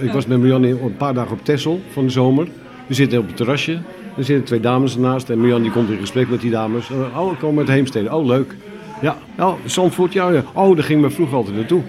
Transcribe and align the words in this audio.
Ik 0.00 0.12
was 0.12 0.26
met 0.26 0.38
Marianne 0.38 0.68
een 0.68 0.96
paar 0.96 1.14
dagen 1.14 1.32
op 1.32 1.44
Texel 1.44 1.80
van 1.92 2.04
de 2.04 2.10
zomer. 2.10 2.48
We 2.86 2.94
zitten 2.94 3.18
op 3.18 3.26
het 3.26 3.36
terrasje. 3.36 3.78
Er 4.16 4.24
zitten 4.24 4.44
twee 4.44 4.60
dames 4.60 4.94
ernaast. 4.94 5.30
En 5.30 5.38
Marianne 5.38 5.62
die 5.62 5.72
komt 5.72 5.90
in 5.90 5.98
gesprek 5.98 6.28
met 6.28 6.40
die 6.40 6.50
dames. 6.50 6.90
Oh, 7.16 7.32
ik 7.32 7.38
kom 7.38 7.58
uit 7.58 7.68
Heemstede. 7.68 8.14
Oh, 8.14 8.26
leuk. 8.26 8.54
Ja, 9.00 9.16
oh, 9.38 9.52
Zandvoort, 9.64 10.12
ja, 10.12 10.30
ja. 10.30 10.42
Oh, 10.54 10.74
daar 10.74 10.84
ging 10.84 11.00
me 11.00 11.10
vroeger 11.10 11.36
altijd 11.36 11.56
naartoe. 11.56 11.82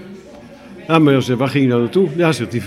Ja, 0.87 0.99
Marjan 0.99 1.21
zegt, 1.21 1.39
waar 1.39 1.49
ging 1.49 1.63
je 1.63 1.69
nou 1.69 1.81
naartoe? 1.81 2.09
Ja, 2.15 2.31
zegt 2.31 2.51
die, 2.51 2.61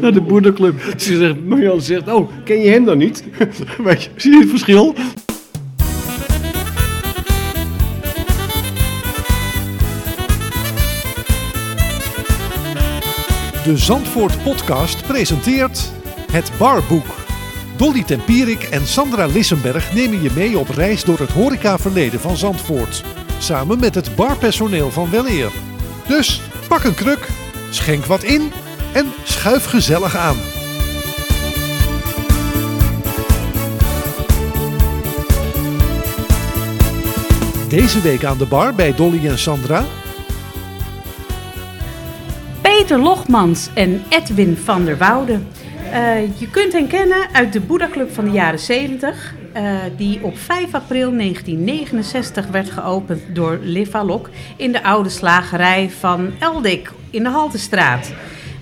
naar 0.00 0.12
de 0.12 0.20
boerderclub. 0.20 0.80
Ze 0.96 1.16
zegt, 1.16 1.46
Marjan 1.46 1.80
zegt, 1.80 2.12
oh, 2.12 2.30
ken 2.44 2.60
je 2.60 2.68
hem 2.68 2.84
dan 2.84 2.98
niet? 2.98 3.24
Weet 3.84 4.02
je, 4.02 4.10
zie 4.16 4.32
je 4.32 4.38
het 4.38 4.48
verschil? 4.48 4.94
De 13.66 13.76
Zandvoort 13.76 14.42
Podcast 14.42 15.06
presenteert 15.06 15.92
Het 16.32 16.50
Barboek. 16.58 17.06
Dolly 17.76 18.02
Tempierik 18.02 18.62
en 18.62 18.86
Sandra 18.86 19.26
Lissenberg 19.26 19.94
nemen 19.94 20.22
je 20.22 20.30
mee 20.34 20.58
op 20.58 20.68
reis 20.68 21.04
door 21.04 21.18
het 21.18 21.32
horecaverleden 21.32 22.20
van 22.20 22.36
Zandvoort. 22.36 23.04
Samen 23.38 23.78
met 23.80 23.94
het 23.94 24.16
barpersoneel 24.16 24.90
van 24.90 25.10
Weleer. 25.10 25.50
Dus 26.08 26.40
pak 26.68 26.84
een 26.84 26.94
kruk, 26.94 27.28
schenk 27.70 28.04
wat 28.04 28.22
in 28.22 28.52
en 28.92 29.06
schuif 29.24 29.64
gezellig 29.64 30.16
aan. 30.16 30.36
Deze 37.68 38.00
week 38.00 38.24
aan 38.24 38.38
de 38.38 38.46
bar 38.46 38.74
bij 38.74 38.94
Dolly 38.94 39.26
en 39.26 39.38
Sandra 39.38 39.84
Peter 42.76 42.98
Logmans 42.98 43.68
en 43.74 44.02
Edwin 44.08 44.56
van 44.56 44.84
der 44.84 44.98
Woude. 44.98 45.32
Uh, 45.32 46.38
je 46.38 46.50
kunt 46.50 46.72
hen 46.72 46.86
kennen 46.86 47.28
uit 47.32 47.52
de 47.52 47.60
Boeddha 47.60 47.88
Club 47.88 48.14
van 48.14 48.24
de 48.24 48.30
jaren 48.30 48.58
70, 48.58 49.34
uh, 49.56 49.70
die 49.96 50.18
op 50.22 50.38
5 50.38 50.74
april 50.74 51.16
1969 51.16 52.46
werd 52.46 52.70
geopend 52.70 53.22
door 53.28 53.58
Liv 53.62 53.94
Alok 53.94 54.30
in 54.56 54.72
de 54.72 54.82
oude 54.82 55.08
slagerij 55.08 55.90
van 55.98 56.30
Eldik 56.38 56.90
in 57.10 57.22
de 57.22 57.28
Haltestraat. 57.28 58.12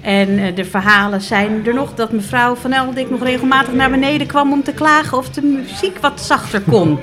En 0.01 0.29
uh, 0.29 0.57
de 0.57 0.65
verhalen 0.65 1.21
zijn 1.21 1.67
er 1.67 1.75
nog 1.75 1.95
dat 1.95 2.13
mevrouw 2.13 2.55
van 2.55 2.73
Eldik 2.73 3.11
nog 3.11 3.23
regelmatig 3.23 3.75
naar 3.75 3.91
beneden 3.91 4.27
kwam 4.27 4.53
om 4.53 4.63
te 4.63 4.73
klagen 4.73 5.19
of 5.19 5.31
de 5.31 5.43
muziek 5.43 5.99
wat 5.99 6.21
zachter 6.21 6.61
kon. 6.61 6.99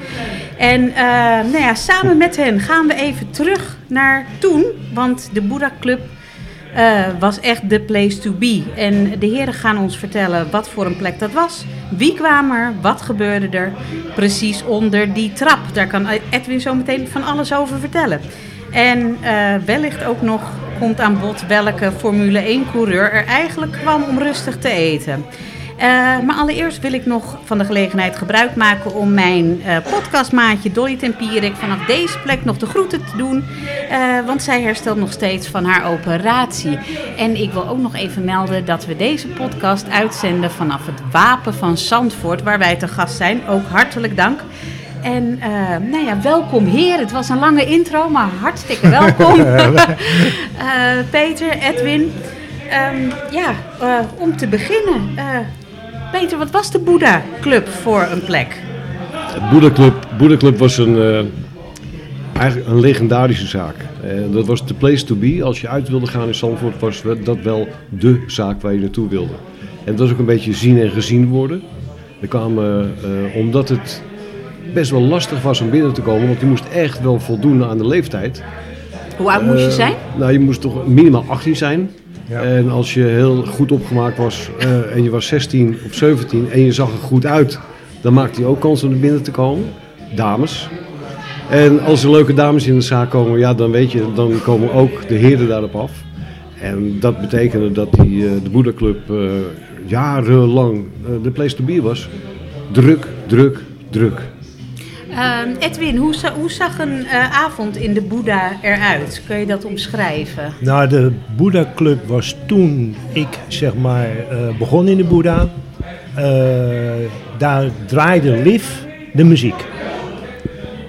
En 0.57 0.93
nou 1.51 1.59
ja, 1.59 1.75
samen 1.75 2.17
met 2.17 2.35
hen 2.35 2.59
gaan 2.59 2.87
we 2.87 2.93
even 2.93 3.31
terug 3.31 3.77
naar 3.87 4.25
toen, 4.39 4.65
want 4.93 5.29
de 5.33 5.41
Boeddha 5.41 5.71
Club 5.79 5.99
uh, 6.77 7.05
was 7.19 7.39
echt 7.39 7.69
de 7.69 7.79
place 7.79 8.17
to 8.17 8.31
be. 8.31 8.63
En 8.75 9.19
de 9.19 9.25
heren 9.25 9.53
gaan 9.53 9.77
ons 9.77 9.97
vertellen 9.97 10.51
wat 10.51 10.69
voor 10.69 10.85
een 10.85 10.97
plek 10.97 11.19
dat 11.19 11.31
was. 11.31 11.65
Wie 11.97 12.13
kwam 12.13 12.51
er? 12.51 12.73
Wat 12.81 13.01
gebeurde 13.01 13.57
er? 13.57 13.71
Precies 14.15 14.63
onder 14.63 15.13
die 15.13 15.33
trap. 15.33 15.59
Daar 15.73 15.87
kan 15.87 16.07
Edwin 16.29 16.61
zo 16.61 16.73
meteen 16.75 17.07
van 17.07 17.23
alles 17.23 17.53
over 17.53 17.79
vertellen. 17.79 18.21
En 18.71 19.17
uh, 19.23 19.55
wellicht 19.65 20.03
ook 20.03 20.21
nog 20.21 20.41
komt 20.79 20.99
aan 20.99 21.19
bod 21.19 21.47
welke 21.47 21.91
Formule 21.97 22.59
1-coureur 22.59 23.11
er 23.11 23.25
eigenlijk 23.25 23.71
kwam 23.71 24.03
om 24.03 24.19
rustig 24.19 24.57
te 24.57 24.69
eten. 24.69 25.25
Uh, 25.81 25.87
maar 26.25 26.35
allereerst 26.35 26.79
wil 26.79 26.93
ik 26.93 27.05
nog 27.05 27.37
van 27.43 27.57
de 27.57 27.65
gelegenheid 27.65 28.15
gebruik 28.15 28.55
maken 28.55 28.93
om 28.93 29.13
mijn 29.13 29.61
uh, 29.65 29.77
podcastmaatje 29.91 30.71
Dolly 30.71 30.97
Tempierik 30.97 31.55
vanaf 31.55 31.85
deze 31.85 32.19
plek 32.19 32.45
nog 32.45 32.57
de 32.57 32.65
groeten 32.65 33.05
te 33.05 33.17
doen. 33.17 33.43
Uh, 33.91 34.25
want 34.25 34.43
zij 34.43 34.61
herstelt 34.61 34.97
nog 34.97 35.11
steeds 35.11 35.47
van 35.47 35.65
haar 35.65 35.91
operatie. 35.91 36.79
En 37.17 37.41
ik 37.41 37.51
wil 37.51 37.67
ook 37.67 37.77
nog 37.77 37.95
even 37.95 38.23
melden 38.23 38.65
dat 38.65 38.85
we 38.85 38.95
deze 38.95 39.27
podcast 39.27 39.89
uitzenden 39.89 40.51
vanaf 40.51 40.85
het 40.85 41.01
Wapen 41.11 41.53
van 41.53 41.77
Zandvoort, 41.77 42.43
waar 42.43 42.59
wij 42.59 42.75
te 42.75 42.87
gast 42.87 43.15
zijn. 43.15 43.47
Ook 43.47 43.67
hartelijk 43.67 44.17
dank. 44.17 44.39
En 45.03 45.39
nou 45.89 46.05
ja, 46.05 46.21
welkom 46.21 46.65
heer. 46.65 46.97
Het 46.99 47.11
was 47.11 47.29
een 47.29 47.39
lange 47.39 47.65
intro, 47.65 48.09
maar 48.09 48.29
hartstikke 48.41 48.89
welkom. 48.99 49.35
Peter, 51.09 51.49
Edwin. 51.49 52.13
Um, 52.93 53.11
ja, 53.31 53.53
om 54.17 54.37
te 54.37 54.47
beginnen. 54.47 55.15
Peter, 56.11 56.37
wat 56.37 56.51
was 56.51 56.71
de 56.71 56.79
Boeddha 56.79 57.21
Club 57.41 57.67
voor 57.67 58.07
een 58.11 58.23
plek? 58.23 58.61
De 59.33 59.47
Boeddha 59.51 59.71
Club, 59.71 60.07
Boeddha 60.17 60.37
Club 60.37 60.57
was 60.57 60.77
een, 60.77 60.95
uh, 60.95 61.19
eigenlijk 62.37 62.69
een 62.69 62.79
legendarische 62.79 63.47
zaak. 63.47 63.75
Uh, 64.05 64.33
dat 64.33 64.45
was 64.45 64.65
de 64.65 64.73
place 64.73 65.05
to 65.05 65.15
be. 65.15 65.43
Als 65.43 65.61
je 65.61 65.67
uit 65.67 65.89
wilde 65.89 66.07
gaan 66.07 66.27
in 66.27 66.35
Zandvoort 66.35 66.79
was 66.79 67.03
dat 67.23 67.41
wel 67.41 67.67
de 67.89 68.23
zaak 68.27 68.61
waar 68.61 68.73
je 68.73 68.79
naartoe 68.79 69.09
wilde. 69.09 69.33
En 69.83 69.95
dat 69.95 69.99
was 69.99 70.11
ook 70.11 70.19
een 70.19 70.25
beetje 70.25 70.53
zien 70.53 70.81
en 70.81 70.89
gezien 70.89 71.27
worden. 71.27 71.61
We 72.19 72.27
kwamen, 72.27 72.93
uh, 73.05 73.35
omdat 73.35 73.69
het 73.69 74.01
best 74.73 74.91
wel 74.91 75.01
lastig 75.01 75.41
was 75.41 75.61
om 75.61 75.69
binnen 75.69 75.93
te 75.93 76.01
komen, 76.01 76.27
want 76.27 76.39
je 76.39 76.45
moest 76.45 76.65
echt 76.73 77.01
wel 77.01 77.19
voldoen 77.19 77.63
aan 77.63 77.77
de 77.77 77.87
leeftijd. 77.87 78.43
Hoe 79.17 79.31
oud 79.31 79.43
moest 79.43 79.63
je 79.63 79.71
zijn? 79.71 79.93
Nou, 80.17 80.31
je 80.31 80.39
moest 80.39 80.61
toch 80.61 80.87
minimaal 80.87 81.25
18 81.27 81.55
zijn. 81.55 81.89
En 82.29 82.69
als 82.69 82.93
je 82.93 83.03
heel 83.03 83.45
goed 83.45 83.71
opgemaakt 83.71 84.17
was 84.17 84.49
uh, 84.59 84.95
en 84.95 85.03
je 85.03 85.09
was 85.09 85.27
16 85.27 85.77
of 85.85 85.93
17 85.93 86.51
en 86.51 86.61
je 86.61 86.71
zag 86.71 86.91
er 86.91 86.97
goed 86.97 87.25
uit, 87.25 87.59
dan 88.01 88.13
maakte 88.13 88.39
je 88.39 88.45
ook 88.45 88.59
kans 88.59 88.83
om 88.83 88.91
er 88.91 88.99
binnen 88.99 89.23
te 89.23 89.31
komen. 89.31 89.65
Dames. 90.15 90.69
En 91.49 91.79
als 91.79 92.03
er 92.03 92.11
leuke 92.11 92.33
dames 92.33 92.67
in 92.67 92.75
de 92.75 92.81
zaak 92.81 93.09
komen, 93.09 93.39
ja, 93.39 93.53
dan 93.53 93.71
weet 93.71 93.91
je, 93.91 94.03
dan 94.15 94.33
komen 94.43 94.73
ook 94.73 95.07
de 95.07 95.15
heren 95.15 95.47
daarop 95.47 95.75
af. 95.75 95.91
En 96.61 96.99
dat 96.99 97.21
betekende 97.21 97.71
dat 97.71 97.87
die, 97.91 98.23
uh, 98.23 98.31
de 98.43 98.49
Boeddha-club 98.49 99.09
uh, 99.09 99.31
jarenlang 99.85 100.83
de 101.23 101.31
place 101.31 101.55
to 101.55 101.63
be 101.63 101.81
was. 101.81 102.09
Druk, 102.71 103.07
druk, 103.27 103.59
druk. 103.89 104.21
Uh, 105.11 105.39
Edwin, 105.59 105.95
hoe, 105.95 106.15
hoe, 106.39 106.51
zag 106.51 106.79
een 106.79 106.99
uh, 106.99 107.43
avond 107.43 107.77
in 107.77 107.93
de 107.93 108.01
Boeddha 108.01 108.51
eruit? 108.61 109.21
Kun 109.27 109.37
je 109.37 109.45
dat 109.45 109.65
omschrijven? 109.65 110.53
Nou, 110.59 110.87
de 110.87 111.11
Boeddha 111.35 111.65
Club 111.75 112.07
was 112.07 112.35
toen 112.45 112.95
ik 113.13 113.27
zeg 113.47 113.75
maar 113.75 114.07
uh, 114.07 114.57
begon 114.57 114.87
in 114.87 114.97
de 114.97 115.03
Boeddha. 115.03 115.47
daar 117.37 117.69
draaide 117.85 118.31
Liv 118.31 118.65
de 119.13 119.23
muziek. 119.23 119.65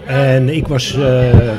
En 0.06 0.48
ik 0.48 0.66
was 0.66 0.98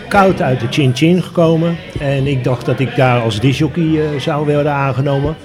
koud 0.07 0.41
uit 0.41 0.59
de 0.59 0.67
Chin 0.69 0.91
Chin 0.95 1.23
gekomen. 1.23 1.75
En 1.99 2.27
ik 2.27 2.43
dacht 2.43 2.65
dat 2.65 2.79
ik 2.79 2.95
daar 2.95 3.21
als 3.21 3.39
disjockey 3.39 4.19
zou 4.19 4.45
worden 4.53 4.71
aangenomen. 4.71 5.35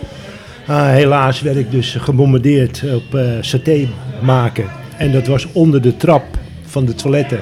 helaas 0.71 1.41
werd 1.41 1.57
ik 1.57 1.71
dus 1.71 1.95
gebombardeerd 1.95 2.85
op 2.95 3.21
saté 3.41 3.89
maken. 4.21 4.65
En 4.97 5.13
dat 5.13 5.27
was 5.27 5.53
onder 5.53 5.83
de 5.83 5.97
trap 5.97 6.25
van 6.69 6.85
de 6.85 6.95
toiletten. 6.95 7.41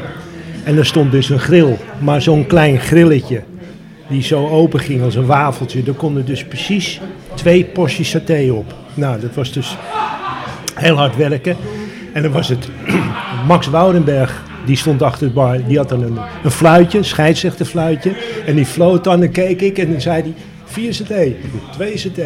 En 0.64 0.76
er 0.76 0.86
stond 0.86 1.12
dus 1.12 1.30
een 1.30 1.38
grill, 1.38 1.76
maar 1.98 2.22
zo'n 2.22 2.46
klein 2.46 2.80
grilletje 2.80 3.42
die 4.08 4.22
zo 4.22 4.48
open 4.48 4.80
ging 4.80 5.02
als 5.02 5.14
een 5.14 5.26
wafeltje. 5.26 5.82
Daar 5.82 5.94
konden 5.94 6.24
dus 6.24 6.44
precies 6.44 7.00
twee 7.34 7.64
porties 7.64 8.10
saté 8.10 8.52
op. 8.52 8.74
Nou, 8.94 9.20
dat 9.20 9.34
was 9.34 9.52
dus 9.52 9.76
heel 10.74 10.96
hard 10.96 11.16
werken. 11.16 11.56
En 12.12 12.22
dan 12.22 12.32
was 12.32 12.48
het 12.48 12.68
Max 13.48 13.66
Woudenberg, 13.66 14.42
die 14.66 14.76
stond 14.76 15.02
achter 15.02 15.26
de 15.26 15.32
bar. 15.32 15.66
Die 15.66 15.76
had 15.76 15.88
dan 15.88 16.02
een, 16.02 16.18
een 16.44 16.50
fluitje, 16.50 16.98
een 16.98 17.04
scheidsrechterfluitje. 17.04 18.12
En 18.46 18.54
die 18.54 18.66
floot 18.66 19.04
dan 19.04 19.22
en 19.22 19.30
keek 19.30 19.60
ik 19.60 19.78
en 19.78 19.90
dan 19.90 20.00
zei 20.00 20.22
hij... 20.22 20.34
Vier 20.68 20.90
CT, 20.90 21.14
twee 21.72 21.94
CT. 21.94 22.18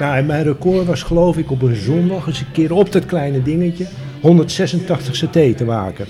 Nou, 0.00 0.16
en 0.16 0.26
mijn 0.26 0.42
record 0.42 0.86
was 0.86 1.02
geloof 1.02 1.36
ik 1.36 1.50
op 1.50 1.62
een 1.62 1.76
zondag 1.76 2.26
eens 2.26 2.40
een 2.40 2.52
keer 2.52 2.72
op 2.72 2.92
dat 2.92 3.06
kleine 3.06 3.42
dingetje 3.42 3.86
186 4.20 5.18
CT 5.18 5.56
te 5.56 5.64
maken. 5.64 6.06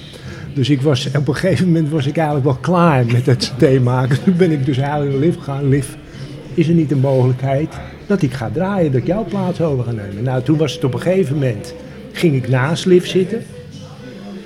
Dus 0.54 0.70
ik 0.70 0.82
was, 0.82 1.06
op 1.16 1.28
een 1.28 1.34
gegeven 1.34 1.66
moment 1.66 1.88
was 1.88 2.06
ik 2.06 2.16
eigenlijk 2.16 2.46
wel 2.46 2.56
klaar 2.56 3.06
met 3.06 3.26
het 3.26 3.52
thee 3.58 3.80
maken. 3.80 4.24
Toen 4.24 4.36
ben 4.36 4.52
ik 4.52 4.66
dus 4.66 4.78
eigenlijk 4.78 5.10
naar 5.10 5.20
Liv 5.20 5.34
gegaan. 5.36 5.68
Liv, 5.68 5.86
is 6.54 6.68
er 6.68 6.74
niet 6.74 6.90
een 6.90 7.00
mogelijkheid 7.00 7.74
dat 8.06 8.22
ik 8.22 8.32
ga 8.32 8.50
draaien, 8.52 8.92
dat 8.92 9.00
ik 9.00 9.06
jouw 9.06 9.24
plaats 9.24 9.60
over 9.60 9.84
ga 9.84 9.90
nemen? 9.90 10.22
Nou, 10.22 10.42
toen 10.42 10.58
was 10.58 10.72
het 10.74 10.84
op 10.84 10.94
een 10.94 11.00
gegeven 11.00 11.34
moment, 11.34 11.74
ging 12.12 12.34
ik 12.34 12.48
naast 12.48 12.84
Liv 12.84 13.06
zitten. 13.06 13.44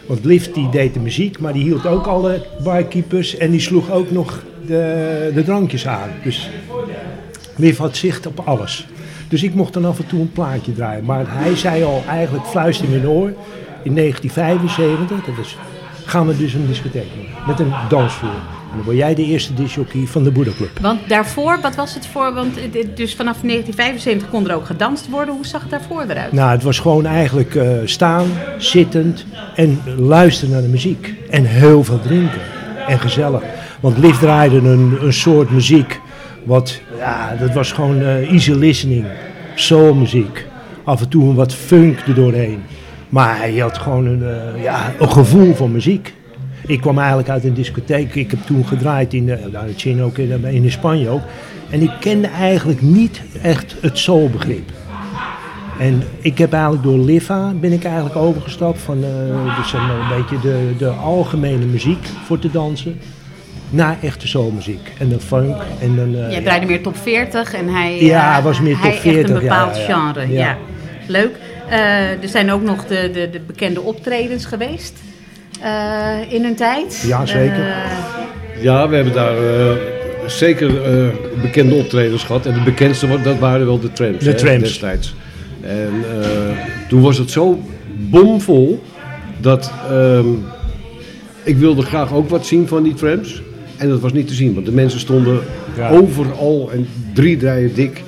Want 0.06 0.24
Liv 0.24 0.46
die 0.46 0.68
deed 0.68 0.94
de 0.94 1.00
muziek, 1.00 1.38
maar 1.38 1.52
die 1.52 1.62
hield 1.62 1.86
ook 1.86 2.06
alle 2.06 2.44
barkeepers 2.62 3.36
en 3.36 3.50
die 3.50 3.60
sloeg 3.60 3.90
ook 3.90 4.10
nog 4.10 4.42
de, 4.66 5.30
de 5.34 5.44
drankjes 5.44 5.86
aan. 5.86 6.10
Dus 6.22 6.50
Liv 7.56 7.78
had 7.78 7.96
zicht 7.96 8.26
op 8.26 8.40
alles. 8.44 8.86
Dus 9.28 9.42
ik 9.42 9.54
mocht 9.54 9.72
dan 9.72 9.84
af 9.84 9.98
en 9.98 10.06
toe 10.06 10.20
een 10.20 10.32
plaatje 10.32 10.74
draaien. 10.74 11.04
Maar 11.04 11.24
hij 11.28 11.56
zei 11.56 11.84
al 11.84 12.02
eigenlijk 12.08 12.46
fluister 12.46 12.84
in 12.84 12.90
mijn 12.90 13.08
oor. 13.08 13.32
In 13.82 13.94
1975, 13.94 15.24
dat 15.24 15.44
is 15.44 15.56
gaan 16.08 16.26
we 16.26 16.36
dus 16.36 16.54
een 16.54 16.66
discotheek 16.66 17.06
doen. 17.14 17.26
Met 17.46 17.60
een 17.60 17.72
dansvloer. 17.88 18.30
En 18.70 18.76
dan 18.76 18.84
word 18.84 18.96
jij 18.96 19.14
de 19.14 19.24
eerste 19.24 19.54
disjockey 19.54 20.06
van 20.06 20.24
de 20.24 20.30
Boeddha 20.30 20.52
Club. 20.56 20.78
Want 20.80 21.08
daarvoor, 21.08 21.58
wat 21.62 21.74
was 21.74 21.94
het 21.94 22.06
voor? 22.06 22.34
Want 22.34 22.54
dus 22.72 23.14
vanaf 23.14 23.36
1975 23.40 24.30
kon 24.30 24.48
er 24.48 24.54
ook 24.54 24.66
gedanst 24.66 25.08
worden. 25.08 25.34
Hoe 25.34 25.46
zag 25.46 25.60
het 25.60 25.70
daarvoor 25.70 26.02
eruit? 26.08 26.32
Nou, 26.32 26.50
het 26.50 26.62
was 26.62 26.78
gewoon 26.78 27.06
eigenlijk 27.06 27.54
uh, 27.54 27.72
staan, 27.84 28.26
zittend 28.58 29.24
en 29.54 29.80
luisteren 29.96 30.52
naar 30.52 30.62
de 30.62 30.68
muziek. 30.68 31.14
En 31.30 31.44
heel 31.44 31.84
veel 31.84 32.00
drinken. 32.00 32.40
En 32.86 32.98
gezellig. 33.00 33.42
Want 33.80 33.98
Liv 33.98 34.18
draaide 34.18 34.56
een, 34.56 34.98
een 35.02 35.12
soort 35.12 35.50
muziek. 35.50 36.00
Wat, 36.44 36.80
ja, 36.98 37.36
dat 37.40 37.52
was 37.54 37.72
gewoon 37.72 38.00
uh, 38.00 38.32
easy 38.32 38.52
listening. 38.52 39.06
soulmuziek. 39.54 40.46
Af 40.84 41.00
en 41.00 41.08
toe 41.08 41.28
een 41.28 41.34
wat 41.34 41.54
funk 41.54 42.00
er 42.06 42.14
doorheen. 42.14 42.62
Maar 43.08 43.38
hij 43.38 43.56
had 43.56 43.78
gewoon 43.78 44.06
een, 44.06 44.22
eh, 44.22 44.62
ja, 44.62 44.92
een 44.98 45.12
gevoel 45.12 45.54
voor 45.54 45.70
muziek. 45.70 46.14
Ik 46.66 46.80
kwam 46.80 46.98
eigenlijk 46.98 47.28
uit 47.28 47.44
een 47.44 47.54
discotheek. 47.54 48.14
Ik 48.14 48.30
heb 48.30 48.40
toen 48.46 48.66
gedraaid 48.66 49.14
in, 49.14 49.26
de, 49.26 49.38
nou, 49.52 49.68
in 49.68 49.74
China 49.76 50.02
ook, 50.02 50.18
in, 50.18 50.44
in 50.44 50.70
Spanje 50.70 51.08
ook. 51.08 51.22
En 51.70 51.82
ik 51.82 51.90
kende 52.00 52.28
eigenlijk 52.28 52.82
niet 52.82 53.22
echt 53.42 53.76
het 53.80 53.98
soulbegrip. 53.98 54.70
En 55.78 56.02
ik 56.18 56.38
heb 56.38 56.52
eigenlijk 56.52 56.82
door 56.82 56.98
Liva 56.98 57.52
ben 57.60 57.72
ik 57.72 57.84
eigenlijk 57.84 58.16
overgestapt 58.16 58.80
van 58.80 58.98
uh, 58.98 59.56
dus 59.56 59.72
een, 59.72 59.80
een, 59.80 60.16
beetje 60.16 60.40
de, 60.40 60.74
de 60.78 60.88
algemene 60.88 61.64
muziek 61.64 62.06
voor 62.24 62.38
te 62.38 62.50
dansen 62.50 63.00
naar 63.70 63.96
echte 64.02 64.28
soulmuziek. 64.28 64.92
En 64.98 65.08
de 65.08 65.20
funk. 65.20 65.56
En 65.80 65.96
dan, 65.96 66.14
uh, 66.14 66.30
Jij 66.30 66.42
draaide 66.42 66.66
meer 66.66 66.82
top 66.82 66.96
40 66.96 67.54
en 67.54 67.68
hij, 67.68 68.04
ja, 68.04 68.42
was 68.42 68.60
meer 68.60 68.78
top 68.80 68.92
40. 68.92 69.20
Echt 69.20 69.30
een 69.30 69.38
bepaald 69.40 69.76
ja, 69.76 69.82
genre. 69.82 70.32
Ja. 70.32 70.56
Leuk. 71.06 71.36
Uh, 71.70 72.22
er 72.22 72.28
zijn 72.28 72.50
ook 72.50 72.62
nog 72.62 72.86
de, 72.86 73.10
de, 73.12 73.30
de 73.30 73.40
bekende 73.46 73.80
optredens 73.80 74.44
geweest 74.44 74.98
uh, 75.62 76.32
in 76.32 76.42
hun 76.42 76.54
tijd. 76.54 77.04
Ja, 77.06 77.26
zeker. 77.26 77.66
ja, 78.60 78.88
we 78.88 78.94
hebben 78.94 79.14
daar 79.14 79.34
zeker 80.26 80.72
bekende 81.42 81.74
optredens 81.74 82.24
gehad. 82.24 82.46
En 82.46 82.54
de 82.54 82.62
bekendste 82.62 83.22
dat 83.22 83.38
waren 83.38 83.66
wel 83.66 83.80
de 83.80 83.92
trams, 83.92 84.24
de 84.24 84.34
trams. 84.34 84.62
destijds. 84.62 85.14
En 85.60 86.04
toen 86.88 87.00
was 87.00 87.18
het 87.18 87.30
zo 87.30 87.60
bomvol 87.96 88.82
dat 89.40 89.72
um, 89.90 90.44
ik 91.42 91.56
wilde 91.56 91.82
graag 91.82 92.12
ook 92.12 92.28
wat 92.28 92.46
zien 92.46 92.68
van 92.68 92.82
die 92.82 92.94
trams. 92.94 93.42
En 93.76 93.88
dat 93.88 94.00
was 94.00 94.12
niet 94.12 94.28
te 94.28 94.34
zien, 94.34 94.54
want 94.54 94.66
de 94.66 94.72
mensen 94.72 95.00
stonden 95.00 95.40
ja. 95.76 95.88
overal 95.88 96.70
en 96.72 96.88
drie 97.14 97.38
rijen 97.38 97.74
dik. 97.74 98.02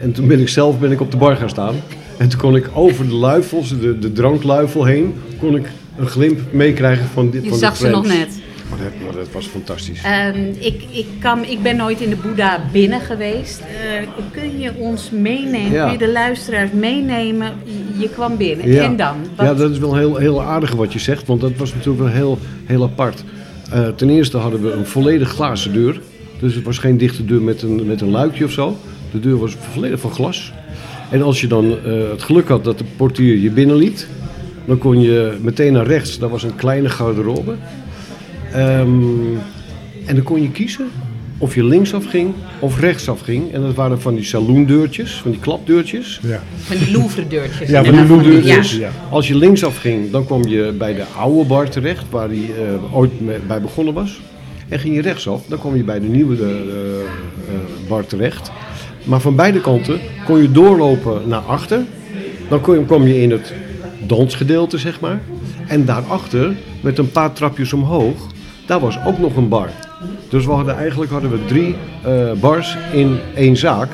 En 0.00 0.12
toen 0.12 0.26
ben 0.26 0.40
ik 0.40 0.48
zelf 0.48 0.78
ben 0.78 0.90
ik 0.90 1.00
op 1.00 1.10
de 1.10 1.16
bar 1.16 1.36
gaan 1.36 1.48
staan. 1.48 1.74
En 2.22 2.28
toen 2.28 2.40
kon 2.40 2.56
ik 2.56 2.70
over 2.74 3.08
de 3.08 3.14
luifels, 3.14 3.78
de, 3.78 3.98
de 3.98 4.12
drankluifel 4.12 4.84
heen, 4.84 5.14
kon 5.38 5.56
ik 5.56 5.70
een 5.96 6.06
glimp 6.06 6.40
meekrijgen 6.50 7.06
van, 7.06 7.30
dit, 7.30 7.42
Je 7.42 7.48
van 7.48 7.58
zag 7.58 7.78
de 7.78 7.86
ze 7.86 7.90
nog 7.90 8.06
net. 8.06 8.40
Maar 8.70 8.78
dat, 8.78 8.92
maar 9.04 9.14
dat 9.14 9.32
was 9.32 9.46
fantastisch. 9.46 10.02
Um, 10.34 10.54
ik, 10.58 10.82
ik, 10.90 11.06
kan, 11.20 11.44
ik 11.44 11.62
ben 11.62 11.76
nooit 11.76 12.00
in 12.00 12.10
de 12.10 12.16
Boeddha 12.16 12.60
binnen 12.72 13.00
geweest. 13.00 13.60
Uh, 13.60 14.08
kun 14.32 14.58
je 14.58 14.72
ons 14.76 15.10
meenemen, 15.10 15.70
ja. 15.70 15.84
kun 15.84 15.92
je 15.92 15.98
de 15.98 16.12
luisteraars 16.12 16.70
meenemen? 16.72 17.52
Je 17.98 18.08
kwam 18.08 18.36
binnen. 18.36 18.68
Ja. 18.68 18.82
En 18.82 18.96
dan? 18.96 19.16
Wat? 19.36 19.46
Ja, 19.46 19.54
dat 19.54 19.70
is 19.70 19.78
wel 19.78 19.96
heel, 19.96 20.16
heel 20.16 20.42
aardig 20.42 20.72
wat 20.72 20.92
je 20.92 20.98
zegt, 20.98 21.26
want 21.26 21.40
dat 21.40 21.52
was 21.56 21.74
natuurlijk 21.74 22.02
wel 22.02 22.12
heel, 22.12 22.38
heel 22.64 22.82
apart. 22.82 23.24
Uh, 23.74 23.88
ten 23.88 24.10
eerste 24.10 24.36
hadden 24.36 24.62
we 24.62 24.72
een 24.72 24.86
volledig 24.86 25.28
glazen 25.28 25.72
deur. 25.72 26.00
Dus 26.40 26.54
het 26.54 26.64
was 26.64 26.78
geen 26.78 26.98
dichte 26.98 27.24
deur 27.24 27.42
met 27.42 27.62
een, 27.62 27.86
met 27.86 28.00
een 28.00 28.10
luikje 28.10 28.44
of 28.44 28.50
zo. 28.50 28.76
De 29.10 29.20
deur 29.20 29.38
was 29.38 29.56
volledig 29.72 30.00
van 30.00 30.10
glas. 30.10 30.52
En 31.12 31.22
als 31.22 31.40
je 31.40 31.46
dan 31.46 31.64
uh, 31.64 32.10
het 32.10 32.22
geluk 32.22 32.48
had 32.48 32.64
dat 32.64 32.78
de 32.78 32.84
portier 32.96 33.36
je 33.36 33.50
binnenliet, 33.50 34.06
dan 34.64 34.78
kon 34.78 35.00
je 35.00 35.32
meteen 35.40 35.72
naar 35.72 35.86
rechts. 35.86 36.18
Daar 36.18 36.28
was 36.28 36.42
een 36.42 36.56
kleine 36.56 36.88
garderobe. 36.88 37.54
Um, 38.56 39.38
en 40.06 40.14
dan 40.14 40.22
kon 40.24 40.42
je 40.42 40.50
kiezen 40.50 40.86
of 41.38 41.54
je 41.54 41.64
linksaf 41.64 42.06
ging 42.06 42.32
of 42.58 42.80
rechtsaf 42.80 43.20
ging. 43.20 43.52
En 43.52 43.60
dat 43.60 43.74
waren 43.74 44.00
van 44.00 44.14
die 44.14 44.24
saloondeurtjes, 44.24 45.12
van 45.12 45.30
die 45.30 45.40
klapdeurtjes. 45.40 46.20
Ja. 46.22 46.42
Van 46.56 46.76
die 46.76 46.92
Louvre-deurtjes. 46.92 47.68
Ja, 47.68 47.84
van 47.84 47.94
die 47.94 48.06
Louvre-deurtjes. 48.06 48.76
Ja. 48.76 48.90
Als 49.10 49.28
je 49.28 49.36
linksaf 49.36 49.78
ging, 49.78 50.10
dan 50.10 50.24
kwam 50.24 50.46
je 50.46 50.74
bij 50.78 50.94
de 50.94 51.04
oude 51.16 51.44
bar 51.48 51.68
terecht, 51.68 52.04
waar 52.10 52.28
hij 52.28 52.36
uh, 52.38 52.96
ooit 52.96 53.10
bij 53.46 53.60
begonnen 53.60 53.94
was. 53.94 54.20
En 54.68 54.78
ging 54.78 54.94
je 54.94 55.02
rechtsaf, 55.02 55.42
dan 55.48 55.58
kwam 55.58 55.76
je 55.76 55.84
bij 55.84 56.00
de 56.00 56.06
nieuwe 56.06 56.36
uh, 56.36 56.46
uh, 56.46 57.88
bar 57.88 58.06
terecht. 58.06 58.50
Maar 59.04 59.20
van 59.20 59.36
beide 59.36 59.60
kanten 59.60 60.00
kon 60.24 60.42
je 60.42 60.50
doorlopen 60.50 61.28
naar 61.28 61.40
achter. 61.40 61.80
Dan 62.48 62.60
kon 62.60 62.78
je, 62.78 62.84
kwam 62.84 63.06
je 63.06 63.20
in 63.22 63.30
het 63.30 63.52
dansgedeelte, 64.06 64.78
zeg 64.78 65.00
maar. 65.00 65.20
En 65.66 65.84
daarachter, 65.84 66.56
met 66.80 66.98
een 66.98 67.10
paar 67.10 67.32
trapjes 67.32 67.72
omhoog, 67.72 68.26
daar 68.66 68.80
was 68.80 68.98
ook 69.06 69.18
nog 69.18 69.36
een 69.36 69.48
bar. 69.48 69.68
Dus 70.28 70.46
we 70.46 70.52
hadden, 70.52 70.76
eigenlijk 70.76 71.10
hadden 71.10 71.30
we 71.30 71.44
drie 71.44 71.74
uh, 72.06 72.32
bars 72.32 72.76
in 72.92 73.18
één 73.34 73.56
zaak. 73.56 73.88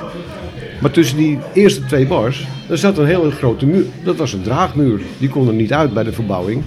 Maar 0.80 0.90
tussen 0.90 1.16
die 1.16 1.38
eerste 1.52 1.84
twee 1.86 2.06
bars, 2.06 2.46
er 2.68 2.78
zat 2.78 2.98
een 2.98 3.06
hele 3.06 3.30
grote 3.30 3.66
muur. 3.66 3.84
Dat 4.04 4.16
was 4.16 4.32
een 4.32 4.42
draagmuur. 4.42 5.00
Die 5.18 5.28
kon 5.28 5.48
er 5.48 5.54
niet 5.54 5.72
uit 5.72 5.94
bij 5.94 6.04
de 6.04 6.12
verbouwing. 6.12 6.62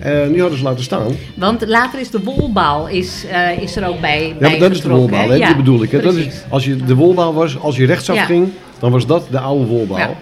En 0.00 0.32
die 0.32 0.40
hadden 0.40 0.58
ze 0.58 0.64
laten 0.64 0.84
staan. 0.84 1.12
Want 1.34 1.66
later 1.66 2.00
is 2.00 2.10
de 2.10 2.20
wolbaal 2.22 2.88
is, 2.88 3.24
uh, 3.32 3.62
is 3.62 3.76
er 3.76 3.88
ook 3.88 4.00
bij 4.00 4.36
Ja, 4.40 4.48
maar 4.48 4.58
dat 4.58 4.70
is 4.70 4.80
de 4.80 4.88
wolbaal, 4.88 5.28
hè? 5.28 5.34
Ja, 5.34 5.46
die 5.46 5.56
bedoel 5.56 5.82
ik. 5.82 5.90
Hè? 5.90 6.00
Dat 6.00 6.14
is, 6.14 6.26
als 6.48 6.64
je 6.64 6.76
de 6.76 6.94
wolbaal 6.94 7.34
was, 7.34 7.58
als 7.58 7.76
je 7.76 7.86
rechtsaf 7.86 8.16
ja. 8.16 8.24
ging, 8.24 8.48
dan 8.78 8.90
was 8.90 9.06
dat 9.06 9.26
de 9.30 9.38
oude 9.38 9.66
wolbaal. 9.66 9.98
Ja. 9.98 10.14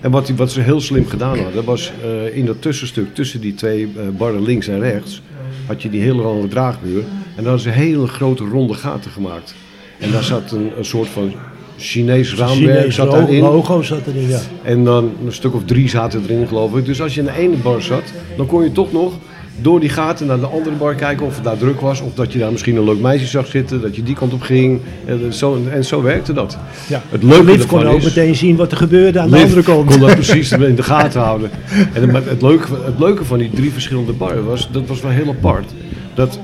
En 0.00 0.10
wat, 0.10 0.26
die, 0.26 0.36
wat 0.36 0.52
ze 0.52 0.60
heel 0.60 0.80
slim 0.80 1.06
gedaan 1.06 1.38
hadden, 1.38 1.64
was 1.64 1.92
uh, 2.04 2.36
in 2.36 2.46
dat 2.46 2.62
tussenstuk 2.62 3.14
tussen 3.14 3.40
die 3.40 3.54
twee 3.54 3.82
uh, 3.82 4.02
barren 4.16 4.42
links 4.42 4.68
en 4.68 4.80
rechts, 4.80 5.22
had 5.66 5.82
je 5.82 5.90
die 5.90 6.00
hele 6.00 6.22
lange 6.22 6.48
draagmuur. 6.48 6.98
En 7.00 7.44
daar 7.44 7.52
hadden 7.52 7.60
ze 7.60 7.70
hele 7.70 8.06
grote 8.06 8.44
ronde 8.44 8.74
gaten 8.74 9.10
gemaakt. 9.10 9.54
En 9.98 10.10
daar 10.10 10.22
zat 10.22 10.52
een, 10.52 10.72
een 10.76 10.84
soort 10.84 11.08
van 11.08 11.32
Chinees 11.78 12.34
raamwerk 12.34 12.92
zat 12.92 13.10
daarin. 13.10 13.42
logo 13.42 13.82
zat 13.82 14.06
erin, 14.06 14.28
ja. 14.28 14.40
En 14.62 14.84
dan 14.84 15.10
een 15.24 15.32
stuk 15.32 15.54
of 15.54 15.64
drie 15.64 15.88
zaten 15.88 16.22
erin, 16.28 16.46
geloof 16.46 16.76
ik. 16.76 16.84
Dus 16.84 17.02
als 17.02 17.14
je 17.14 17.20
in 17.20 17.26
de 17.26 17.38
ene 17.38 17.56
bar 17.56 17.82
zat, 17.82 18.02
dan 18.36 18.46
kon 18.46 18.62
je 18.62 18.72
toch 18.72 18.92
nog 18.92 19.12
door 19.60 19.80
die 19.80 19.88
gaten 19.88 20.26
naar 20.26 20.40
de 20.40 20.46
andere 20.46 20.76
bar 20.76 20.94
kijken 20.94 21.26
of 21.26 21.34
het 21.34 21.44
daar 21.44 21.56
druk 21.56 21.80
was. 21.80 22.00
Of 22.00 22.14
dat 22.14 22.32
je 22.32 22.38
daar 22.38 22.50
misschien 22.50 22.76
een 22.76 22.84
leuk 22.84 23.00
meisje 23.00 23.26
zag 23.26 23.46
zitten, 23.46 23.80
dat 23.80 23.96
je 23.96 24.02
die 24.02 24.14
kant 24.14 24.32
op 24.32 24.42
ging. 24.42 24.80
En 25.04 25.32
zo, 25.32 25.62
en 25.70 25.84
zo 25.84 26.02
werkte 26.02 26.32
dat. 26.32 26.58
Ja. 26.88 27.02
Het 27.08 27.22
leuke 27.22 27.44
Liv 27.44 27.66
kon 27.66 27.86
ook 27.86 27.98
is, 27.98 28.04
meteen 28.04 28.34
zien 28.34 28.56
wat 28.56 28.70
er 28.70 28.76
gebeurde 28.76 29.20
aan 29.20 29.30
de 29.30 29.42
andere 29.42 29.62
kant. 29.62 29.90
kon 29.90 30.00
dat 30.00 30.14
precies 30.14 30.52
in 30.72 30.74
de 30.74 30.82
gaten 30.82 31.20
houden. 31.20 31.50
En 31.92 32.14
het, 32.14 32.24
het, 32.24 32.42
leuke, 32.42 32.66
het 32.84 32.98
leuke 32.98 33.24
van 33.24 33.38
die 33.38 33.50
drie 33.50 33.72
verschillende 33.72 34.12
barren 34.12 34.44
was, 34.44 34.68
dat 34.72 34.86
was 34.86 35.00
wel 35.00 35.10
heel 35.10 35.28
apart. 35.28 35.70
Dat 36.14 36.38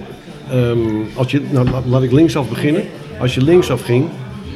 um, 0.53 1.07
als 1.15 1.31
je, 1.31 1.41
nou 1.51 1.69
laat 1.87 2.03
ik 2.03 2.13
linksaf 2.13 2.49
beginnen. 2.49 2.83
Als 3.19 3.35
je 3.35 3.43
linksaf 3.43 3.83
ging, 3.83 4.05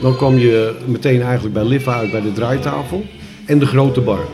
dan 0.01 0.17
kwam 0.17 0.39
je 0.39 0.75
meteen 0.87 1.23
eigenlijk 1.23 1.55
bij 1.55 1.65
Liv 1.65 1.89
uit 1.89 2.11
bij 2.11 2.21
de 2.21 2.33
draaitafel 2.33 3.05
en 3.45 3.59
de 3.59 3.67
grote 3.67 4.01
bar. 4.01 4.27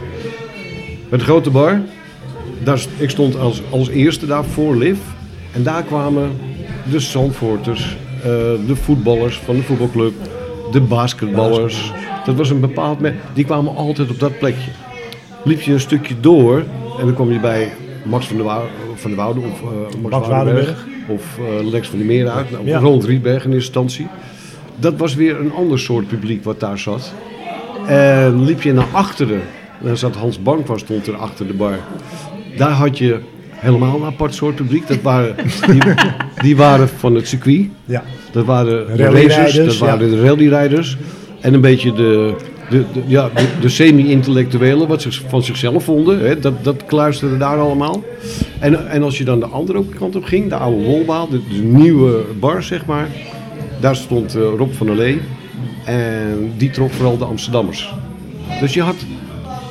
Bij 1.09 1.19
de 1.19 1.25
grote 1.25 1.51
bar, 1.51 1.81
daar, 2.63 2.85
ik 2.97 3.11
stond 3.11 3.39
als, 3.39 3.63
als 3.71 3.89
eerste 3.89 4.27
daar 4.27 4.45
voor 4.45 4.77
Liv. 4.77 4.99
En 5.53 5.63
daar 5.63 5.83
kwamen 5.83 6.31
de 6.91 7.01
Zandvoorters, 7.01 7.97
uh, 8.17 8.23
de 8.67 8.77
voetballers 8.77 9.39
van 9.39 9.57
de 9.57 9.63
voetbalclub, 9.63 10.13
de 10.73 10.81
basketballers. 10.81 11.93
Dat 12.25 12.35
was 12.35 12.51
een 12.51 12.61
bepaald 12.61 12.99
Die 13.33 13.45
kwamen 13.45 13.77
altijd 13.77 14.11
op 14.11 14.19
dat 14.21 14.39
plekje. 14.39 14.71
Liep 15.45 15.61
je 15.61 15.73
een 15.73 15.81
stukje 15.81 16.15
door 16.21 16.59
en 16.99 17.05
dan 17.05 17.15
kwam 17.15 17.33
je 17.33 17.41
bij 17.41 17.73
Max 18.05 18.27
van 18.27 18.37
der, 18.37 18.45
Wou 18.45 18.63
van 18.95 19.11
der 19.11 19.19
Woude 19.19 19.41
of 19.41 19.61
uh, 19.63 20.03
Max, 20.11 20.29
Woudenberg 20.29 20.87
of 21.09 21.39
uh, 21.39 21.71
Lex 21.71 21.89
van 21.89 21.99
der 21.99 22.07
Meer 22.07 22.29
uit. 22.29 22.51
Nou, 22.51 22.67
Ja. 22.67 22.79
Ronald 22.79 23.05
Rietberg 23.05 23.45
in 23.45 23.53
eerste 23.53 23.81
instantie. 23.81 24.07
Dat 24.77 24.97
was 24.97 25.15
weer 25.15 25.41
een 25.41 25.53
ander 25.53 25.79
soort 25.79 26.09
publiek 26.09 26.45
wat 26.45 26.61
daar 26.61 26.79
zat. 26.79 27.13
En 27.87 28.45
liep 28.45 28.63
je 28.63 28.73
naar 28.73 28.87
achteren, 28.93 29.41
dan 29.81 29.97
zat 29.97 30.15
Hans 30.15 30.43
Bankwas 30.43 30.81
stond 30.81 31.07
er 31.07 31.17
achter 31.17 31.47
de 31.47 31.53
bar. 31.53 31.79
Daar 32.57 32.71
had 32.71 32.99
je 32.99 33.21
helemaal 33.51 33.97
een 33.97 34.05
apart 34.05 34.35
soort 34.35 34.55
publiek. 34.55 34.87
Dat 34.87 35.03
waren, 35.03 35.37
die, 35.67 35.83
die 36.43 36.57
waren 36.57 36.89
van 36.89 37.15
het 37.15 37.29
circuit. 37.29 37.67
Ja. 37.85 38.03
Dat 38.33 38.45
waren 38.45 38.97
de 38.97 39.05
racers, 39.05 39.55
dat 39.55 39.79
waren 39.79 40.11
ja. 40.11 40.17
de 40.17 40.23
rallyrijders. 40.23 40.97
En 41.41 41.55
een 41.55 41.61
beetje 41.61 41.93
de, 41.93 42.35
de, 42.71 42.85
de, 42.93 43.03
ja, 43.07 43.31
de, 43.35 43.47
de 43.61 43.69
semi-intellectuelen, 43.69 44.89
wat 44.89 45.03
ze 45.03 45.13
van 45.29 45.43
zichzelf 45.43 45.85
vonden. 45.85 46.21
Hè, 46.21 46.39
dat, 46.39 46.65
dat 46.65 46.85
kluisterde 46.87 47.37
daar 47.37 47.59
allemaal. 47.59 48.03
En, 48.59 48.91
en 48.91 49.03
als 49.03 49.19
je 49.19 49.25
dan 49.25 49.41
de 49.41 49.47
andere 49.47 49.85
kant 49.99 50.17
op 50.17 50.25
ging, 50.25 50.49
de 50.49 50.57
oude 50.57 50.85
wolbaal, 50.85 51.29
de, 51.29 51.41
de 51.49 51.63
nieuwe 51.63 52.25
bar 52.41 52.63
zeg 52.63 52.87
maar. 52.87 53.09
Daar 53.81 53.97
stond 53.97 54.37
uh, 54.37 54.43
Rob 54.59 54.73
van 54.73 54.87
der 54.87 54.97
Lee. 54.97 55.21
En 55.85 56.53
die 56.57 56.71
trok 56.71 56.93
vooral 56.93 57.19
de 57.19 57.25
Amsterdammers. 57.25 57.95
Dus 58.61 58.75
je 58.75 58.83
had 58.83 58.95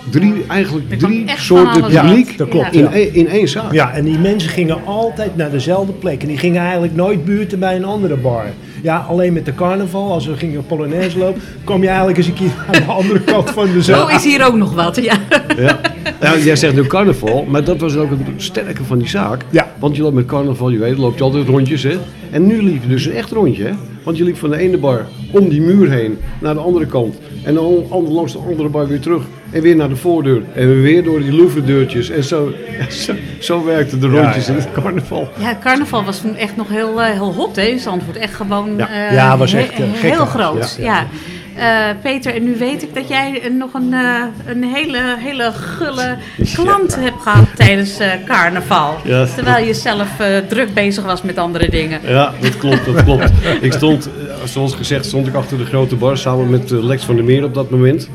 drie, 0.10 0.34
eigenlijk 0.48 1.00
drie 1.00 1.26
soorten 1.38 1.82
publiek 1.82 2.30
Ja, 2.32 2.38
dat 2.38 2.48
klopt, 2.50 2.74
in, 2.74 2.82
ja. 2.84 2.92
één- 2.92 3.14
in 3.14 3.28
één 3.28 3.48
zaak. 3.48 3.72
Ja, 3.74 3.92
en 3.94 4.04
die 4.06 4.18
mensen 4.18 4.50
gingen 4.50 4.86
altijd 4.86 5.36
naar 5.36 5.52
dezelfde 5.52 5.92
plek. 5.94 6.22
En 6.22 6.28
die 6.28 6.38
gingen 6.38 6.62
eigenlijk 6.62 6.96
nooit 6.96 7.26
buurten 7.26 7.60
bij 7.60 7.76
een 7.76 7.86
andere 7.86 8.16
bar. 8.16 8.46
Ja, 8.82 8.98
alleen 9.10 9.34
met 9.34 9.46
de 9.46 9.56
carnaval, 9.56 10.12
als 10.12 10.26
we 10.26 10.36
gingen 10.38 10.66
Polonaise 10.66 11.18
lopen, 11.18 11.42
kwam 11.64 11.82
je 11.82 11.88
eigenlijk 11.88 12.18
eens 12.18 12.28
een 12.28 12.34
keer 12.34 12.52
aan 12.68 12.82
de 12.86 12.92
andere 12.92 13.20
kant 13.22 13.50
van 13.50 13.66
de 13.66 13.84
Zo 13.84 13.94
zaal. 13.94 14.10
is 14.10 14.24
hier 14.24 14.46
ook 14.46 14.56
nog 14.56 14.74
wat, 14.74 14.96
ja. 15.04 15.16
Ja. 15.58 15.80
Nou, 16.22 16.44
jij 16.44 16.56
zegt 16.56 16.76
nu 16.76 16.84
carnaval, 16.84 17.46
maar 17.50 17.64
dat 17.64 17.80
was 17.80 17.96
ook 17.96 18.10
het 18.10 18.20
sterke 18.38 18.84
van 18.84 18.98
die 18.98 19.08
zaak. 19.08 19.42
Ja. 19.50 19.72
Want 19.80 19.96
je 19.96 20.02
loopt 20.02 20.16
met 20.16 20.26
carnaval, 20.26 20.70
je 20.70 20.78
weet, 20.78 20.98
loop 20.98 21.18
je 21.18 21.24
altijd 21.24 21.48
rondjes, 21.48 21.84
hè. 21.84 21.98
En 22.32 22.48
nu 22.48 22.64
liep 22.64 22.82
je 22.84 22.88
dus 22.90 23.06
een 23.06 23.14
echt 23.14 23.32
rondje, 23.32 23.64
hè. 23.64 23.72
Want 24.04 24.18
je 24.18 24.24
liep 24.24 24.38
van 24.38 24.50
de 24.50 24.58
ene 24.58 24.78
bar 24.78 25.06
om 25.32 25.50
die 25.50 25.62
muur 25.62 25.90
heen 25.92 26.18
naar 26.40 26.54
de 26.54 26.60
andere 26.60 26.86
kant. 26.86 27.16
En 27.44 27.54
dan 27.54 27.86
an- 27.90 28.12
langs 28.12 28.32
de 28.34 28.40
andere 28.50 28.70
bar 28.70 28.88
weer 28.88 29.00
terug. 29.00 29.24
En 29.52 29.62
weer 29.62 29.76
naar 29.76 29.90
de 29.90 29.96
voordeur. 29.96 30.42
En 30.56 30.82
weer 30.82 31.04
door 31.04 31.20
die 31.20 31.34
Louvre-deurtjes. 31.34 32.10
En 32.10 32.24
zo, 32.24 32.52
zo, 32.90 33.14
zo 33.40 33.66
werkten 33.66 34.00
de 34.00 34.08
rondjes 34.08 34.46
ja, 34.48 34.54
in 34.54 34.60
het 34.60 34.68
carnaval. 34.72 35.28
Ja, 35.40 35.58
carnaval 35.64 36.04
was 36.04 36.20
toen 36.22 36.36
echt 36.36 36.56
nog 36.56 36.70
heel, 36.70 37.02
eh, 37.02 37.12
heel 37.12 37.34
hot 37.34 37.56
hè, 37.56 37.62
in 37.62 37.80
Zandvoort. 37.80 38.18
Echt 38.18 38.34
gewoon 38.34 38.76
Ja. 38.78 38.90
eh, 39.08 39.14
Ja, 39.14 39.38
was 39.38 39.52
he- 39.52 39.60
echt, 39.60 39.72
eh, 39.72 39.80
heel 39.92 40.26
groot. 40.26 40.78
ja, 40.80 41.08
Eh, 41.56 41.90
Peter, 42.02 42.36
en 42.36 42.44
nu 42.44 42.56
weet 42.58 42.84
ik 42.84 42.94
dat 42.94 43.08
jij 43.08 43.52
nog 43.58 43.74
een, 43.74 43.94
eh, 43.94 44.24
een 44.46 44.64
hele, 44.64 45.16
hele 45.18 45.52
gulle 45.52 46.18
klant 46.54 46.96
hebt 46.96 47.22
gehad 47.22 47.46
tijdens 47.56 47.98
eh, 47.98 48.10
carnaval. 48.26 48.98
Ja. 49.04 49.26
Terwijl 49.26 49.66
je 49.66 49.74
zelf 49.74 50.10
druk 50.48 50.74
bezig 50.74 51.04
was 51.04 51.22
met 51.22 51.38
andere 51.38 51.70
dingen. 51.70 52.00
Ja, 52.08 52.34
dat 52.42 52.58
klopt, 52.58 52.86
dat 52.86 53.04
klopt. 53.04 53.32
Ik 53.62 53.74
stond, 53.74 54.10
zoals 54.46 54.76
gezegd, 54.76 55.06
stond 55.06 55.28
ik 55.28 55.34
achter 55.34 55.58
de 55.58 55.66
grote 55.66 55.96
bar 55.96 56.18
samen 56.18 56.50
met 56.50 56.70
Lex 56.70 57.04
van 57.04 57.16
der 57.16 57.24
Meer 57.24 57.44
op 57.44 57.54
dat 57.54 57.70
moment. 57.70 58.10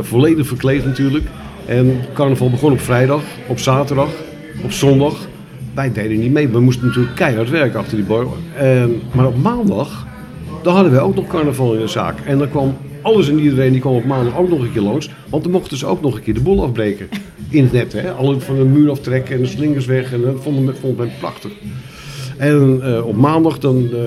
Volledig 0.00 0.46
verkleed 0.46 0.84
natuurlijk. 0.84 1.24
En 1.66 2.00
carnaval 2.12 2.50
begon 2.50 2.72
op 2.72 2.80
vrijdag, 2.80 3.22
op 3.46 3.58
zaterdag, 3.58 4.08
op 4.62 4.72
zondag. 4.72 5.14
Wij 5.74 5.92
deden 5.92 6.18
niet 6.18 6.32
mee, 6.32 6.48
we 6.48 6.60
moesten 6.60 6.86
natuurlijk 6.86 7.14
keihard 7.14 7.50
werken 7.50 7.78
achter 7.78 7.96
die 7.96 8.06
bar. 8.06 8.26
Maar 9.12 9.26
op 9.26 9.36
maandag, 9.36 10.06
dan 10.64 10.74
hadden 10.74 10.92
we 10.92 11.00
ook 11.00 11.14
nog 11.14 11.26
carnaval 11.26 11.74
in 11.74 11.80
de 11.80 11.86
zaak. 11.86 12.20
En 12.20 12.38
dan 12.38 12.50
kwam 12.50 12.76
alles 13.02 13.28
en 13.28 13.38
iedereen 13.38 13.72
die 13.72 13.80
kwam 13.80 13.94
op 13.94 14.04
maandag 14.04 14.36
ook 14.36 14.48
nog 14.48 14.60
een 14.60 14.72
keer 14.72 14.82
langs. 14.82 15.10
Want 15.28 15.42
dan 15.42 15.52
mochten 15.52 15.76
ze 15.76 15.86
ook 15.86 16.00
nog 16.00 16.14
een 16.14 16.22
keer 16.22 16.34
de 16.34 16.40
boel 16.40 16.62
afbreken. 16.62 17.08
In 17.48 17.62
het 17.62 17.72
net, 17.72 17.92
hè. 17.92 18.12
Alle 18.12 18.40
van 18.40 18.56
de 18.56 18.64
muur 18.64 18.90
aftrekken 18.90 19.34
en 19.34 19.42
de 19.42 19.48
slingers 19.48 19.86
weg. 19.86 20.12
En 20.12 20.20
dat 20.20 20.42
vonden 20.42 20.66
we, 20.66 20.74
vond 20.74 20.98
men 20.98 21.10
prachtig. 21.18 21.52
En 22.36 22.80
eh, 22.82 23.06
op 23.06 23.16
maandag 23.16 23.58
dan 23.58 23.88
eh, 23.92 23.98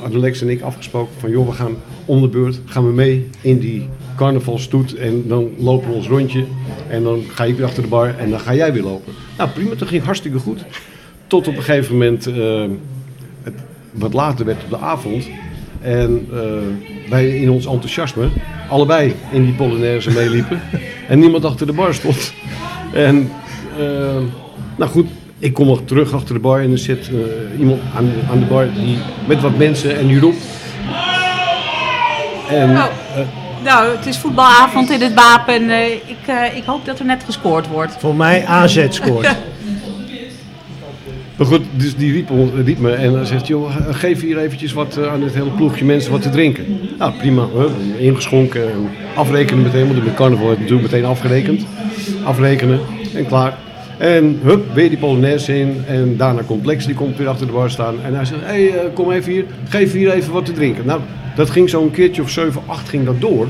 hadden 0.00 0.20
Lex 0.20 0.40
en 0.40 0.48
ik 0.48 0.60
afgesproken 0.60 1.12
van 1.18 1.30
joh, 1.30 1.46
we 1.48 1.52
gaan 1.52 1.76
om 2.04 2.20
de 2.20 2.28
beurt, 2.28 2.60
gaan 2.64 2.86
we 2.86 2.92
mee 2.92 3.28
in 3.40 3.58
die 3.58 3.88
carnavalstoet 4.16 4.94
en 4.94 5.24
dan 5.26 5.50
lopen 5.58 5.88
we 5.88 5.94
ons 5.94 6.08
rondje 6.08 6.44
en 6.88 7.02
dan 7.02 7.22
ga 7.28 7.44
ik 7.44 7.56
weer 7.56 7.66
achter 7.66 7.82
de 7.82 7.88
bar 7.88 8.18
en 8.18 8.30
dan 8.30 8.40
ga 8.40 8.54
jij 8.54 8.72
weer 8.72 8.82
lopen. 8.82 9.12
Nou 9.38 9.50
prima, 9.50 9.74
dat 9.74 9.88
ging 9.88 10.02
hartstikke 10.02 10.38
goed. 10.38 10.64
Tot 11.26 11.48
op 11.48 11.56
een 11.56 11.62
gegeven 11.62 11.92
moment, 11.92 12.26
eh, 12.26 12.64
het 13.42 13.54
wat 13.90 14.12
later 14.12 14.44
werd 14.44 14.64
op 14.64 14.70
de 14.70 14.78
avond 14.78 15.28
en 15.80 16.28
eh, 16.32 16.40
wij 17.10 17.28
in 17.28 17.50
ons 17.50 17.66
enthousiasme 17.66 18.28
allebei 18.68 19.14
in 19.30 19.44
die 19.44 19.54
Polonaise 19.54 20.10
meeliepen 20.10 20.60
en 21.08 21.18
niemand 21.18 21.44
achter 21.44 21.66
de 21.66 21.72
bar 21.72 21.94
stond. 21.94 22.32
En 22.92 23.30
eh, 23.78 23.84
nou 24.76 24.90
goed, 24.90 25.06
ik 25.38 25.54
kom 25.54 25.66
nog 25.66 25.80
terug 25.84 26.12
achter 26.12 26.34
de 26.34 26.40
bar 26.40 26.60
en 26.60 26.72
er 26.72 26.78
zit 26.78 27.08
eh, 27.08 27.60
iemand 27.60 27.80
aan, 27.96 28.10
aan 28.30 28.38
de 28.38 28.46
bar 28.46 28.72
die, 28.72 28.98
met 29.26 29.40
wat 29.40 29.56
mensen 29.56 29.98
en 29.98 30.06
die 30.06 30.20
roept. 30.20 30.44
En 32.48 32.70
Oh. 32.70 32.84
Nou, 33.66 33.96
het 33.96 34.06
is 34.06 34.18
voetbalavond 34.18 34.90
in 34.90 35.00
het 35.00 35.14
Wapen. 35.14 35.70
Eh, 35.70 35.92
ik, 35.92 36.26
eh, 36.26 36.56
ik 36.56 36.64
hoop 36.64 36.84
dat 36.84 36.98
er 36.98 37.04
net 37.04 37.22
gescoord 37.24 37.68
wordt. 37.68 37.96
Voor 37.98 38.14
mij 38.14 38.44
AZ 38.44 38.86
scoort. 38.88 39.26
Maar 41.36 41.46
goed, 41.46 41.62
dus 41.76 41.96
die 41.96 42.12
riep, 42.12 42.30
riep 42.64 42.78
me 42.78 42.92
en 42.92 43.26
zegt, 43.26 43.46
joh, 43.46 43.76
geef 43.90 44.20
hier 44.20 44.38
eventjes 44.38 44.72
wat 44.72 44.96
eh, 44.96 45.12
aan 45.12 45.22
het 45.22 45.34
hele 45.34 45.50
ploegje 45.50 45.84
mensen 45.84 46.12
wat 46.12 46.22
te 46.22 46.30
drinken. 46.30 46.64
Nou, 46.98 47.12
prima. 47.18 47.46
Ingeschonken, 47.98 48.62
en 48.72 48.88
afrekenen 49.14 49.62
meteen, 49.62 49.86
want 49.86 50.04
met 50.04 50.14
carnaval 50.14 50.46
werd 50.46 50.58
natuurlijk 50.58 50.90
meteen 50.90 51.04
afgerekend. 51.04 51.66
Afrekenen 52.24 52.80
en 53.14 53.26
klaar. 53.26 53.58
En 53.98 54.38
hup, 54.42 54.74
weer 54.74 54.88
die 54.88 54.98
Polonaise 54.98 55.58
in 55.58 55.84
en 55.86 56.16
daarna 56.16 56.42
komt 56.46 56.86
die 56.86 56.94
komt 56.94 57.16
weer 57.16 57.28
achter 57.28 57.46
de 57.46 57.52
bar 57.52 57.70
staan. 57.70 57.94
En 58.04 58.14
hij 58.14 58.24
zegt, 58.24 58.40
hé, 58.40 58.46
hey, 58.46 58.68
eh, 58.68 58.94
kom 58.94 59.10
even 59.10 59.32
hier, 59.32 59.44
geef 59.68 59.92
hier 59.92 60.10
even 60.10 60.32
wat 60.32 60.44
te 60.44 60.52
drinken. 60.52 60.86
Nou, 60.86 61.00
dat 61.34 61.50
ging 61.50 61.70
zo'n 61.70 61.90
keertje 61.90 62.22
of 62.22 62.30
7, 62.30 62.62
8 62.66 62.88
ging 62.88 63.04
dat 63.04 63.20
door. 63.20 63.46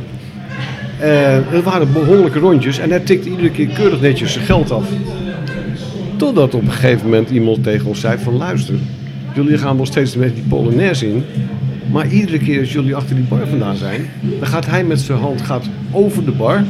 En 0.98 1.44
het 1.48 1.64
waren 1.64 1.92
behoorlijke 1.92 2.38
rondjes 2.38 2.78
en 2.78 2.90
hij 2.90 3.00
tikte 3.00 3.28
iedere 3.28 3.50
keer 3.50 3.66
keurig 3.66 4.00
netjes 4.00 4.32
zijn 4.32 4.44
geld 4.44 4.70
af. 4.70 4.84
Totdat 6.16 6.54
op 6.54 6.62
een 6.62 6.72
gegeven 6.72 7.04
moment 7.04 7.30
iemand 7.30 7.62
tegen 7.62 7.86
ons 7.86 8.00
zei 8.00 8.18
van 8.18 8.36
luister, 8.36 8.74
jullie 9.34 9.58
gaan 9.58 9.76
wel 9.76 9.86
steeds 9.86 10.16
met 10.16 10.34
die 10.34 10.44
Polonaise 10.48 11.08
in. 11.08 11.24
Maar 11.90 12.08
iedere 12.08 12.38
keer 12.38 12.60
als 12.60 12.72
jullie 12.72 12.96
achter 12.96 13.16
die 13.16 13.24
bar 13.24 13.46
vandaan 13.48 13.76
zijn, 13.76 14.10
dan 14.38 14.48
gaat 14.48 14.66
hij 14.66 14.84
met 14.84 15.00
zijn 15.00 15.18
hand 15.18 15.42
gaat 15.42 15.64
over 15.90 16.24
de 16.24 16.30
bar, 16.30 16.64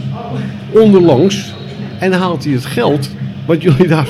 onderlangs, 0.71 1.55
en 1.99 2.12
haalt 2.12 2.45
hij 2.45 2.53
het 2.53 2.65
geld 2.65 3.11
wat 3.47 3.62
jullie 3.62 3.88
daar 3.88 4.09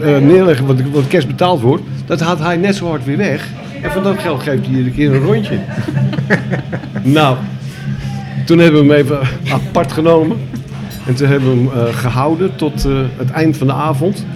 eh, 0.00 0.18
neerleggen, 0.18 0.66
wat, 0.66 0.80
wat 0.92 1.06
kerst 1.06 1.26
betaald 1.26 1.60
wordt, 1.60 1.82
dat 2.06 2.20
haalt 2.20 2.38
hij 2.38 2.56
net 2.56 2.74
zo 2.74 2.86
hard 2.88 3.04
weer 3.04 3.16
weg. 3.16 3.48
En 3.82 3.90
van 3.90 4.02
dat 4.02 4.18
geld 4.18 4.42
geeft 4.42 4.66
hij 4.66 4.76
iedere 4.76 4.90
keer 4.90 5.14
een 5.14 5.22
rondje. 5.22 5.58
nou, 7.18 7.36
toen 8.44 8.58
hebben 8.58 8.86
we 8.86 8.92
hem 8.92 9.04
even 9.04 9.18
apart 9.50 9.92
genomen. 9.92 10.36
En 11.06 11.14
toen 11.14 11.28
hebben 11.28 11.50
we 11.50 11.70
hem 11.70 11.86
eh, 11.86 11.94
gehouden 11.94 12.56
tot 12.56 12.84
eh, 12.84 12.92
het 13.16 13.30
eind 13.30 13.56
van 13.56 13.66
de 13.66 13.72
avond. 13.72 14.26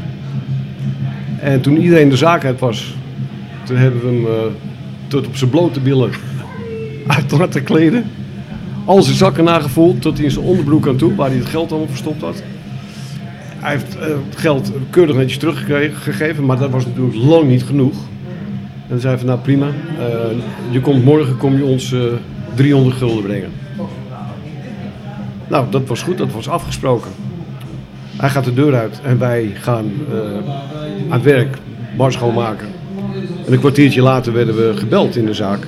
En 1.42 1.60
toen 1.60 1.76
iedereen 1.76 2.08
de 2.08 2.16
zaak 2.16 2.44
uit 2.44 2.60
was, 2.60 2.94
toen 3.64 3.76
hebben 3.76 4.00
we 4.00 4.06
hem 4.06 4.26
eh, 4.26 4.52
tot 5.06 5.26
op 5.26 5.36
zijn 5.36 5.50
blote 5.50 5.80
billen 5.80 6.10
uit 7.06 7.30
laten 7.30 7.62
kleden. 7.62 8.04
Al 8.84 9.02
zijn 9.02 9.16
zakken 9.16 9.44
nagevoeld 9.44 10.02
tot 10.02 10.16
hij 10.16 10.24
in 10.24 10.30
zijn 10.30 10.44
onderbroek 10.44 10.88
aan 10.88 10.96
toe, 10.96 11.14
waar 11.14 11.28
hij 11.28 11.38
het 11.38 11.46
geld 11.46 11.70
allemaal 11.70 11.88
verstopt 11.88 12.22
had. 12.22 12.42
Hij 13.58 13.72
heeft 13.72 13.96
eh, 13.96 14.02
het 14.02 14.36
geld 14.36 14.72
keurig 14.90 15.16
netjes 15.16 15.38
teruggegeven, 15.38 16.44
maar 16.44 16.58
dat 16.58 16.70
was 16.70 16.86
natuurlijk 16.86 17.16
lang 17.16 17.48
niet 17.48 17.62
genoeg. 17.62 17.94
En 18.82 18.88
dan 18.88 19.00
zei 19.00 19.18
van 19.18 19.26
nou 19.26 19.38
prima, 19.38 19.66
eh, 19.66 20.04
je 20.70 20.80
komt 20.80 21.04
morgen 21.04 21.36
kom 21.36 21.56
je 21.56 21.64
ons 21.64 21.92
eh 21.92 22.00
300 22.54 22.96
gulden 22.96 23.22
brengen. 23.22 23.50
Nou, 25.48 25.70
dat 25.70 25.86
was 25.86 26.02
goed, 26.02 26.18
dat 26.18 26.32
was 26.32 26.48
afgesproken. 26.48 27.10
Hij 28.22 28.30
gaat 28.30 28.44
de 28.44 28.54
deur 28.54 28.74
uit 28.74 29.00
en 29.02 29.18
wij 29.18 29.50
gaan 29.54 29.92
eh, 30.10 30.18
aan 31.08 31.18
het 31.18 31.22
werk 31.22 31.56
bar 31.96 32.12
schoonmaken. 32.12 32.66
En 33.46 33.52
een 33.52 33.58
kwartiertje 33.58 34.02
later 34.02 34.32
werden 34.32 34.56
we 34.56 34.76
gebeld 34.76 35.16
in 35.16 35.26
de 35.26 35.34
zaak. 35.34 35.66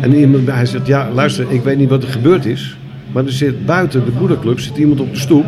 En 0.00 0.14
iemand, 0.14 0.50
hij 0.50 0.66
zegt, 0.66 0.86
ja 0.86 1.10
luister, 1.12 1.50
ik 1.50 1.62
weet 1.62 1.76
niet 1.76 1.88
wat 1.88 2.02
er 2.02 2.08
gebeurd 2.08 2.44
is. 2.44 2.76
Maar 3.12 3.24
er 3.24 3.32
zit 3.32 3.66
buiten 3.66 4.04
de 4.04 4.10
boerderclub 4.10 4.60
zit 4.60 4.76
iemand 4.76 5.00
op 5.00 5.12
de 5.12 5.20
stoep. 5.20 5.44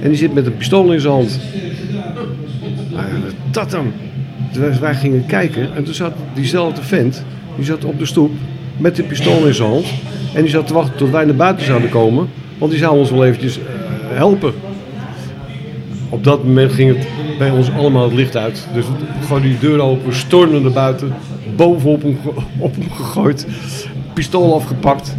En 0.00 0.08
die 0.08 0.18
zit 0.18 0.34
met 0.34 0.46
een 0.46 0.56
pistool 0.56 0.92
in 0.92 1.00
zijn 1.00 1.12
hand. 1.12 1.38
Nou 2.90 3.06
dat 3.50 3.70
dan? 3.70 3.92
Dus 4.52 4.78
wij 4.78 4.94
gingen 4.94 5.26
kijken 5.26 5.74
en 5.74 5.84
toen 5.84 5.94
zat 5.94 6.12
diezelfde 6.34 6.82
vent, 6.82 7.24
die 7.56 7.64
zat 7.64 7.84
op 7.84 7.98
de 7.98 8.06
stoep 8.06 8.32
met 8.76 8.96
de 8.96 9.02
pistool 9.02 9.46
in 9.46 9.54
zijn 9.54 9.68
hand. 9.68 9.86
En 10.34 10.42
die 10.42 10.50
zat 10.50 10.66
te 10.66 10.74
wachten 10.74 10.96
tot 10.96 11.10
wij 11.10 11.24
naar 11.24 11.34
buiten 11.34 11.66
zouden 11.66 11.90
komen, 11.90 12.28
want 12.58 12.70
die 12.70 12.80
zou 12.80 12.98
ons 12.98 13.10
wel 13.10 13.24
eventjes 13.24 13.58
eh, 13.58 13.64
helpen. 14.16 14.52
Op 16.12 16.24
dat 16.24 16.44
moment 16.44 16.72
ging 16.72 16.96
het 16.96 17.06
bij 17.38 17.50
ons 17.50 17.70
allemaal 17.72 18.04
het 18.04 18.12
licht 18.12 18.36
uit. 18.36 18.66
Dus 18.74 18.84
gooiden 19.26 19.50
die 19.50 19.58
deur 19.58 19.80
open, 19.80 20.08
we 20.08 20.14
stormden 20.14 20.62
naar 20.62 20.72
buiten, 20.72 21.14
bovenop 21.56 22.02
hem, 22.02 22.18
op 22.58 22.74
hem 22.74 22.90
gegooid, 22.90 23.46
pistool 24.14 24.54
afgepakt. 24.54 25.16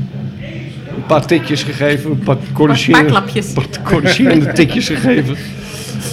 Een 0.95 1.05
paar 1.07 1.25
tikjes 1.25 1.63
gegeven, 1.63 2.11
een 2.11 2.17
paar 2.19 2.37
corrigerende, 2.53 3.15
een 3.35 3.53
paar 3.53 3.81
corrigerende 3.83 4.51
tikjes 4.51 4.87
gegeven. 4.87 5.35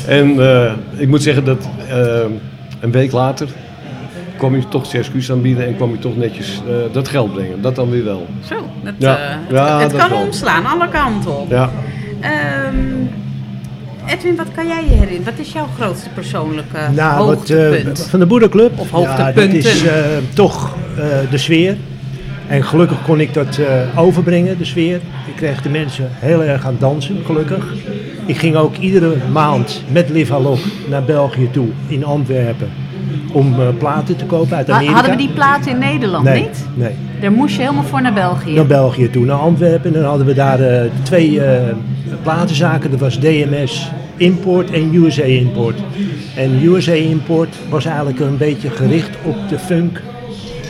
En 0.07 0.41
eh, 0.51 0.73
ik 0.97 1.09
moet 1.09 1.23
zeggen 1.23 1.45
dat 1.45 1.69
eh, 1.89 2.21
een 2.81 2.91
week 2.91 3.13
later 3.13 3.49
kwam 4.37 4.53
hij 4.53 4.65
toch 4.69 4.87
zijn 4.87 5.03
excuus 5.03 5.31
aanbieden 5.31 5.67
en 5.67 5.77
kwam 5.77 5.91
hij 5.91 5.99
toch 6.01 6.17
netjes 6.17 6.61
eh, 6.69 6.75
dat 6.93 7.09
geld 7.09 7.33
brengen. 7.33 7.61
Dat 7.63 7.75
dan 7.77 7.91
weer 7.91 8.05
wel. 8.05 8.27
Zo, 8.49 8.55
dat, 8.85 8.95
Ja. 8.99 9.17
eh, 9.19 9.37
Ja, 9.57 9.81
het 9.81 9.91
dat 9.91 10.01
kan 10.01 10.11
wel. 10.11 10.21
omslaan, 10.21 10.67
alle 10.67 10.89
kanten 10.89 11.39
op. 11.41 11.51
Ja. 11.51 11.71
Ehm, 12.21 12.75
Edwin, 14.07 14.37
wat 14.37 14.47
kan 14.55 14.67
jij 14.67 14.83
je 14.85 14.89
herinneren? 14.91 15.25
Wat 15.25 15.39
is 15.39 15.53
jouw 15.53 15.67
grootste 15.79 16.09
persoonlijke 16.09 16.79
Nou, 16.95 17.19
wat, 17.27 17.37
hoogtepunt? 17.37 18.01
eh, 18.05 18.07
van 18.09 18.19
de 18.21 18.27
boerderclub? 18.27 18.79
Of 18.79 18.91
Ja, 18.91 18.97
dat 19.01 19.07
hoogtepunten. 19.17 19.59
is 19.59 19.85
eh, 19.87 19.95
toch 20.35 20.77
eh, 20.97 21.05
de 21.31 21.39
sfeer. 21.39 21.77
En 22.49 22.65
gelukkig 22.65 23.03
kon 23.03 23.21
ik 23.21 23.35
dat 23.35 23.57
eh, 23.59 23.99
overbrengen, 23.99 24.59
de 24.59 24.65
sfeer. 24.65 24.97
Ik 25.27 25.37
kreeg 25.37 25.63
de 25.63 25.69
mensen 25.69 26.09
heel 26.13 26.43
erg 26.43 26.67
aan 26.67 26.77
dansen, 26.79 27.17
gelukkig. 27.27 27.65
Ik 28.27 28.37
ging 28.39 28.57
ook 28.57 28.77
iedere 28.77 29.15
maand 29.33 29.83
met 29.93 30.09
Liv 30.09 30.29
Halok 30.29 30.59
naar 30.89 31.03
België 31.05 31.49
toe, 31.51 31.69
in 31.87 32.05
Antwerpen. 32.05 32.69
Om 33.33 33.61
eh, 33.61 33.69
platen 33.79 34.17
te 34.17 34.25
kopen 34.25 34.57
uit 34.57 34.71
Amerika. 34.71 34.93
Hadden 34.93 35.11
we 35.11 35.17
die 35.17 35.33
platen 35.33 35.71
in 35.73 35.79
Nederland 35.79 36.25
nee, 36.25 36.43
niet? 36.43 36.67
Nee, 36.75 36.95
Daar 37.21 37.33
moest 37.33 37.55
je 37.55 37.61
helemaal 37.61 37.85
voor 37.85 38.03
naar 38.03 38.13
België. 38.13 38.55
naar 38.55 38.67
België 38.67 39.11
toe, 39.11 39.25
naar 39.25 39.37
Antwerpen. 39.37 39.95
En 39.95 40.01
dan 40.01 40.09
hadden 40.09 40.27
we 40.27 40.35
daar 40.35 40.61
eh, 40.61 40.91
twee 41.03 41.45
eh, 41.45 41.75
platenzaken. 42.23 42.91
Dat 42.91 43.01
was 43.01 43.21
DMS 43.21 43.91
Import 44.17 44.71
en 44.71 44.95
USA 44.95 45.23
Import. 45.23 45.79
En 46.37 46.65
USA 46.65 46.93
Import 46.93 47.57
was 47.69 47.85
eigenlijk 47.85 48.21
een 48.21 48.37
beetje 48.37 48.71
gericht 48.71 49.11
op 49.25 49.37
de 49.49 49.59
funk 49.59 50.03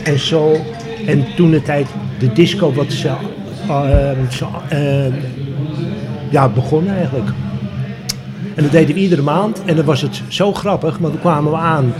en 0.03 0.19
soul. 0.19 0.65
En 1.05 1.25
toen 1.35 1.51
de 1.51 1.61
tijd 1.61 1.87
de 2.19 2.31
disco 2.33 2.73
wat 2.73 2.91
ze, 2.91 3.11
ze, 4.29 4.45
ja, 6.29 6.49
begon 6.49 6.89
eigenlijk. 6.89 7.29
En 8.55 8.63
dat 8.63 8.71
deden 8.71 8.95
we 8.95 9.01
iedere 9.01 9.21
maand. 9.21 9.61
En 9.65 9.75
dan 9.75 9.85
was 9.85 10.01
het 10.01 10.21
zo 10.27 10.53
grappig, 10.53 10.97
want 10.97 11.13
dan 11.13 11.21
kwamen 11.21 11.51
we 11.51 11.57
aan. 11.57 11.93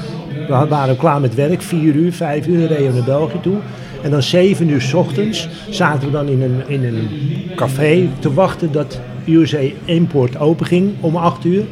We 0.48 0.66
waren 0.70 0.98
klaar 0.98 1.22
met 1.22 1.36
werk, 1.36 1.62
4 1.62 1.96
uur, 1.96 2.14
5 2.14 2.48
uur 2.48 2.68
reden 2.68 2.88
we 2.88 2.94
naar 2.94 3.04
België 3.04 3.40
toe. 3.42 3.58
En 4.02 4.12
dan 4.12 4.24
7 4.24 4.70
uur 4.70 4.82
s 4.82 4.94
ochtends 4.94 5.50
zaten 5.70 6.08
we 6.08 6.12
dan 6.12 6.28
in 6.28 6.42
een, 6.42 6.62
in 6.68 6.84
een 6.84 7.10
café 7.56 8.10
te 8.20 8.34
wachten 8.34 8.72
dat 8.72 9.00
USA 9.26 9.60
Import 9.86 10.38
open 10.38 10.66
ging 10.66 10.92
om 11.00 11.16
8 11.16 11.46
uur. 11.46 11.64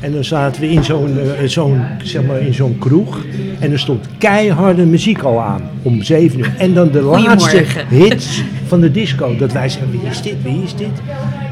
En 0.00 0.12
dan 0.12 0.24
zaten 0.24 0.60
we 0.60 0.70
in 0.70 0.84
zo'n 0.84 1.18
eh, 1.18 1.48
zo'n 1.48 1.84
zeg 2.02 2.22
maar, 2.22 2.40
in 2.40 2.54
zo'n 2.54 2.78
kroeg. 2.78 3.18
En 3.58 3.72
er 3.72 3.78
stond 3.78 4.06
keiharde 4.18 4.86
muziek 4.86 5.22
al 5.22 5.40
aan 5.40 5.62
om 5.82 6.02
7 6.02 6.38
uur. 6.38 6.54
En 6.58 6.74
dan 6.74 6.90
de 6.90 7.00
laatste 7.00 7.64
hits 7.88 8.42
van 8.66 8.80
de 8.80 8.90
disco. 8.90 9.36
Dat 9.36 9.52
wij 9.52 9.68
zeiden, 9.68 10.00
wie 10.00 10.10
is 10.10 10.22
dit, 10.22 10.34
wie 10.42 10.62
is 10.62 10.74
dit? 10.74 11.02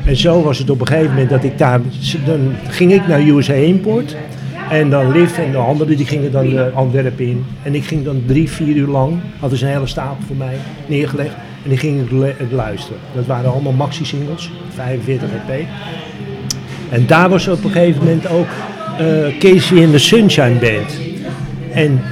En 0.05 0.17
zo 0.17 0.43
was 0.43 0.59
het 0.59 0.71
op 0.71 0.81
een 0.81 0.87
gegeven 0.87 1.11
moment 1.11 1.31
dat 1.31 1.45
ik 1.45 1.59
daar, 1.59 1.81
dan 2.27 2.53
ging 2.69 2.93
ik 2.93 3.07
naar 3.07 3.21
USA 3.21 3.53
Import. 3.53 4.17
En 4.71 4.91
dan 4.91 5.13
Liv 5.13 5.39
en 5.39 5.51
de 5.51 5.57
anderen 5.59 5.97
die 5.97 6.07
gingen 6.07 6.33
dan 6.33 6.47
uh, 6.53 6.61
Antwerpen 6.75 7.27
in. 7.27 7.45
En 7.63 7.75
ik 7.75 7.85
ging 7.85 8.05
dan 8.05 8.23
drie, 8.27 8.51
vier 8.51 8.77
uur 8.77 8.87
lang, 8.89 9.13
hadden 9.41 9.59
ze 9.59 9.65
een 9.67 9.71
hele 9.73 9.87
stapel 9.87 10.17
voor 10.27 10.37
mij 10.37 10.55
neergelegd. 10.87 11.35
En 11.63 11.69
die 11.69 11.79
ging 11.79 12.01
ik 12.01 12.11
le- 12.11 12.35
luisteren. 12.51 12.99
Dat 13.15 13.27
waren 13.27 13.53
allemaal 13.53 13.73
maxi-singles, 13.73 14.51
45 14.75 15.29
EP. 15.49 15.65
En 16.91 17.07
daar 17.07 17.29
was 17.29 17.49
op 17.49 17.65
een 17.65 17.71
gegeven 17.71 17.99
moment 18.05 18.29
ook 18.29 18.47
eh, 18.99 19.39
Casey 19.39 19.77
in 19.77 19.91
the 19.91 19.99
Sunshine 19.99 20.55
Band. 20.61 20.99
En 21.73 22.03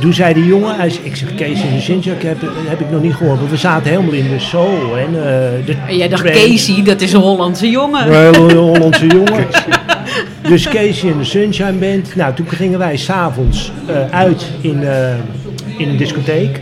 toen 0.00 0.12
zei 0.12 0.34
die 0.34 0.44
jongen, 0.46 0.76
hij 0.76 0.90
zei- 0.90 1.04
ik 1.06 1.16
zeg 1.16 1.34
Casey 1.34 1.68
in 1.68 1.76
the 1.76 1.82
Sunshine, 1.82 2.14
heb, 2.18 2.36
heb 2.68 2.80
ik 2.80 2.90
nog 2.90 3.02
niet 3.02 3.14
gehoord. 3.14 3.38
Want 3.38 3.50
we 3.50 3.56
zaten 3.56 3.90
helemaal 3.90 4.12
in 4.14 4.28
de 4.28 4.38
soul 4.38 4.96
en 4.96 5.06
eh, 5.06 5.66
de 5.66 5.74
En 5.88 5.96
jij 5.96 6.08
dacht. 6.08 6.22
Casey, 6.30 6.82
dat 6.84 7.00
is 7.00 7.12
een 7.12 7.20
Hollandse 7.20 7.70
jongen. 7.70 8.06
Een 8.06 8.34
hele 8.34 8.54
Hollandse 8.72 9.06
jongen. 9.06 9.46
Dus 10.48 10.68
Casey 10.68 11.10
en 11.10 11.18
de 11.18 11.24
Sunshine 11.24 11.72
Band. 11.72 12.16
Nou, 12.16 12.34
toen 12.34 12.48
gingen 12.48 12.78
wij 12.78 12.96
s'avonds 12.96 13.72
eh 13.86 14.10
uit 14.10 14.46
in, 14.60 14.82
eh, 14.84 15.14
in 15.78 15.88
een 15.88 15.96
discotheek. 15.96 16.60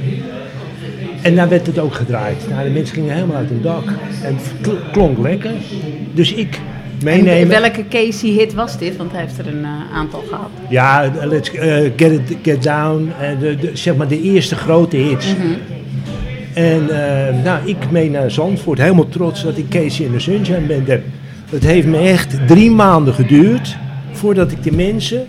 En 1.23 1.35
daar 1.35 1.49
werd 1.49 1.67
het 1.67 1.79
ook 1.79 1.95
gedraaid. 1.95 2.37
Nou, 2.51 2.65
de 2.65 2.71
mensen 2.71 2.95
gingen 2.95 3.15
helemaal 3.15 3.37
uit 3.37 3.49
hun 3.49 3.63
dak. 3.63 3.85
En 4.23 4.35
het 4.37 4.53
kl- 4.61 4.91
klonk 4.93 5.19
lekker. 5.19 5.51
Dus 6.15 6.33
ik 6.33 6.55
En 6.55 7.05
meenemen. 7.05 7.61
welke 7.61 7.85
Casey-hit 7.89 8.55
was 8.55 8.79
dit? 8.79 8.97
Want 8.97 9.13
hij 9.13 9.21
heeft 9.21 9.39
er 9.39 9.47
een 9.47 9.65
eh, 9.65 9.97
aantal 9.97 10.25
gehad. 10.29 10.49
Ja, 10.69 11.11
let's 11.25 11.51
get, 11.97 12.13
it, 12.13 12.37
get 12.43 12.63
down. 12.63 13.13
de, 13.41 13.57
de, 13.57 13.71
zeg 13.73 13.97
maar 13.97 14.09
de 14.09 14.23
eerste 14.23 14.55
grote 14.55 14.97
hits. 14.97 15.27
En 16.55 16.91
eh, 16.91 17.35
nou, 17.45 17.59
ik 17.65 17.91
mee 17.91 18.11
naar 18.11 18.31
Zandvoort. 18.31 18.79
Helemaal 18.79 19.09
trots 19.09 19.43
dat 19.43 19.57
ik 19.57 19.69
Casey 19.69 20.05
in 20.07 20.13
de 20.13 20.21
Sunshine 20.21 20.61
Band 20.67 20.87
heb. 20.87 21.03
Het 21.55 21.65
heeft 21.65 21.87
me 21.87 21.99
echt 21.99 22.47
drie 22.47 22.71
maanden 22.71 23.15
geduurd 23.15 23.77
voordat 24.13 24.51
ik 24.53 24.63
de 24.63 24.73
mensen 24.73 25.27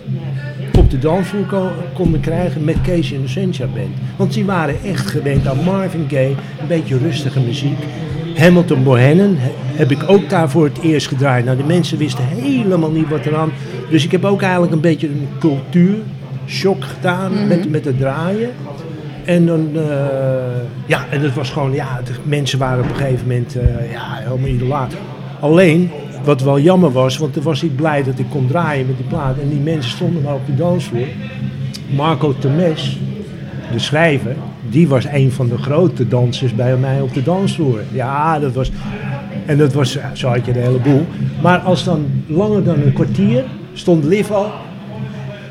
op 0.78 0.90
de 0.90 0.98
dansvloer 0.98 1.44
ko- 1.46 1.72
konden 1.94 2.20
krijgen 2.20 2.64
met 2.64 2.76
Casey 2.82 3.16
in 3.16 3.22
de 3.22 3.28
Sunshine 3.28 3.68
Band. 3.74 3.88
Want 4.16 4.32
die 4.32 4.44
waren 4.44 4.74
echt 4.84 5.06
gewend 5.06 5.46
aan 5.46 5.64
Marvin 5.64 6.04
Gaye, 6.08 6.34
een 6.60 6.66
beetje 6.68 6.98
rustige 6.98 7.40
muziek. 7.40 7.78
Hamilton 8.36 8.82
Bohannon 8.82 9.36
he- 9.38 9.50
heb 9.78 9.90
ik 9.90 10.04
ook 10.06 10.28
daar 10.30 10.50
voor 10.50 10.64
het 10.64 10.78
eerst 10.82 11.06
gedraaid. 11.08 11.44
Nou, 11.44 11.56
de 11.56 11.64
mensen 11.64 11.98
wisten 11.98 12.24
helemaal 12.24 12.90
niet 12.90 13.08
wat 13.08 13.26
eraan. 13.26 13.50
Dus 13.90 14.04
ik 14.04 14.10
heb 14.12 14.24
ook 14.24 14.42
eigenlijk 14.42 14.72
een 14.72 14.80
beetje 14.80 15.08
een 15.08 15.28
cultuurshock 15.38 16.84
gedaan 16.84 17.46
met, 17.48 17.70
met 17.70 17.84
het 17.84 17.98
draaien. 17.98 18.50
En 19.24 19.46
dan, 19.46 19.68
eh, 19.74 19.82
ja, 20.86 21.04
en 21.10 21.20
het 21.20 21.34
was 21.34 21.50
gewoon, 21.50 21.72
ja, 21.72 22.00
de 22.04 22.12
mensen 22.22 22.58
waren 22.58 22.84
op 22.84 22.90
een 22.90 22.96
gegeven 22.96 23.26
moment, 23.26 23.56
eh, 23.56 23.92
ja, 23.92 24.02
helemaal 24.14 24.48
idolaat. 24.48 24.94
Alleen, 25.40 25.90
wat 26.24 26.42
wel 26.42 26.60
jammer 26.60 26.92
was, 26.92 27.18
want 27.18 27.32
toen 27.32 27.42
was 27.42 27.62
ik 27.62 27.76
blij 27.76 28.02
dat 28.02 28.18
ik 28.18 28.26
kon 28.30 28.46
draaien 28.46 28.86
met 28.86 28.96
die 28.96 29.06
plaat. 29.06 29.38
En 29.38 29.48
die 29.48 29.60
mensen 29.60 29.90
stonden 29.90 30.22
maar 30.22 30.34
op 30.34 30.46
de 30.46 30.54
dansvloer. 30.54 31.06
Marco 31.94 32.34
Temes, 32.38 32.98
de 33.72 33.78
schrijver, 33.78 34.36
die 34.68 34.88
was 34.88 35.04
een 35.04 35.32
van 35.32 35.48
de 35.48 35.58
grote 35.58 36.08
dansers 36.08 36.54
bij 36.54 36.76
mij 36.76 37.00
op 37.00 37.14
de 37.14 37.22
dansvloer. 37.22 37.80
Ja, 37.92 38.38
dat 38.38 38.52
was, 38.52 38.70
en 39.46 39.58
dat 39.58 39.72
was, 39.72 39.98
zo 40.12 40.28
had 40.28 40.46
je 40.46 40.52
de 40.52 40.58
hele 40.58 40.78
boel. 40.78 41.06
Maar 41.42 41.58
als 41.58 41.84
dan 41.84 42.06
langer 42.26 42.64
dan 42.64 42.80
een 42.80 42.92
kwartier 42.92 43.44
stond 43.72 44.04
Liv 44.04 44.30
al, 44.30 44.52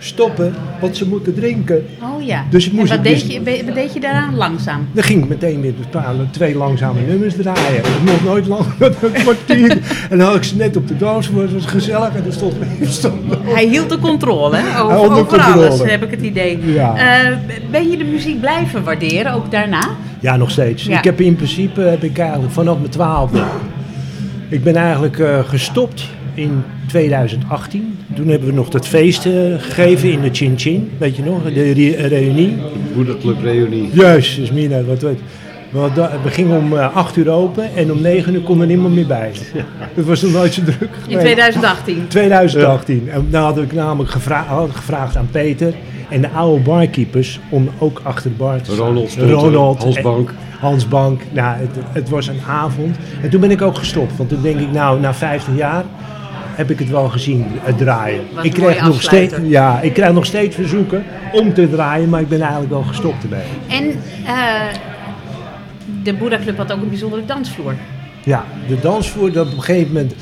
stoppen, 0.06 0.54
want 0.82 0.98
ze 0.98 1.08
moeten 1.08 1.34
drinken. 1.34 1.86
Oh 2.02 2.26
ja. 2.26 2.46
Dus 2.50 2.66
ik 2.66 2.74
moest 2.74 2.92
en 2.92 2.96
wat, 2.96 3.06
deed 3.06 3.14
dus- 3.14 3.34
je, 3.34 3.64
wat 3.66 3.76
deed 3.76 3.94
je 3.94 4.00
daaraan? 4.00 4.36
Langzaam. 4.36 4.88
Dan 4.92 5.04
ging 5.04 5.24
ik 5.24 5.30
meteen 5.30 5.62
weer 5.62 5.74
bepalen, 5.74 6.30
twee 6.32 6.56
langzame 6.58 7.00
nummers 7.08 7.36
draaien. 7.36 7.82
Het 7.84 8.06
mocht 8.06 8.24
nooit 8.24 8.46
langer 8.48 8.76
dan 8.78 8.92
een 9.02 9.12
kwartier. 9.12 9.72
en 10.10 10.18
dan 10.18 10.28
had 10.28 10.36
ik 10.36 10.44
ze 10.44 10.56
net 10.56 10.76
op 10.78 10.88
de 10.88 10.98
dansvloer, 10.98 11.42
het 11.42 11.54
was 11.54 11.66
gezellig 11.66 12.16
en 12.16 12.26
er 12.26 12.34
stond 12.34 12.54
stond 12.82 13.22
Hij 13.44 13.66
hield 13.66 13.90
de 13.90 14.00
controle, 14.00 14.56
hè? 14.58 14.82
Over, 14.82 14.92
Hij 14.92 15.00
hield 15.00 15.16
de 15.16 15.22
over 15.22 15.38
controle. 15.38 15.68
alles, 15.68 15.90
heb 15.92 16.04
ik 16.04 16.12
het 16.12 16.22
idee. 16.22 16.74
Ja. 16.74 16.96
Eh, 16.96 17.38
ben 17.72 17.90
je 17.90 17.98
de 17.98 18.04
muziek 18.04 18.40
blijven 18.40 18.84
waarderen, 18.84 19.34
ook 19.34 19.52
daarna? 19.52 19.90
Ja, 20.20 20.36
nog 20.36 20.52
steeds. 20.52 20.84
Ja. 20.84 20.98
Ik 20.98 21.04
heb 21.04 21.22
in 21.22 21.36
principe 21.36 21.82
heb 21.82 22.04
ik 22.04 22.18
eigenlijk 22.18 22.54
vanaf 22.54 22.78
mijn 22.78 22.90
twaalfde. 22.90 23.44
Ik 24.50 24.64
ben 24.64 24.76
eigenlijk 24.76 25.20
eh, 25.20 25.40
gestopt 25.46 26.08
in 26.36 26.64
2018. 26.88 27.98
Toen 28.16 28.28
hebben 28.28 28.48
we 28.50 28.54
nog 28.56 28.70
dat 28.70 28.88
feest 28.88 29.26
eh, 29.26 29.32
gegeven 29.58 30.12
in 30.12 30.22
de 30.22 30.30
Chin 30.32 30.54
Chin. 30.58 30.90
Weet 30.98 31.16
je 31.16 31.24
nog, 31.24 31.44
de 31.44 31.72
re- 31.72 32.08
reunie. 32.08 32.56
Boederclub 32.96 33.42
Reunie. 33.44 33.90
Juist, 33.94 34.38
is 34.38 34.52
Mina, 34.52 34.84
wat 34.84 35.02
weet 35.02 35.20
we, 35.70 35.78
hadden- 35.80 36.10
we 36.24 36.30
gingen 36.30 36.58
om 36.58 36.78
eh, 36.78 36.96
8 36.96 37.16
uur 37.18 37.30
open 37.30 37.76
en 37.76 37.92
om 37.92 38.02
9 38.02 38.34
uur 38.34 38.42
kon 38.42 38.62
er 38.62 38.68
niemand 38.68 38.94
meer 38.96 39.08
bij. 39.08 39.32
Het 39.94 40.06
was 40.06 40.22
nog 40.22 40.32
nooit 40.32 40.54
zo 40.54 40.64
druk. 40.64 40.80
In 40.82 40.90
geweest. 41.02 41.20
2018. 41.22 42.06
2018. 42.08 43.10
En 43.12 43.28
nou 43.30 43.46
had 43.46 43.58
ik 43.58 43.74
namelijk 43.74 44.12
gevra- 44.12 44.46
had 44.48 44.68
ik 44.70 44.76
gevraagd 44.76 45.18
aan 45.18 45.28
Peter 45.32 45.74
en 46.10 46.22
de 46.22 46.30
oude 46.30 46.64
barkeepers 46.64 47.40
om 47.50 47.70
ook 47.78 48.00
achter 48.04 48.30
de 48.30 48.36
bar 48.38 48.62
te 48.62 48.72
staan. 48.72 49.30
Ronald 49.30 49.84
Hans 49.84 50.02
Bank. 50.02 50.34
Hans 50.60 50.88
Bank. 50.88 51.22
Nou, 51.32 51.58
het, 51.58 51.70
het 51.92 52.10
was 52.10 52.28
een 52.28 52.40
avond. 52.48 52.96
En 53.22 53.30
toen 53.30 53.40
ben 53.42 53.52
ik 53.52 53.62
ook 53.62 53.78
gestopt. 53.78 54.18
Want 54.18 54.30
toen 54.30 54.42
denk 54.42 54.60
ik, 54.60 54.72
nou, 54.72 55.00
na 55.00 55.14
50 55.14 55.56
jaar 55.58 55.84
heb 56.56 56.70
ik 56.70 56.80
het 56.80 56.90
wel 56.90 57.10
gezien, 57.10 57.46
het 57.60 57.78
draaien. 57.78 58.24
Wat 58.34 58.46
ik 58.46 58.54
krijg, 58.54 58.82
nog 58.82 59.02
steeds, 59.02 59.36
ja, 59.44 59.82
ik 59.82 59.94
krijg 59.94 60.14
nog 60.14 60.26
steeds 60.26 60.56
verzoeken 60.56 61.04
om 61.32 61.54
te 61.54 61.70
draaien, 61.70 62.10
maar 62.10 62.22
ik 62.22 62.30
ben 62.30 62.42
eigenlijk 62.42 62.72
wel 62.72 62.84
gestopt 62.84 63.24
ermee. 63.24 63.44
En 63.68 64.00
eh, 64.26 64.62
de 66.04 66.14
Boeddha 66.14 66.38
Club 66.38 66.58
had 66.58 66.72
ook 66.72 66.82
een 66.82 66.90
bijzondere 66.90 67.26
dansvloer. 67.26 67.74
Ja, 68.24 68.46
de 68.68 68.80
dansvloer, 68.80 69.32
dat 69.32 69.48
op 69.48 69.58
een 69.58 69.64
gegeven 69.64 69.94
moment 69.94 70.16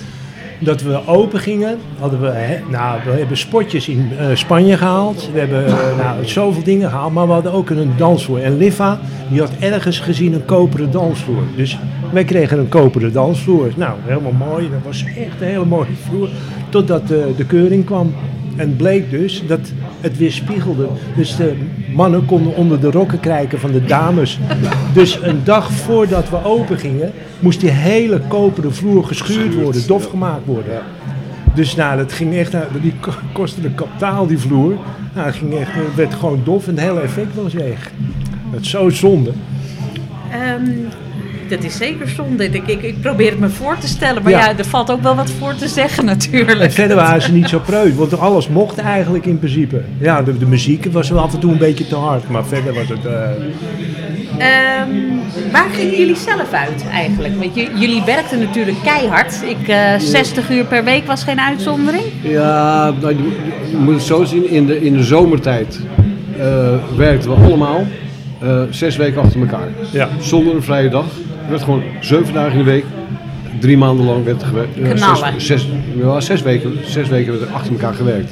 dat 0.63 0.81
we 0.81 1.07
open 1.07 1.39
gingen, 1.39 1.77
hadden 1.99 2.21
we, 2.21 2.27
hè, 2.27 2.59
nou, 2.69 2.99
we 3.05 3.11
hebben 3.11 3.37
spotjes 3.37 3.87
in 3.87 4.11
eh, 4.17 4.27
Spanje 4.33 4.77
gehaald. 4.77 5.29
We 5.33 5.39
hebben 5.39 5.65
eh, 5.65 5.97
nou, 5.97 6.27
zoveel 6.27 6.63
dingen 6.63 6.89
gehaald, 6.89 7.13
maar 7.13 7.27
we 7.27 7.33
hadden 7.33 7.51
ook 7.51 7.69
een 7.69 7.93
dansvloer. 7.97 8.43
En 8.43 8.57
Liva, 8.57 8.99
die 9.29 9.39
had 9.39 9.51
ergens 9.59 9.99
gezien 9.99 10.33
een 10.33 10.45
koperen 10.45 10.91
dansvloer. 10.91 11.43
Dus 11.55 11.77
wij 12.11 12.23
kregen 12.23 12.59
een 12.59 12.69
koperen 12.69 13.13
dansvloer. 13.13 13.71
Nou, 13.75 13.97
helemaal 14.05 14.47
mooi. 14.49 14.69
Dat 14.69 14.79
was 14.83 15.05
echt 15.05 15.41
een 15.41 15.47
hele 15.47 15.65
mooie 15.65 15.95
vloer. 16.09 16.29
Totdat 16.69 17.01
eh, 17.01 17.17
de 17.37 17.45
keuring 17.45 17.85
kwam. 17.85 18.13
En 18.55 18.75
bleek 18.75 19.09
dus 19.09 19.43
dat 19.47 19.71
het 20.03 20.17
weer 20.17 20.31
spiegelde. 20.31 20.87
Dus 21.15 21.35
de 21.35 21.53
mannen 21.95 22.25
konden 22.25 22.55
onder 22.55 22.79
de 22.81 22.91
rokken 22.91 23.19
kijken 23.19 23.59
van 23.59 23.71
de 23.71 23.85
dames. 23.85 24.39
Dus 24.93 25.19
een 25.21 25.41
dag 25.43 25.71
voordat 25.71 26.29
we 26.29 26.43
open 26.43 26.77
gingen, 26.79 27.11
moest 27.39 27.59
die 27.59 27.69
hele 27.69 28.21
koperen 28.27 28.73
vloer 28.73 29.05
geschuurd 29.05 29.53
worden, 29.55 29.87
dof 29.87 30.09
gemaakt 30.09 30.45
worden. 30.45 30.81
Dus 31.55 31.75
nou, 31.75 31.97
dat 31.97 32.11
ging 32.11 32.35
echt, 32.35 32.51
nou, 32.51 32.65
die 32.81 32.93
ko- 32.99 33.11
kostte 33.31 33.65
een 33.65 33.75
kapitaal 33.75 34.27
die 34.27 34.37
vloer. 34.39 34.73
Nou, 35.13 35.25
het, 35.27 35.35
ging 35.35 35.53
echt, 35.59 35.71
het 35.73 35.95
werd 35.95 36.13
gewoon 36.13 36.41
dof 36.43 36.67
en 36.67 36.75
het 36.75 36.83
hele 36.83 36.99
effect 36.99 37.35
was 37.35 37.53
weg. 37.53 37.91
Dat 38.51 38.61
is 38.61 38.69
zo 38.69 38.89
zonde. 38.89 39.31
Ehm, 40.31 40.69
dat 41.55 41.63
is 41.63 41.77
zeker 41.77 42.09
zonde. 42.09 42.45
Ik, 42.45 42.67
ik, 42.67 42.81
ik 42.81 43.01
probeer 43.01 43.29
het 43.29 43.39
me 43.39 43.49
voor 43.49 43.77
te 43.77 43.87
stellen. 43.87 44.23
Maar 44.23 44.31
ja. 44.31 44.39
Ja. 44.39 44.57
er 44.57 44.65
valt 44.65 44.91
ook 44.91 45.01
wel 45.01 45.15
wat 45.15 45.31
voor 45.39 45.55
te 45.55 45.67
zeggen 45.67 45.99
En 45.99 46.05
natuurlijk. 46.05 46.71
verder 46.71 46.95
waren 46.95 47.21
ze 47.21 47.31
niet 47.31 47.49
zo 47.49 47.59
preut, 47.59 47.95
want 47.95 48.19
alles 48.19 48.47
mocht 48.47 48.77
eigenlijk 48.77 49.25
in 49.25 49.39
principe. 49.39 49.81
Ja, 49.97 50.21
de, 50.21 50.37
de 50.37 50.45
muziek 50.45 50.85
was 50.91 51.09
wel 51.09 51.21
af 51.21 51.33
en 51.33 51.39
toe 51.39 51.51
een 51.51 51.57
beetje 51.57 51.87
te 51.87 51.95
hard, 51.95 52.29
maar 52.29 52.45
verder 52.45 52.73
was 52.73 52.89
het... 52.89 53.05
eh, 53.05 53.13
Ehm, 54.37 54.89
waar 55.51 55.69
gingen 55.73 55.97
jullie 55.97 56.15
zelf 56.15 56.51
uit 56.51 56.85
eigenlijk? 56.91 57.33
Want 57.39 57.55
jullie 57.55 58.03
werkten 58.05 58.39
natuurlijk 58.39 58.77
keihard. 58.83 59.41
Ik, 59.45 59.67
eh 59.67 59.93
60 59.97 60.49
uur 60.49 60.65
per 60.65 60.83
week 60.83 61.05
was 61.05 61.23
geen 61.23 61.39
uitzondering. 61.39 62.03
Ja, 62.21 62.91
nou, 63.01 63.15
je, 63.15 63.77
moet 63.77 63.93
het 63.93 64.03
zo 64.03 64.23
zien. 64.23 64.49
In 64.49 64.65
de, 64.65 64.81
in 64.81 64.93
de 64.97 65.03
zomertijd 65.03 65.79
eh, 66.39 66.45
werkten 66.97 67.29
we 67.29 67.35
allemaal 67.35 67.83
eh, 68.41 68.61
zes 68.69 68.95
weken 68.95 69.21
achter 69.21 69.39
elkaar. 69.39 69.67
Ja. 69.91 70.09
Zonder 70.19 70.55
een 70.55 70.63
vrije 70.63 70.89
dag. 70.89 71.05
Er 71.43 71.49
werd 71.49 71.61
gewoon 71.63 71.83
zeven 72.01 72.33
dagen 72.33 72.51
in 72.51 72.57
de 72.57 72.71
week. 72.71 72.85
Drie 73.59 73.77
maanden 73.77 74.05
lang 74.05 74.23
werd 74.23 74.41
er 74.41 74.47
gewerkt. 74.47 74.73
Knallen. 74.73 75.33
Zes, 75.41 75.45
zes, 75.45 75.67
ja, 75.95 76.19
zes, 76.19 76.41
weken, 76.41 76.77
zes 76.85 77.07
weken 77.07 77.31
werd 77.31 77.49
er 77.49 77.55
achter 77.55 77.71
elkaar 77.71 77.93
gewerkt. 77.93 78.31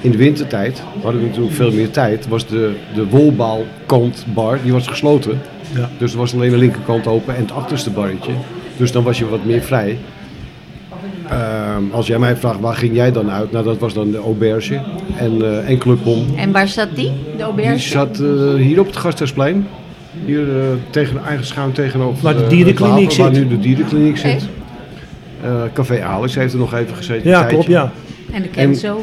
In 0.00 0.10
de 0.10 0.16
wintertijd 0.16 0.82
hadden 1.02 1.20
we 1.20 1.26
natuurlijk 1.26 1.54
veel 1.54 1.72
meer 1.72 1.90
tijd. 1.90 2.28
Was 2.28 2.46
de, 2.46 2.72
de 2.94 3.06
wolbaalkant 3.08 4.26
bar, 4.34 4.58
die 4.62 4.72
was 4.72 4.86
gesloten. 4.86 5.40
Ja. 5.74 5.90
Dus 5.98 6.12
er 6.12 6.18
was 6.18 6.34
alleen 6.34 6.50
de 6.50 6.56
linkerkant 6.56 7.06
open 7.06 7.34
en 7.36 7.40
het 7.42 7.52
achterste 7.52 7.90
barretje. 7.90 8.32
Dus 8.76 8.92
dan 8.92 9.02
was 9.02 9.18
je 9.18 9.28
wat 9.28 9.44
meer 9.44 9.60
vrij. 9.62 9.98
Ehm, 11.28 11.82
als 11.90 12.06
jij 12.06 12.18
mij 12.18 12.36
vraagt, 12.36 12.60
waar 12.60 12.74
ging 12.74 12.94
jij 12.94 13.12
dan 13.12 13.30
uit? 13.30 13.52
Nou, 13.52 13.64
dat 13.64 13.78
was 13.78 13.94
dan 13.94 14.10
de 14.10 14.18
auberge 14.18 14.80
en, 15.16 15.42
eh 15.42 15.68
en 15.70 15.78
Club 15.78 15.98
Bom. 16.04 16.26
En 16.36 16.52
waar 16.52 16.68
zat 16.68 16.88
die? 16.94 17.04
De 17.10 17.32
Die 17.36 17.42
auberge? 17.42 17.78
zat 17.78 18.20
eh, 18.20 18.54
hier 18.54 18.80
op 18.80 18.86
het 18.86 18.96
Gasthuisplein. 18.96 19.66
Hier 20.24 20.60
eh, 20.60 20.64
tegen, 20.90 21.24
eigen 21.26 21.46
schuin 21.46 21.72
tegenover 21.72 22.22
Waar 22.22 22.36
de 22.36 22.46
dierenkliniek 22.46 23.10
zit. 23.10 23.20
Waar 23.20 23.32
nu 23.32 23.48
de 23.48 23.58
dierenkliniek 23.58 24.16
zit. 24.18 24.48
Eh, 25.42 25.62
Café 25.72 26.02
Alex 26.02 26.34
heeft 26.34 26.52
er 26.52 26.58
nog 26.58 26.74
even 26.74 26.96
gezeten. 26.96 27.30
ja, 27.30 27.44
klopt, 27.44 27.66
ja. 27.66 27.92
En 28.32 28.42
de 28.42 28.48
Kenzo. 28.48 29.02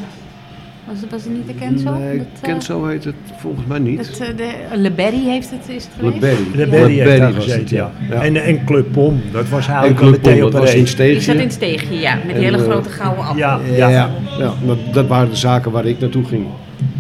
Was, 0.87 1.01
het- 1.01 1.11
was 1.11 1.23
het 1.23 1.33
niet 1.33 1.47
de 1.47 1.53
Kenzo? 1.53 1.93
Nee, 1.97 2.17
Dat, 2.17 2.25
eh, 2.41 2.49
Kenzo 2.49 2.85
heet 2.85 3.03
het 3.03 3.15
volgens 3.37 3.65
mij 3.65 3.79
niet. 3.79 3.97
dat, 3.97 4.27
eh, 4.27 4.37
de, 4.37 4.77
Le 4.77 4.91
Berry 4.91 5.23
heeft 5.25 5.49
het, 5.51 5.59
is 5.75 5.83
het 5.83 5.91
geweest? 5.99 6.13
Le 6.13 6.19
Berry. 6.19 6.43
De 6.51 6.57
Le 6.57 6.67
Berry 6.67 6.99
heeft 6.99 7.17
daar 7.19 7.33
gezeten, 7.33 7.59
het, 7.59 7.69
ja. 7.69 7.91
ja. 8.09 8.21
En, 8.21 8.35
en 8.43 8.65
Club 8.65 8.91
Pom, 8.91 9.21
dat 9.31 9.49
was 9.49 9.65
Theo 9.65 9.93
Pom, 10.21 10.39
dat 10.39 10.53
was 10.53 10.73
in 10.73 10.83
het 10.83 10.95
Parade. 10.95 11.11
Die 11.13 11.21
zat 11.21 11.35
in 11.35 11.41
het 11.41 11.53
steegje. 11.53 11.77
steegje, 11.77 11.99
ja. 11.99 12.15
Met 12.15 12.23
die 12.25 12.33
En, 12.35 12.41
hele 12.41 12.57
grote 12.57 12.89
gouden 12.89 13.23
appel. 13.23 13.37
Ja, 13.37 13.59
Ja, 13.75 13.89
ja. 13.89 14.09
ja. 14.39 14.53
dat 14.93 15.07
waren 15.07 15.29
de 15.29 15.35
zaken 15.35 15.71
waar 15.71 15.85
ik 15.85 15.99
naartoe 15.99 16.25
ging. 16.25 16.45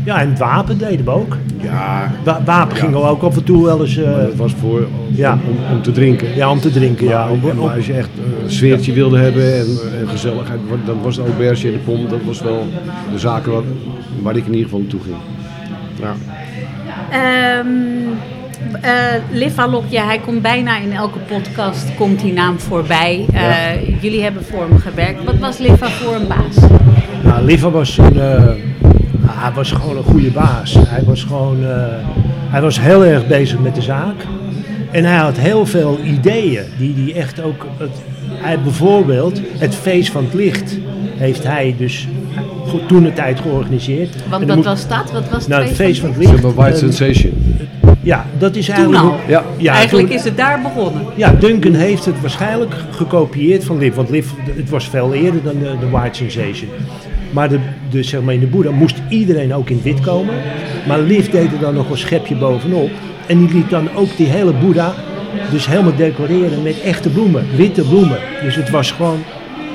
Ja, 0.03 0.21
en 0.21 0.29
het 0.29 0.39
wapen 0.39 0.77
deden 0.77 1.05
we 1.05 1.11
ook. 1.11 1.37
Ja, 1.61 2.11
Wa- 2.23 2.41
wapen 2.45 2.75
Ja. 2.75 2.81
gingen 2.83 2.99
we 3.01 3.07
ook 3.07 3.21
af 3.23 3.35
en 3.35 3.43
toe 3.43 3.65
wel 3.65 3.81
eens 3.81 3.97
eh, 3.97 4.11
maar 4.11 4.21
dat 4.25 4.35
was 4.35 4.53
voor 4.59 4.87
Ja. 5.07 5.33
om, 5.47 5.75
om 5.75 5.81
te 5.81 5.91
drinken. 5.91 6.35
ja, 6.35 6.49
om 6.51 6.59
te 6.59 6.71
drinken. 6.71 7.07
Ja, 7.07 7.23
Maar, 7.23 7.31
om- 7.31 7.39
maar 7.41 7.51
om- 7.51 7.75
als 7.75 7.85
je 7.85 7.93
echt 7.93 8.09
eh, 8.17 8.43
een 8.43 8.51
sfeertje 8.51 8.93
wilde 8.93 9.17
hebben 9.19 9.53
en, 9.59 9.65
en 10.01 10.07
gezelligheid, 10.07 10.59
dan 10.85 11.01
was 11.01 11.15
de 11.15 11.21
auberge 11.21 11.67
en 11.67 11.73
de 11.73 11.79
pom, 11.79 12.07
dat 12.09 12.19
was 12.25 12.41
wel 12.41 12.67
de 13.11 13.19
zaken 13.19 13.51
waar, 13.51 13.61
waar 14.21 14.35
ik 14.35 14.45
in 14.45 14.51
ieder 14.51 14.63
geval 14.63 14.79
naartoe 14.79 14.99
ging. 15.01 15.15
Ja. 16.01 16.13
Ehm 17.11 17.67
eh, 18.81 18.91
Liv 19.31 19.57
Alok, 19.57 19.83
ja, 19.89 20.05
hij 20.05 20.19
komt 20.19 20.41
bijna 20.41 20.77
in 20.79 20.91
elke 20.91 21.17
podcast, 21.19 21.95
komt 21.97 22.21
die 22.21 22.33
naam 22.33 22.59
voorbij. 22.59 23.25
Eh, 23.33 24.01
Jullie 24.01 24.21
hebben 24.23 24.43
voor 24.45 24.59
hem 24.69 24.77
gewerkt. 24.79 25.23
Wat 25.23 25.37
was 25.37 25.57
Liva 25.57 25.87
voor 25.87 26.15
een 26.15 26.27
baas? 26.27 26.69
Nou, 27.23 27.45
Liva 27.45 27.69
was 27.69 27.97
een, 27.97 28.19
eh, 28.19 28.43
hij 29.39 29.51
was 29.51 29.71
gewoon 29.71 29.97
een 29.97 30.03
goede 30.03 30.29
baas. 30.31 30.75
Hij 30.87 31.03
was 31.05 31.23
gewoon, 31.23 31.57
eh, 31.63 31.69
hij 32.49 32.61
was 32.61 32.79
heel 32.79 33.05
erg 33.05 33.27
bezig 33.27 33.59
met 33.59 33.75
de 33.75 33.81
zaak. 33.81 34.15
En 34.91 35.03
hij 35.03 35.17
had 35.17 35.37
heel 35.37 35.65
veel 35.65 35.99
ideeën 36.03 36.63
die 36.77 36.93
hij 37.03 37.21
echt 37.21 37.41
ook, 37.41 37.65
het, 37.77 37.89
hij 38.33 38.59
bijvoorbeeld 38.61 39.41
het 39.57 39.75
feest 39.75 40.11
van 40.11 40.23
het 40.23 40.33
licht 40.33 40.77
heeft 41.17 41.43
hij 41.43 41.75
dus 41.77 42.07
toen 42.87 43.03
de 43.03 43.13
tijd 43.13 43.39
georganiseerd. 43.39 44.15
Want 44.29 44.45
wat 44.45 44.55
moet- 44.55 44.65
was 44.65 44.87
dat? 44.87 45.11
Wat 45.11 45.29
was 45.29 45.39
het 45.39 45.47
Nou, 45.47 45.61
het 45.63 45.71
feest 45.75 45.81
feest 45.81 45.99
van 45.99 46.13
van 46.13 46.21
het 46.23 46.31
licht. 46.43 46.55
White 46.55 46.71
eh, 46.71 46.77
Sensation. 46.77 47.33
Ja, 48.01 48.25
dat 48.37 48.55
is 48.55 48.65
Toen 48.65 48.75
eigenlijk. 48.75 49.03
al? 49.03 49.17
Ja. 49.27 49.43
Ja, 49.57 49.73
Eigenlijk 49.73 50.07
toen- 50.07 50.17
is 50.17 50.23
het 50.23 50.37
daar 50.37 50.61
begonnen. 50.61 51.01
Ja, 51.15 51.31
Duncan 51.39 51.73
heeft 51.73 52.05
het 52.05 52.21
waarschijnlijk 52.21 52.73
gekopieerd 52.91 53.63
van 53.63 53.77
Liv. 53.77 53.95
Want 53.95 54.09
Liv, 54.09 54.27
het 54.55 54.69
was 54.69 54.89
veel 54.89 55.13
eerder 55.13 55.43
dan 55.43 55.53
de, 55.59 55.75
de 55.79 55.89
White 55.89 56.17
Sensation. 56.17 56.69
Maar, 57.29 57.49
de, 57.89 58.03
zeg 58.03 58.21
maar 58.21 58.33
in 58.33 58.39
de 58.39 58.47
Boeddha 58.47 58.71
moest 58.71 58.95
iedereen 59.09 59.53
ook 59.53 59.69
in 59.69 59.81
wit 59.83 59.99
komen. 59.99 60.35
Maar 60.87 60.99
Liv 60.99 61.27
deed 61.27 61.51
er 61.51 61.59
dan 61.59 61.73
nog 61.73 61.89
een 61.89 61.97
schepje 61.97 62.35
bovenop. 62.35 62.89
En 63.27 63.37
die 63.37 63.53
liet 63.53 63.69
dan 63.69 63.89
ook 63.95 64.17
die 64.17 64.27
hele 64.27 64.53
Boeddha 64.53 64.93
dus 65.51 65.67
helemaal 65.67 65.95
decoreren 65.95 66.63
met 66.63 66.81
echte 66.81 67.09
bloemen. 67.09 67.45
Witte 67.55 67.81
bloemen. 67.81 68.19
Dus 68.43 68.55
het 68.55 68.69
was 68.69 68.91
gewoon 68.91 69.23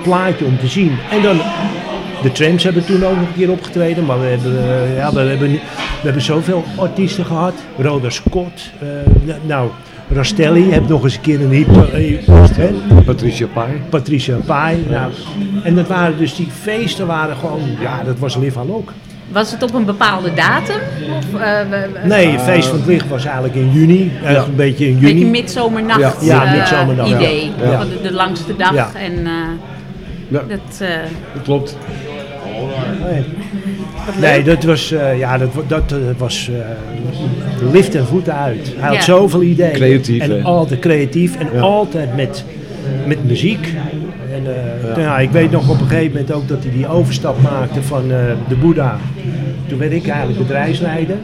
plaatje 0.03 0.45
om 0.45 0.59
te 0.59 0.69
zien. 0.69 0.97
En 1.11 1.23
dan... 1.23 1.41
De 2.23 2.33
Tramps 2.33 2.65
hebben 2.65 2.85
toen 2.85 3.05
ook 3.05 3.17
nog 3.17 3.29
een 3.29 3.35
keer 3.35 3.51
opgetreden, 3.51 4.05
maar 4.05 4.21
we 4.21 4.27
hebben, 4.27 4.59
eh, 4.59 4.97
ja, 4.97 5.13
we 5.13 5.21
hebben, 5.21 5.51
we 5.51 5.61
hebben 6.03 6.23
zoveel 6.23 6.65
artiesten 6.77 7.25
gehad. 7.25 7.55
Rhoda 7.79 8.11
Scott, 8.11 8.71
eh, 8.79 8.89
nou, 9.47 9.71
Rastelli 10.13 10.71
heeft 10.71 10.89
nog 10.89 11.05
eens 11.05 11.15
een 11.15 11.21
keer 11.21 11.41
een 11.41 11.51
hypo, 11.51 11.85
eh, 11.93 12.19
hè, 12.57 12.71
Patricia 13.05 13.47
Pai. 13.53 13.69
Patricia 13.89 14.37
Pai. 14.47 14.85
Nou, 14.89 15.13
en 15.63 15.75
dat 15.75 15.87
waren 15.87 16.19
dus 16.19 16.35
die 16.37 16.49
feesten 16.63 17.07
waren 17.07 17.37
gewoon, 17.37 17.61
ja, 17.81 18.03
dat 18.05 18.19
was 18.19 18.37
Liv 18.37 18.57
ook. 18.57 18.93
Was 19.33 19.51
het 19.51 19.63
op 19.63 19.75
een 19.75 19.85
bepaalde 19.85 20.35
datum? 20.35 20.77
Of, 21.19 21.41
eh, 21.41 21.59
Nee, 22.05 22.27
het 22.29 22.41
feest 22.43 22.69
van 22.69 22.79
het 22.79 22.87
licht 22.87 23.09
was 23.09 23.25
eigenlijk 23.25 23.55
in 23.55 23.71
juni, 23.73 24.13
een 24.25 24.55
beetje 24.57 24.87
in 24.87 24.95
Een 24.95 24.99
juni. 25.01 25.13
beetje 25.13 25.31
midzomernacht 25.31 26.01
Ja, 26.01 26.13
ja, 26.21 26.45
eh, 26.45 26.53
midzomernacht, 26.59 27.09
ja. 27.11 27.17
idee. 27.17 27.51
Ja. 27.63 27.79
Van 27.79 27.89
de, 27.89 28.01
de 28.03 28.13
langste 28.13 28.57
dag. 28.57 28.75
Ja. 28.75 28.91
En 28.95 29.13
eh, 29.27 29.33
Ja, 30.29 30.43
dat, 30.49 30.81
eh, 30.81 30.89
dat 31.35 31.43
klopt. 31.43 31.77
Nee. 33.03 33.25
Nee, 34.21 34.43
dat 34.43 34.63
was, 34.65 34.93
eh, 34.93 35.19
ja, 35.19 35.39
dat, 35.39 35.55
wa- 35.55 35.63
dat 35.67 35.93
eh, 35.93 35.99
was 36.17 36.51
eh, 36.53 37.73
lift 37.73 37.95
en 37.95 38.07
voeten 38.07 38.35
uit. 38.35 38.73
Hij 38.77 38.87
had 38.89 38.97
Ja. 38.97 39.03
zoveel 39.03 39.43
ideeën. 39.43 39.73
Creatief, 39.73 40.23
hè? 40.27 40.39
En 40.39 40.45
altijd 40.45 40.81
creatief 40.81 41.37
en 41.37 41.49
Ja. 41.53 41.61
altijd 41.61 42.17
met, 42.17 42.45
met 43.07 43.25
muziek. 43.25 43.69
En, 44.35 44.47
eh, 44.97 45.03
ja. 45.05 45.19
ik 45.19 45.31
weet 45.31 45.51
nog 45.51 45.69
op 45.71 45.81
een 45.81 45.87
gegeven 45.87 46.11
moment 46.13 46.33
ook 46.33 46.49
dat 46.49 46.63
hij 46.63 46.73
die 46.73 46.89
overstap 46.89 47.41
maakte 47.43 47.83
van 47.83 48.03
eh, 48.13 48.17
de 48.49 48.55
Boeddha. 48.55 48.99
Toen 49.69 49.79
werd 49.79 49.93
ik 49.93 50.07
eigenlijk 50.09 50.39
bedrijfsleider. 50.39 51.17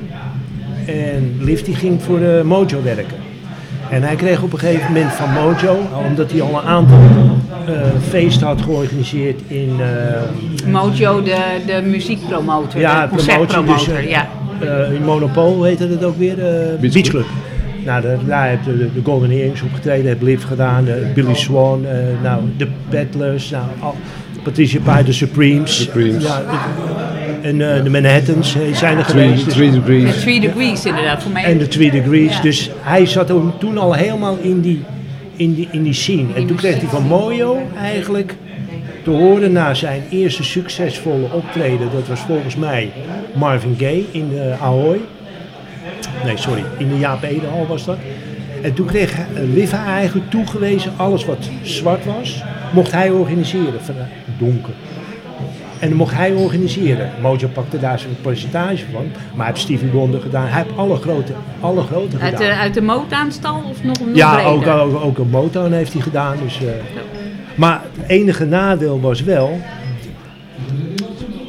En 0.86 1.36
Lift 1.40 1.64
die 1.64 1.74
ging 1.74 2.02
voor 2.02 2.20
eh, 2.20 2.42
Mojo 2.42 2.82
werken. 2.82 3.16
En 3.90 4.02
hij 4.02 4.14
kreeg 4.14 4.42
op 4.42 4.52
een 4.52 4.58
gegeven 4.58 4.92
moment 4.92 5.12
van 5.12 5.30
Mojo, 5.32 5.76
omdat 6.08 6.30
hij 6.32 6.42
al 6.42 6.48
een 6.62 6.68
aantal 6.68 6.98
eh 7.66 7.80
feesten 8.08 8.46
had 8.46 8.60
georganiseerd 8.62 9.40
in... 9.46 9.70
eh, 9.80 10.70
Mojo, 10.70 11.22
de, 11.22 11.36
de 11.66 11.82
muziekpromotor, 11.86 12.80
ja, 12.80 13.06
de. 13.06 13.14
Dus, 13.66 13.88
eh, 13.88 14.10
ja. 14.10 14.28
eh, 14.60 14.92
in 14.94 15.04
Monopol 15.04 15.62
heette 15.62 15.86
het 15.86 16.04
ook 16.04 16.18
weer. 16.18 16.38
eh 16.38 16.78
Beach 16.80 16.92
Beach 16.92 17.08
Club. 17.08 17.26
Nou, 17.84 18.02
daar, 18.02 18.16
daar 18.26 18.48
heeft 18.48 18.64
de, 18.64 18.76
de 18.76 19.00
Golden 19.04 19.30
Earrings 19.30 19.62
opgetreden, 19.62 20.06
heeft 20.06 20.22
Liv 20.22 20.44
gedaan, 20.44 20.86
Billy 21.14 21.34
Swan, 21.34 21.84
eh, 21.86 21.96
nou, 22.22 22.42
de 22.56 22.66
Peddlers, 22.88 23.50
nou, 23.50 23.64
al, 23.80 23.94
Patricia 24.42 24.80
Pai, 24.84 25.04
de 25.04 25.12
Supremes. 25.12 25.76
Supremes. 25.76 26.24
Ja, 26.24 26.42
en 27.42 27.74
eh, 27.76 27.82
de 27.84 27.90
Manhattans 27.90 28.54
eh, 28.54 28.74
zijn 28.74 28.98
er 28.98 29.04
Three, 29.06 29.24
geweest. 29.24 29.44
dus- 29.44 29.54
three 29.54 29.70
De 29.70 29.76
degrees. 29.80 30.20
Three 30.20 30.40
Degrees 30.40 30.84
inderdaad, 30.84 31.22
voor 31.22 31.32
mij. 31.32 31.44
en 31.44 31.58
de 31.58 31.68
Three 31.68 31.90
Degrees. 31.90 32.36
Ja. 32.36 32.42
Dus 32.42 32.70
hij 32.80 33.06
zat 33.06 33.26
toen- 33.26 33.52
toen 33.58 33.78
al 33.78 33.92
helemaal 33.94 34.38
in 34.40 34.60
die, 34.60 34.82
in 35.40 35.54
die, 35.54 35.68
in 35.70 35.82
die 35.82 35.92
scene. 35.92 36.34
En 36.34 36.46
toen 36.46 36.56
kreeg 36.56 36.76
hij 36.80 36.88
van 36.88 37.02
Mojo 37.06 37.58
eigenlijk 37.76 38.34
te 39.04 39.10
horen 39.10 39.52
na 39.52 39.74
zijn 39.74 40.02
eerste 40.10 40.42
succesvolle 40.44 41.32
optreden. 41.32 41.88
Dat 41.92 42.08
was 42.08 42.20
volgens 42.20 42.56
mij 42.56 42.90
Marvin 43.34 43.74
Gaye 43.78 44.04
in 44.10 44.28
de 44.28 44.54
Ahoy. 44.60 44.98
Nee, 46.24 46.36
sorry, 46.36 46.64
in 46.78 46.88
de 46.88 46.98
Jaap 46.98 47.22
Edehal 47.22 47.66
was 47.66 47.84
dat. 47.84 47.96
En 48.62 48.74
toen 48.74 48.86
kreeg 48.86 49.12
hij- 49.16 49.44
Liv 49.44 49.70
hij 49.70 49.84
eigenlijk 49.94 50.30
toegewezen, 50.30 50.92
alles 50.96 51.24
wat 51.24 51.48
zwart 51.62 52.04
was, 52.04 52.42
mocht 52.72 52.92
hij 52.92 53.10
organiseren. 53.10 53.80
Van, 53.82 53.94
donker. 54.38 54.72
En 55.80 55.88
dan 55.88 55.96
mocht 55.96 56.14
hij 56.14 56.32
organiseren. 56.32 57.10
Mojo 57.20 57.48
pakte 57.48 57.78
daar 57.78 57.98
zijn 57.98 58.16
percentage 58.20 58.84
van. 58.92 59.04
Maar 59.12 59.36
hij 59.36 59.46
heeft 59.46 59.60
Stevie 59.60 59.90
Wonder 59.90 60.20
gedaan. 60.20 60.46
Hij 60.46 60.62
heeft 60.62 60.76
alle 60.76 60.96
grote, 60.96 61.32
alle 61.60 61.82
grote 61.82 62.16
Uit 62.20 62.34
gedaan. 62.34 62.48
de, 62.50 62.56
uit 62.56 62.74
de 62.74 62.82
Motown-stal 62.82 63.62
of 63.70 63.84
nog, 63.84 64.00
nog 64.00 64.16
ja, 64.16 64.44
ook, 64.44 64.66
ook, 64.66 65.04
ook 65.04 65.18
een 65.18 65.30
Motown 65.30 65.72
heeft 65.72 65.92
hij 65.92 66.02
gedaan. 66.02 66.36
Dus, 66.42 66.62
eh. 66.62 66.68
Maar 67.54 67.82
het 67.96 68.08
enige 68.08 68.44
nadeel 68.44 69.00
was 69.00 69.22
wel... 69.22 69.60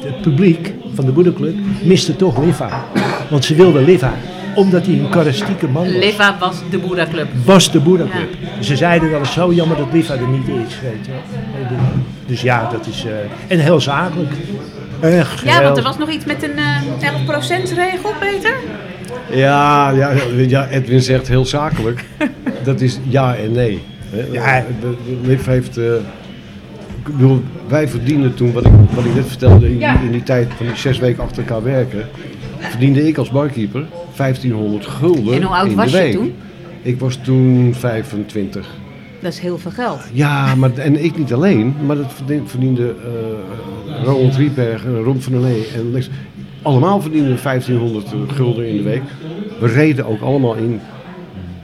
Het 0.00 0.20
publiek 0.20 0.72
van 0.94 1.04
de 1.04 1.12
Boeddha-club 1.12 1.54
miste 1.82 2.16
toch 2.16 2.38
Liva. 2.44 2.84
Want 3.30 3.44
ze 3.44 3.54
wilden 3.54 3.84
Liva. 3.84 4.12
Omdat 4.54 4.86
hij 4.86 4.94
een 4.94 5.08
karakteristieke 5.08 5.68
man 5.68 5.84
was. 5.84 5.92
Liva 5.94 6.36
was 6.40 6.62
de 6.70 6.78
Boeddha 6.78 7.06
Club. 7.10 7.26
was 7.44 7.70
de. 7.72 7.80
Ze 8.60 8.76
zeiden 8.76 9.10
wel 9.10 9.18
eens 9.18 9.32
zo 9.32 9.52
jammer 9.52 9.76
dat 9.76 9.86
Liva 9.92 10.14
er 10.14 10.28
niet 10.28 10.48
is. 10.48 10.80
Weet 10.82 11.06
je. 11.06 11.12
Dus 12.26 12.42
ja, 12.42 12.68
dat 12.72 12.86
is... 12.86 13.04
eh, 13.04 13.12
en 13.48 13.58
heel 13.58 13.80
zakelijk. 13.80 14.30
Echt 15.00 15.40
Ja, 15.40 15.52
heel- 15.52 15.62
want 15.62 15.76
er 15.76 15.82
was 15.82 15.98
nog 15.98 16.10
iets 16.10 16.24
met 16.24 16.42
een 16.42 16.58
eh 16.58 17.10
11% 17.70 17.74
regel, 17.74 18.10
Peter? 18.20 18.54
Ja, 19.32 19.90
ja, 19.90 20.12
ja, 20.48 20.68
Edwin 20.68 21.00
zegt 21.02 21.28
heel 21.28 21.44
zakelijk. 21.44 22.04
Dat 22.64 22.80
is 22.80 22.98
ja 23.08 23.34
en 23.36 23.52
nee. 23.52 23.82
Hè. 24.10 24.24
Ja. 24.32 24.64
De 24.80 24.94
LIF 25.22 25.46
heeft... 25.46 25.76
eh, 25.76 25.84
ik 27.06 27.16
bedoel, 27.16 27.42
wij 27.68 27.88
verdienden 27.88 28.34
toen, 28.34 28.52
wat 28.52 28.64
ik, 28.64 28.72
wat 28.94 29.04
ik 29.04 29.14
net 29.14 29.26
vertelde, 29.26 29.68
in, 29.70 29.78
Ja. 29.78 30.00
in 30.00 30.10
die 30.12 30.22
tijd 30.22 30.48
van 30.56 30.66
die 30.66 30.76
zes 30.76 30.98
weken 30.98 31.22
achter 31.22 31.38
elkaar 31.42 31.62
werken, 31.62 32.08
verdiende 32.58 33.08
ik 33.08 33.16
als 33.18 33.30
barkeeper 33.30 33.84
1500 34.16 34.86
gulden 34.86 35.34
En 35.34 35.42
hoe 35.42 35.54
oud 35.56 35.68
in 35.70 35.76
was 35.76 35.90
de 35.90 35.96
je 35.96 36.02
week. 36.02 36.12
toen? 36.12 36.34
Ik 36.82 36.98
was 37.00 37.16
toen 37.16 37.74
25. 37.78 38.66
Dat 39.20 39.32
is 39.32 39.38
heel 39.38 39.58
veel 39.58 39.70
geld. 39.70 40.00
Ja, 40.12 40.54
maar, 40.54 40.72
en 40.74 41.04
ik 41.04 41.18
niet 41.18 41.32
alleen, 41.32 41.74
maar 41.86 41.96
dat 41.96 42.12
verdiende, 42.12 42.46
verdiende 42.48 42.94
eh, 43.88 44.04
Ronald 44.04 44.36
Rieberg, 44.36 44.84
en 44.84 45.02
Ron 45.02 45.20
van 45.20 45.32
der 45.32 45.40
Lee 45.40 45.66
en 45.74 45.92
Lex. 45.92 46.08
Allemaal 46.62 47.00
verdienden 47.00 47.38
1500 47.42 48.06
gulden 48.32 48.68
in 48.68 48.76
de 48.76 48.82
week. 48.82 49.02
We 49.60 49.66
reden 49.66 50.06
ook 50.06 50.20
allemaal 50.20 50.54
in 50.54 50.80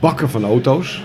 bakken 0.01 0.31
van 0.31 0.45
auto's. 0.45 1.03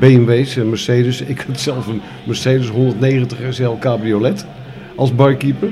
BMW's 0.00 0.56
en 0.56 0.68
Mercedes. 0.68 1.20
Ik 1.20 1.44
had 1.46 1.60
zelf 1.60 1.86
een 1.86 2.00
Mercedes 2.26 2.68
190 2.68 3.38
SL 3.50 3.70
cabriolet 3.80 4.46
als 4.96 5.14
barkeeper. 5.14 5.68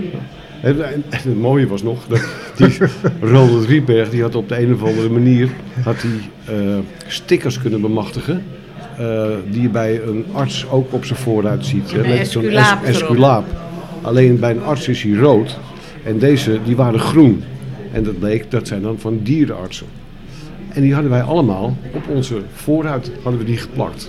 En, 0.62 0.85
en- 0.92 1.02
en 1.09 1.18
het 1.28 1.38
mooie 1.40 1.66
was 1.66 1.83
nog, 1.83 2.06
dat 2.09 2.18
die 2.60 2.78
Ronald 3.20 3.64
Rieberg 3.64 4.10
die 4.10 4.22
had 4.22 4.34
op 4.34 4.48
de 4.48 4.60
een 4.62 4.74
of 4.74 4.82
andere 4.82 5.08
manier 5.08 5.48
had 5.84 5.96
hij, 6.02 6.10
eh, 6.56 6.78
stickers 7.06 7.58
kunnen 7.60 7.80
bemachtigen. 7.80 8.42
eh, 8.98 9.22
die 9.50 9.62
je 9.62 9.68
bij 9.68 10.00
een 10.02 10.24
arts 10.32 10.66
ook 10.70 10.92
op 10.92 11.04
zijn 11.04 11.18
voorruit 11.18 11.66
ziet. 11.66 11.92
hè, 11.92 11.96
met 12.18 12.28
zo'n 12.28 12.42
esculaap. 12.84 13.44
Alleen 14.02 14.38
bij 14.38 14.50
een 14.50 14.62
arts 14.62 14.88
is 14.88 15.02
hij 15.02 15.12
rood. 15.12 15.58
En 16.04 16.18
deze 16.18 16.58
die 16.64 16.76
waren 16.76 17.00
groen. 17.00 17.42
En 17.92 18.02
dat 18.02 18.18
bleek, 18.18 18.50
dat 18.50 18.66
zijn 18.68 18.82
dan 18.82 18.98
van 18.98 19.20
dierenartsen. 19.22 19.86
En 20.68 20.82
die 20.82 20.92
hadden 20.92 21.10
wij 21.10 21.22
allemaal 21.22 21.76
op 21.94 22.02
onze 22.08 22.36
voorruit 22.54 23.10
hadden 23.22 23.40
we 23.40 23.46
die 23.46 23.56
geplakt. 23.56 24.08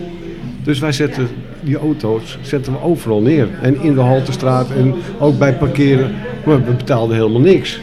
Dus 0.63 0.79
wij 0.79 0.91
zetten 0.91 1.27
die 1.61 1.77
auto's 1.77 2.37
zetten 2.41 2.73
we 2.73 2.81
overal 2.81 3.21
neer. 3.21 3.47
En 3.61 3.81
in 3.81 3.93
de 3.93 4.01
Haltestraat 4.01 4.71
en 4.71 4.93
ook 5.19 5.37
bij 5.39 5.53
parkeren. 5.53 6.11
Maar 6.45 6.65
we 6.65 6.71
betaalden 6.71 7.15
helemaal 7.15 7.41
niks. 7.41 7.79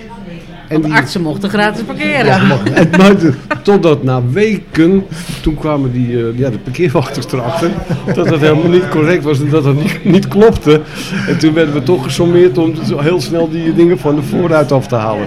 En 0.68 0.80
de 0.80 0.92
artsen 0.92 1.22
mochten 1.22 1.50
gratis 1.50 1.82
parkeren. 1.82 2.26
Ja, 2.26 2.58
en, 2.74 2.90
maar 2.98 3.14
totdat 3.62 4.02
na 4.02 4.22
weken, 4.30 5.04
toen 5.42 5.54
kwamen 5.54 5.92
die, 5.92 6.08
uh, 6.08 6.38
ja, 6.38 6.50
de 6.50 6.58
parkeerwachters 6.58 7.32
erachter, 7.32 7.70
dat 8.14 8.28
dat 8.28 8.40
helemaal 8.40 8.70
niet 8.70 8.88
correct 8.88 9.24
was 9.24 9.40
en 9.40 9.48
dat 9.48 9.64
dat 9.64 9.82
niet, 9.82 10.04
niet, 10.04 10.28
klopte. 10.28 10.80
En 11.28 11.38
toen 11.38 11.54
werden 11.54 11.74
we 11.74 11.82
toch 11.82 12.04
gesommeerd 12.04 12.58
om 12.58 12.74
heel 12.96 13.20
snel 13.20 13.50
die 13.50 13.74
dingen 13.74 13.98
van 13.98 14.14
de 14.14 14.22
vooruit 14.22 14.72
af 14.72 14.86
te 14.86 14.94
halen. 14.94 15.26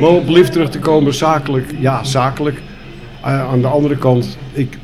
Maar 0.00 0.08
op 0.08 0.28
lift 0.28 0.52
terug 0.52 0.70
te 0.70 0.78
komen, 0.78 1.14
zakelijk, 1.14 1.74
ja, 1.78 2.04
zakelijk. 2.04 2.62
Uh, 3.26 3.50
aan 3.50 3.60
de 3.60 3.66
andere 3.66 3.96
kant, 3.96 4.38
ik, 4.52 4.78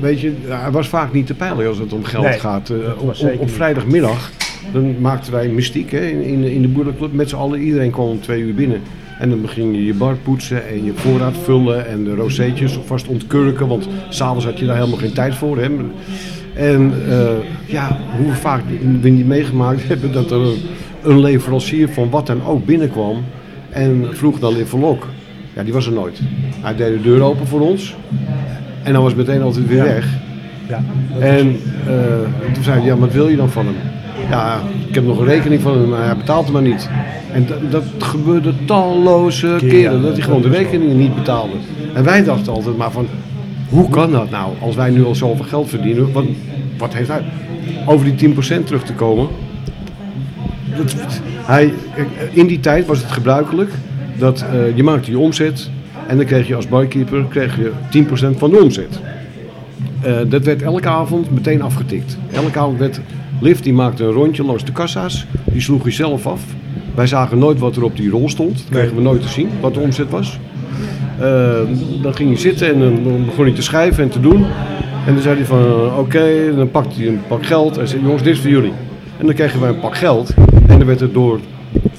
weet 0.00 0.20
je, 0.20 0.32
hij 0.46 0.70
was 0.70 0.88
vaak 0.88 1.12
niet 1.12 1.26
te 1.26 1.34
peilen 1.34 1.68
als 1.68 1.78
het 1.78 1.92
om 1.92 2.04
geld 2.04 2.40
gaat. 2.40 2.70
Uh, 2.70 2.76
op, 2.98 3.16
op, 3.20 3.40
op, 3.40 3.50
vrijdagmiddag, 3.50 4.30
dan 4.72 5.00
maakten 5.00 5.32
wij 5.32 5.48
mystiek 5.48 5.90
hè, 5.90 6.06
in, 6.06 6.22
in, 6.22 6.44
in 6.44 6.62
de 6.62 6.68
boerderclub 6.68 7.12
met 7.12 7.28
z'n 7.28 7.36
allen. 7.36 7.60
Iedereen 7.60 7.90
kwam 7.90 8.06
om 8.06 8.20
twee 8.20 8.40
uur 8.40 8.54
binnen. 8.54 8.80
En 9.18 9.28
dan 9.30 9.40
begin 9.40 9.72
je 9.72 9.84
je 9.84 9.94
bar 9.94 10.16
poetsen 10.16 10.68
en 10.68 10.84
je 10.84 10.92
voorraad 10.94 11.36
vullen 11.42 11.86
en 11.86 12.04
de 12.04 12.14
rozeetjes 12.14 12.78
vast 12.84 13.06
ontkurken, 13.06 13.68
want 13.68 13.88
s'avonds 14.08 14.44
had 14.44 14.58
je 14.58 14.66
daar 14.66 14.76
helemaal 14.76 14.98
geen 14.98 15.12
tijd 15.12 15.34
voor. 15.34 15.58
Hè. 15.58 15.68
En 16.54 16.92
uh, 17.08 17.28
ja, 17.66 17.98
hoe 18.18 18.32
vaak 18.32 18.62
we 19.00 19.08
niet 19.08 19.26
meegemaakt 19.26 19.86
hebben 19.88 20.12
dat 20.12 20.30
er 20.30 20.40
een 21.02 21.20
leverancier 21.20 21.88
van 21.88 22.10
wat 22.10 22.26
dan 22.26 22.44
ook 22.44 22.64
binnenkwam 22.64 23.24
en 23.70 24.06
vroeg 24.10 24.38
dan 24.38 24.56
in 24.56 24.66
verlok. 24.66 25.06
Ja, 25.54 25.62
die 25.62 25.72
was 25.72 25.86
er 25.86 25.92
nooit. 25.92 26.20
Hij 26.60 26.76
deed 26.76 26.96
de 26.96 27.02
deur 27.02 27.22
open 27.22 27.46
voor 27.46 27.60
ons 27.60 27.94
en 28.82 28.92
dan 28.92 29.02
was 29.02 29.14
meteen 29.14 29.42
altijd 29.42 29.66
weer 29.66 29.82
weg. 29.82 30.08
Ja, 30.68 30.82
en 31.20 31.46
uh, 31.48 32.52
toen 32.52 32.64
zei 32.64 32.78
hij, 32.78 32.86
ja, 32.86 32.96
wat 32.96 33.12
wil 33.12 33.28
je 33.28 33.36
dan 33.36 33.50
van 33.50 33.66
hem? 33.66 33.74
Ja, 34.30 34.60
ik 34.88 34.94
heb 34.94 35.04
nog 35.04 35.18
een 35.18 35.26
rekening 35.26 35.60
van 35.62 35.78
hem, 35.78 35.88
maar 35.88 36.04
hij 36.04 36.16
betaalt 36.16 36.52
maar 36.52 36.62
niet. 36.62 36.88
En 37.32 37.46
dat, 37.46 37.70
dat 37.70 37.84
gebeurde 37.98 38.52
talloze 38.64 39.56
keren, 39.58 40.02
dat 40.02 40.12
hij 40.12 40.22
gewoon 40.22 40.42
de 40.42 40.48
rekeningen 40.48 40.96
niet 40.96 41.14
betaalde. 41.14 41.54
En 41.94 42.04
wij 42.04 42.24
dachten 42.24 42.52
altijd 42.52 42.76
maar 42.76 42.90
van, 42.90 43.06
hoe 43.68 43.88
kan 43.88 44.12
dat 44.12 44.30
nou? 44.30 44.52
Als 44.60 44.74
wij 44.74 44.90
nu 44.90 45.04
al 45.04 45.14
zoveel 45.14 45.44
geld 45.44 45.68
verdienen, 45.68 46.12
wat, 46.12 46.24
wat 46.78 46.94
heeft 46.94 47.08
hij? 47.08 47.24
Over 47.86 48.16
die 48.16 48.34
10% 48.34 48.38
terug 48.64 48.82
te 48.82 48.92
komen. 48.92 49.28
Dat, 50.76 50.94
hij, 51.34 51.72
in 52.30 52.46
die 52.46 52.60
tijd 52.60 52.86
was 52.86 52.98
het 52.98 53.12
gebruikelijk 53.12 53.70
dat 54.18 54.44
uh, 54.52 54.76
je 54.76 54.82
maakte 54.82 55.10
je 55.10 55.18
omzet 55.18 55.70
en 56.06 56.16
dan 56.16 56.26
kreeg 56.26 56.46
je 56.46 56.54
als 56.54 56.68
barkeeper 56.68 57.24
kreeg 57.28 57.56
je 57.56 58.04
10% 58.34 58.36
van 58.36 58.50
de 58.50 58.62
omzet. 58.62 59.00
Uh, 60.06 60.16
dat 60.28 60.44
werd 60.44 60.62
elke 60.62 60.88
avond 60.88 61.30
meteen 61.30 61.62
afgetikt. 61.62 62.18
Elke 62.32 62.58
avond 62.58 62.78
werd 62.78 63.00
Lift 63.40 63.64
die 63.64 63.72
maakte 63.72 64.04
een 64.04 64.12
rondje 64.12 64.44
langs 64.44 64.64
de 64.64 64.72
kassa's. 64.72 65.26
Die 65.44 65.60
sloeg 65.60 65.82
hij 65.82 65.92
zelf 65.92 66.26
af. 66.26 66.42
Wij 66.94 67.06
zagen 67.06 67.38
nooit 67.38 67.58
wat 67.58 67.76
er 67.76 67.82
op 67.82 67.96
die 67.96 68.10
rol 68.10 68.28
stond. 68.28 68.56
Dat 68.56 68.68
kregen 68.70 68.96
we 68.96 69.02
nooit 69.02 69.22
te 69.22 69.28
zien, 69.28 69.48
wat 69.60 69.74
de 69.74 69.80
omzet 69.80 70.10
was. 70.10 70.38
Uh, 71.20 71.24
dan 72.02 72.14
ging 72.14 72.28
hij 72.28 72.38
zitten 72.38 72.68
en 72.68 72.78
dan 72.80 73.24
begon 73.24 73.44
hij 73.44 73.54
te 73.54 73.62
schrijven 73.62 74.02
en 74.02 74.10
te 74.10 74.20
doen. 74.20 74.44
En 75.06 75.12
dan 75.12 75.22
zei 75.22 75.36
hij 75.36 75.44
van 75.44 75.64
oké, 75.86 75.98
okay, 75.98 76.54
dan 76.54 76.70
pakte 76.70 76.98
hij 76.98 77.08
een 77.08 77.20
pak 77.28 77.46
geld 77.46 77.76
en 77.76 77.88
zei 77.88 78.02
jongens, 78.02 78.22
dit 78.22 78.34
is 78.34 78.40
voor 78.40 78.50
jullie. 78.50 78.72
En 79.18 79.26
dan 79.26 79.34
kregen 79.34 79.60
wij 79.60 79.68
een 79.68 79.80
pak 79.80 79.96
geld 79.96 80.34
en 80.66 80.78
dan 80.78 80.86
werd 80.86 81.00
het 81.00 81.14
door 81.14 81.40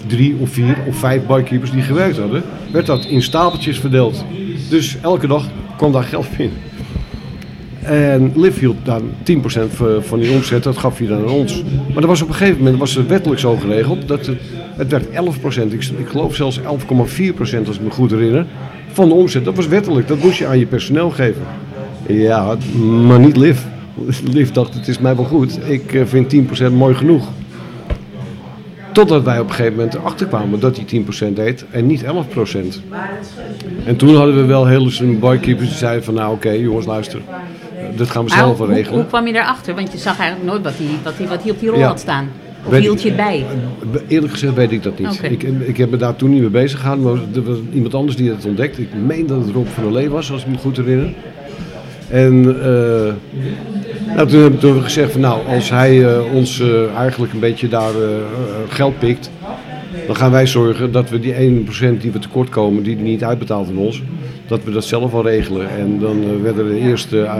drie 0.07 0.35
of 0.39 0.49
vier 0.49 0.77
of 0.87 0.95
vijf 0.95 1.25
barkeepers 1.25 1.71
die 1.71 1.81
gewerkt 1.81 2.17
hadden, 2.17 2.43
werd 2.71 2.85
dat 2.85 3.05
in 3.05 3.21
stapeltjes 3.21 3.79
verdeeld. 3.79 4.25
Dus 4.69 4.97
elke 5.01 5.27
dag 5.27 5.45
kwam 5.77 5.91
daar 5.91 6.03
geld 6.03 6.27
in. 6.37 6.51
En 7.87 8.31
Liv 8.35 8.59
hield 8.59 8.77
dan 8.83 9.01
10% 9.01 9.33
van 9.99 10.19
die 10.19 10.31
omzet, 10.31 10.63
dat 10.63 10.77
gaf 10.77 10.97
hij 10.97 11.07
dan 11.07 11.17
aan 11.17 11.29
ons. 11.29 11.63
Maar 11.63 12.01
dat 12.01 12.05
was 12.05 12.21
op 12.21 12.27
een 12.27 12.33
gegeven 12.33 12.57
moment 12.57 12.77
was 12.77 12.95
het 12.95 13.07
wettelijk 13.07 13.39
zo 13.39 13.55
geregeld 13.55 14.07
dat 14.07 14.25
het, 14.75 14.89
werd 14.89 15.05
11%, 15.05 15.09
ik, 15.69 15.83
ik 15.97 16.07
geloof 16.07 16.35
zelfs 16.35 16.59
11,4% 16.59 16.65
als 17.39 17.75
ik 17.75 17.81
me 17.81 17.89
goed 17.89 18.11
herinner, 18.11 18.45
van 18.91 19.07
de 19.07 19.13
omzet. 19.13 19.45
Dat 19.45 19.55
was 19.55 19.67
wettelijk, 19.67 20.07
dat 20.07 20.19
moest 20.19 20.37
je 20.37 20.47
aan 20.47 20.59
je 20.59 20.65
personeel 20.65 21.09
geven. 21.09 21.41
Ja, 22.07 22.55
maar 23.07 23.19
niet 23.19 23.37
Liv. 23.37 23.59
Liv 24.33 24.49
dacht, 24.49 24.73
het 24.73 24.87
is 24.87 24.99
mij 24.99 25.15
wel 25.15 25.25
goed, 25.25 25.59
ik 25.69 25.93
eh, 25.93 26.05
vind 26.05 26.35
10% 26.69 26.73
mooi 26.73 26.95
genoeg. 26.95 27.27
Totdat 28.91 29.23
wij 29.23 29.39
op 29.39 29.47
een 29.47 29.53
gegeven 29.53 29.75
moment 29.75 29.93
erachter 29.93 30.27
kwamen 30.27 30.59
dat 30.59 30.77
hij 30.77 31.03
10% 31.29 31.33
deed 31.33 31.65
en 31.71 31.85
niet 31.85 32.03
11%. 32.03 32.07
En 33.85 33.95
toen 33.95 34.15
hadden 34.15 34.35
we 34.35 34.45
wel 34.45 34.65
hele 34.65 34.89
slimme 34.89 35.17
boykeepers 35.17 35.67
die 35.67 35.77
zeiden 35.77 36.03
van 36.03 36.13
nou 36.13 36.33
oké 36.33 36.49
jongens 36.49 36.85
luister, 36.85 37.21
dat 37.95 38.09
gaan 38.09 38.23
we 38.23 38.31
zelf 38.31 38.57
wel 38.57 38.67
regelen. 38.67 38.99
Hoe, 38.99 39.07
kwam 39.07 39.27
je 39.27 39.33
daarachter? 39.33 39.75
Want 39.75 39.91
je 39.91 39.97
zag 39.97 40.19
eigenlijk 40.19 40.51
nooit 40.51 40.63
wat 40.63 40.73
hij, 40.77 40.87
wat 41.03 41.17
hij, 41.17 41.27
wat 41.27 41.51
op 41.51 41.59
die 41.59 41.69
rol 41.69 41.81
had 41.81 41.99
staan. 41.99 42.29
Of 42.63 42.71
weet 42.71 42.81
hield 42.81 43.01
je 43.01 43.07
het 43.07 43.17
bij? 43.17 43.45
Eerlijk 44.07 44.33
gezegd 44.33 44.53
weet 44.53 44.71
ik 44.71 44.83
dat 44.83 44.99
niet. 44.99 45.17
Okay. 45.17 45.29
Ik, 45.29 45.43
ik 45.43 45.77
heb 45.77 45.89
me 45.89 45.97
daar 45.97 46.15
toen 46.15 46.29
niet 46.29 46.41
mee 46.41 46.49
bezig 46.49 46.79
gehouden. 46.79 47.05
Maar 47.05 47.23
er 47.35 47.43
was 47.43 47.57
iemand 47.73 47.93
anders 47.93 48.15
die 48.15 48.29
het 48.29 48.45
ontdekte. 48.45 48.81
Ik 48.81 48.93
meen 49.05 49.27
dat 49.27 49.45
het 49.45 49.53
Rob 49.53 49.67
van 49.67 49.83
der 49.83 49.93
Lee 49.93 50.09
was, 50.09 50.31
als 50.31 50.41
ik 50.41 50.47
me 50.47 50.57
goed 50.57 50.77
herinner. 50.77 51.13
En 52.09 52.43
uh, 52.43 52.53
nou, 54.15 54.27
toen, 54.27 54.41
hebben 54.41 54.75
we 54.75 54.81
gezegd 54.81 55.11
van 55.11 55.21
nou, 55.21 55.47
als 55.47 55.69
hij 55.69 55.95
uh, 55.95 56.33
ons 56.33 56.59
uh, 56.59 56.95
eigenlijk 56.95 57.33
een 57.33 57.39
beetje 57.39 57.67
daar 57.67 57.91
geld 58.69 58.99
pikt, 58.99 59.29
dan 60.07 60.15
gaan 60.15 60.31
wij 60.31 60.47
zorgen 60.47 60.91
dat 60.91 61.09
we 61.09 61.19
die 61.19 61.33
1% 61.33 61.37
die 62.01 62.11
we 62.11 62.19
tekort 62.19 62.49
komen, 62.49 62.83
die 62.83 62.95
niet 62.95 63.23
uitbetaalt 63.23 63.67
aan 63.67 63.77
ons, 63.77 64.01
dat 64.47 64.63
we 64.63 64.71
dat 64.71 64.83
zelf 64.83 65.13
al 65.13 65.23
regelen. 65.23 65.69
En 65.69 65.99
dan 65.99 66.23
uh, 66.23 66.41
werden 66.41 66.67
de 66.67 66.79
eerste 66.79 67.17
uh, 67.17 67.33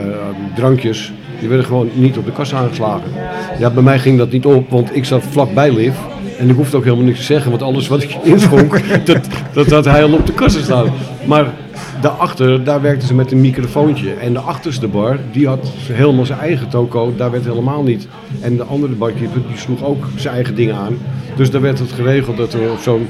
drankjes, 0.56 1.12
die 1.39 1.47
werden 1.47 1.65
gewoon 1.65 1.89
niet 1.93 2.17
op 2.17 2.25
de 2.25 2.32
kassa 2.32 2.58
aangeslagen. 2.58 3.12
Ja, 3.60 3.69
bij 3.69 3.84
mij 3.84 3.99
ging 3.99 4.17
dat 4.17 4.32
niet 4.32 4.45
op, 4.45 4.69
want 4.69 4.95
ik 4.95 5.06
zat 5.06 5.23
vlakbij 5.30 5.73
Liv. 5.73 5.95
En 6.38 6.49
ik 6.49 6.56
hoefde 6.56 6.77
ook 6.77 6.84
helemaal 6.84 7.06
niks 7.06 7.17
te 7.17 7.23
zeggen, 7.23 7.49
want 7.49 7.63
alles 7.63 7.88
wat 7.88 8.03
ik 8.03 8.15
inschonk, 8.34 9.06
dat, 9.06 9.27
dat 9.53 9.69
had 9.69 9.86
hij 9.86 10.03
al 10.03 10.13
op 10.13 10.25
de 10.25 10.34
kassa 10.34 10.60
staan. 10.60 10.91
Maar 11.25 11.53
daarachter, 12.02 12.63
daar 12.63 12.82
werkten 12.82 13.08
ze 13.08 13.13
met 13.13 13.32
een 13.32 13.42
microfoontje. 13.42 14.13
En 14.13 14.34
de 14.34 14.40
achterste 14.40 14.88
bar, 14.88 15.20
die 15.32 15.48
had 15.48 15.72
helemaal 15.92 16.26
zijn 16.26 16.40
eigen 16.40 16.70
toko, 16.70 17.13
daar 17.16 17.32
werd 17.32 17.46
helemaal 17.46 17.84
niet. 17.84 18.08
En 18.42 18.58
de 18.58 18.63
andere 18.63 18.94
barkeeper, 18.94 19.42
die 19.48 19.58
sloeg 19.58 19.84
ook 19.84 20.06
zijn 20.16 20.34
eigen 20.34 20.56
dingen 20.56 20.76
aan. 20.76 20.98
Dus 21.36 21.52
daar 21.52 21.62
werd 21.62 21.80
het 21.80 21.92
geregeld 21.92 22.38
dat 22.38 22.54
er 22.54 22.72
op 22.72 22.80
zo'n 22.80 23.08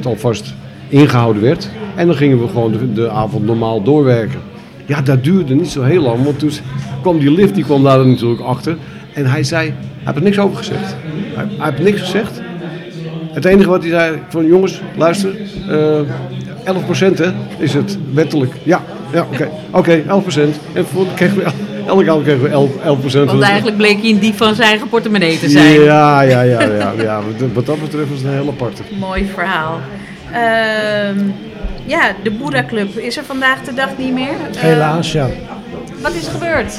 1% 0.00 0.02
alvast 0.02 0.54
ingehouden 0.88 1.42
werd. 1.42 1.70
En 1.96 2.06
dan 2.06 2.16
gingen 2.16 2.40
we 2.40 2.48
gewoon 2.48 2.94
de, 2.94 3.10
avond 3.10 3.44
normaal 3.44 3.82
doorwerken. 3.82 4.40
Ja, 4.86 5.02
dat 5.02 5.24
duurde 5.24 5.54
niet 5.54 5.68
zo 5.68 5.82
heel 5.82 6.02
lang, 6.02 6.24
want 6.24 6.38
toen 6.38 6.50
kwam 7.00 7.18
die 7.18 7.30
lift, 7.30 7.54
die 7.54 7.64
kwam 7.64 7.82
daar 7.82 8.06
natuurlijk 8.06 8.40
achter. 8.40 8.76
En 9.12 9.26
hij 9.26 9.42
zei, 9.42 9.66
hij 9.66 9.76
heeft 10.04 10.16
er 10.16 10.22
niks 10.22 10.38
over 10.38 10.56
gezegd. 10.56 10.96
Hij, 11.34 11.46
hij 11.58 11.70
heeft 11.70 11.82
niks 11.82 12.00
gezegd. 12.00 12.40
Het 13.32 13.44
enige 13.44 13.68
wat 13.68 13.82
hij 13.82 13.90
zei, 13.90 14.18
van 14.28 14.46
jongens, 14.46 14.80
luister, 14.96 15.30
uh, 15.68 16.00
11% 16.74 17.14
hè, 17.14 17.32
is 17.58 17.74
het 17.74 17.98
wettelijk. 18.12 18.52
Ja, 18.62 18.82
ja 19.12 19.22
oké, 19.22 19.34
okay. 19.34 19.50
oké, 19.70 20.04
okay, 20.06 20.48
11%. 20.48 20.74
En 20.74 20.86
voor, 20.86 21.06
kregen 21.14 21.36
we, 21.36 21.42
elke 21.86 22.10
avond 22.10 22.24
kregen 22.24 22.42
we 22.42 22.48
11, 22.48 22.70
11%. 22.70 23.24
Want 23.24 23.42
eigenlijk 23.42 23.76
bleek 23.76 24.00
hij 24.00 24.10
een 24.10 24.18
dief 24.18 24.36
van 24.36 24.54
zijn 24.54 24.68
eigen 24.68 24.88
portemonnee 24.88 25.38
te 25.38 25.48
zijn. 25.48 25.80
Ja, 25.80 26.20
ja, 26.20 26.42
ja, 26.42 26.62
ja, 26.62 26.92
ja. 27.02 27.20
Wat 27.52 27.66
dat 27.66 27.80
betreft 27.80 28.08
was 28.08 28.18
het 28.18 28.26
een 28.26 28.38
hele 28.38 28.50
aparte. 28.50 28.82
Mooi 28.98 29.30
verhaal. 29.34 29.80
Uh, 30.30 31.22
ja, 31.84 32.12
de 32.22 32.30
Boeddha 32.30 32.64
Club 32.64 32.96
is 32.96 33.16
er 33.16 33.24
vandaag 33.24 33.62
de 33.62 33.74
dag 33.74 33.88
niet 33.98 34.12
meer. 34.12 34.34
Helaas, 34.56 35.12
ja. 35.12 35.28
Wat 36.02 36.14
is 36.14 36.26
er 36.26 36.32
gebeurd? 36.32 36.78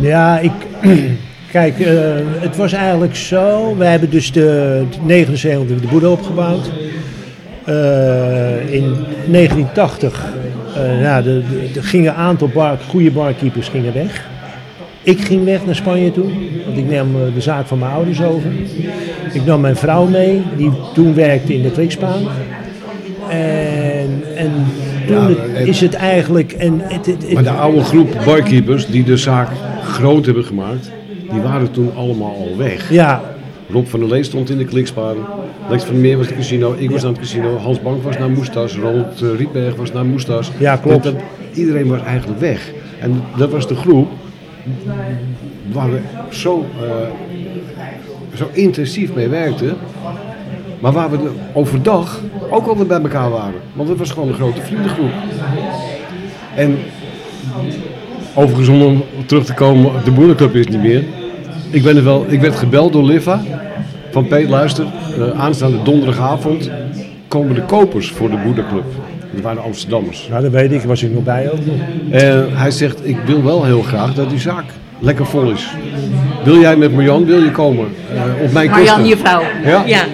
Ja, 0.00 0.38
ik... 0.38 0.52
Kijk, 1.52 1.78
uh, 1.78 1.88
het 2.40 2.56
was 2.56 2.72
eigenlijk 2.72 3.16
zo. 3.16 3.74
We 3.76 3.84
hebben 3.84 4.10
dus 4.10 4.32
de 4.32 4.82
79 5.02 5.80
de 5.80 5.86
Boeddha 5.86 6.08
opgebouwd. 6.08 6.70
Uh, 7.68 8.74
in 8.74 8.94
1980 9.26 10.32
uh, 10.76 11.00
nou, 11.00 11.22
de, 11.22 11.42
de, 11.50 11.70
de 11.72 11.82
gingen 11.82 12.10
een 12.10 12.18
aantal 12.18 12.48
bar, 12.48 12.78
goede 12.88 13.10
barkeepers 13.10 13.68
gingen 13.68 13.92
weg. 13.94 14.30
Ik 15.02 15.20
ging 15.20 15.44
weg 15.44 15.66
naar 15.66 15.74
Spanje 15.74 16.12
toe, 16.12 16.30
want 16.64 16.78
ik 16.78 16.90
nam 16.90 17.12
de 17.34 17.40
zaak 17.40 17.66
van 17.66 17.78
mijn 17.78 17.92
ouders 17.92 18.22
over. 18.22 18.50
Ik 19.32 19.44
nam 19.44 19.60
mijn 19.60 19.76
vrouw 19.76 20.06
mee, 20.06 20.42
die 20.56 20.70
toen 20.94 21.14
werkte 21.14 21.54
in 21.54 21.62
de 21.62 21.70
klikspaan. 21.70 22.22
En, 23.28 24.22
en 24.36 24.50
toen 25.06 25.28
ja, 25.28 25.28
het, 25.52 25.68
is 25.68 25.80
het 25.80 25.94
eigenlijk... 25.94 26.52
En 26.52 26.80
het, 26.82 27.06
het, 27.06 27.32
maar 27.32 27.42
de 27.42 27.50
oude 27.50 27.84
groep 27.84 28.22
barkeepers 28.24 28.86
die 28.86 29.04
de 29.04 29.16
zaak 29.16 29.48
groot 29.82 30.24
hebben 30.24 30.44
gemaakt, 30.44 30.90
die 31.30 31.40
waren 31.40 31.70
toen 31.70 31.90
allemaal 31.96 32.34
al 32.34 32.56
weg. 32.56 32.90
Ja. 32.90 33.31
Rob 33.72 33.86
van 33.86 34.00
der 34.00 34.08
Lee 34.08 34.22
stond 34.22 34.50
in 34.50 34.58
de 34.58 34.64
klikspaan. 34.64 35.16
Lex 35.68 35.84
van 35.84 35.92
der 35.92 36.02
Meer 36.02 36.16
was 36.16 36.26
het 36.26 36.36
casino, 36.36 36.74
ik 36.78 36.90
was 36.90 37.04
aan 37.04 37.10
het 37.10 37.18
casino. 37.18 37.56
Hans 37.56 37.80
Bank 37.80 38.02
was 38.02 38.18
naar 38.18 38.30
Moestas, 38.30 38.76
Ronald 38.76 39.22
uh, 39.22 39.36
Rietberg 39.36 39.76
was 39.76 39.92
naar 39.92 40.04
Moestas. 40.04 40.50
Ja, 40.58 40.76
klopt. 40.76 41.02
Dat, 41.02 41.14
dat, 41.14 41.22
iedereen 41.54 41.88
was 41.88 42.02
eigenlijk 42.02 42.40
weg. 42.40 42.72
En 43.00 43.22
dat 43.36 43.50
was 43.50 43.68
de 43.68 43.74
groep 43.74 44.08
waar 45.72 45.90
we 45.90 45.98
zo, 46.30 46.66
uh, 46.82 46.90
zo 48.34 48.48
intensief 48.52 49.14
mee 49.14 49.28
werkten. 49.28 49.76
Maar 50.80 50.92
waar 50.92 51.10
we 51.10 51.30
overdag 51.52 52.20
ook 52.50 52.66
altijd 52.66 52.88
bij 52.88 53.00
elkaar 53.00 53.30
waren. 53.30 53.60
Want 53.72 53.88
het 53.88 53.98
was 53.98 54.10
gewoon 54.10 54.28
een 54.28 54.34
grote 54.34 54.60
vriendengroep. 54.60 55.10
En 56.54 56.78
overigens 58.34 58.68
om 58.68 59.04
terug 59.26 59.44
te 59.44 59.54
komen, 59.54 60.04
de 60.04 60.10
boerenclub 60.10 60.54
is 60.54 60.66
niet 60.66 60.82
meer. 60.82 61.04
Ik, 61.72 61.82
ben 61.82 61.96
er 61.96 62.04
wel, 62.04 62.26
ik 62.28 62.40
werd 62.40 62.54
gebeld 62.54 62.92
door 62.92 63.04
Liva. 63.04 63.40
Van 64.10 64.26
Peet, 64.26 64.48
luister, 64.48 64.84
uh, 65.18 65.40
aanstaande 65.40 65.82
donderdagavond 65.82 66.70
komen 67.28 67.54
de 67.54 67.62
kopers 67.62 68.10
voor 68.10 68.30
de 68.30 68.36
Boeddha-club. 68.36 68.84
Dat 69.32 69.42
waren 69.42 69.56
de 69.56 69.62
Amsterdammers. 69.62 70.28
Nou, 70.30 70.42
dat 70.42 70.50
weet 70.52 70.72
ik, 70.72 70.82
was 70.82 71.02
ik 71.02 71.12
nog 71.12 71.22
bij 71.22 71.50
ook 71.50 71.66
nog. 71.66 71.76
En 72.10 72.56
hij 72.56 72.70
zegt, 72.70 73.08
ik 73.08 73.16
wil 73.26 73.44
wel 73.44 73.64
heel 73.64 73.82
graag 73.82 74.14
dat 74.14 74.30
die 74.30 74.40
zaak 74.40 74.64
lekker 74.98 75.26
vol 75.26 75.50
is. 75.50 75.68
Wil 76.44 76.58
jij 76.58 76.76
met 76.76 76.94
Marjan, 76.94 77.24
wil 77.24 77.42
je 77.42 77.50
komen? 77.50 77.88
Eh, 78.14 78.44
op 78.44 78.52
mijn 78.52 78.70
kosten. 78.70 78.86
Marjan, 78.86 79.06
je 79.06 79.16
vrouw. 79.16 79.42
Ja? 79.64 79.82
ja. 79.86 80.04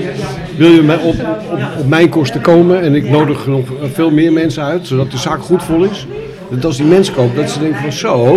Wil 0.56 0.70
je 0.70 0.82
mij 0.82 0.96
op, 0.96 1.14
op, 1.50 1.60
op 1.78 1.88
mijn 1.88 2.08
kosten 2.08 2.40
komen 2.40 2.82
en 2.82 2.94
ik 2.94 3.10
nodig 3.10 3.46
nog 3.46 3.68
veel 3.92 4.10
meer 4.10 4.32
mensen 4.32 4.62
uit, 4.62 4.86
zodat 4.86 5.10
de 5.10 5.18
zaak 5.18 5.40
goed 5.40 5.62
vol 5.62 5.84
is? 5.84 6.06
Dat 6.50 6.64
als 6.64 6.76
die 6.76 6.86
mensen 6.86 7.14
komen, 7.14 7.36
dat 7.36 7.50
ze 7.50 7.58
denken 7.58 7.80
van 7.80 7.92
zo. 7.92 8.36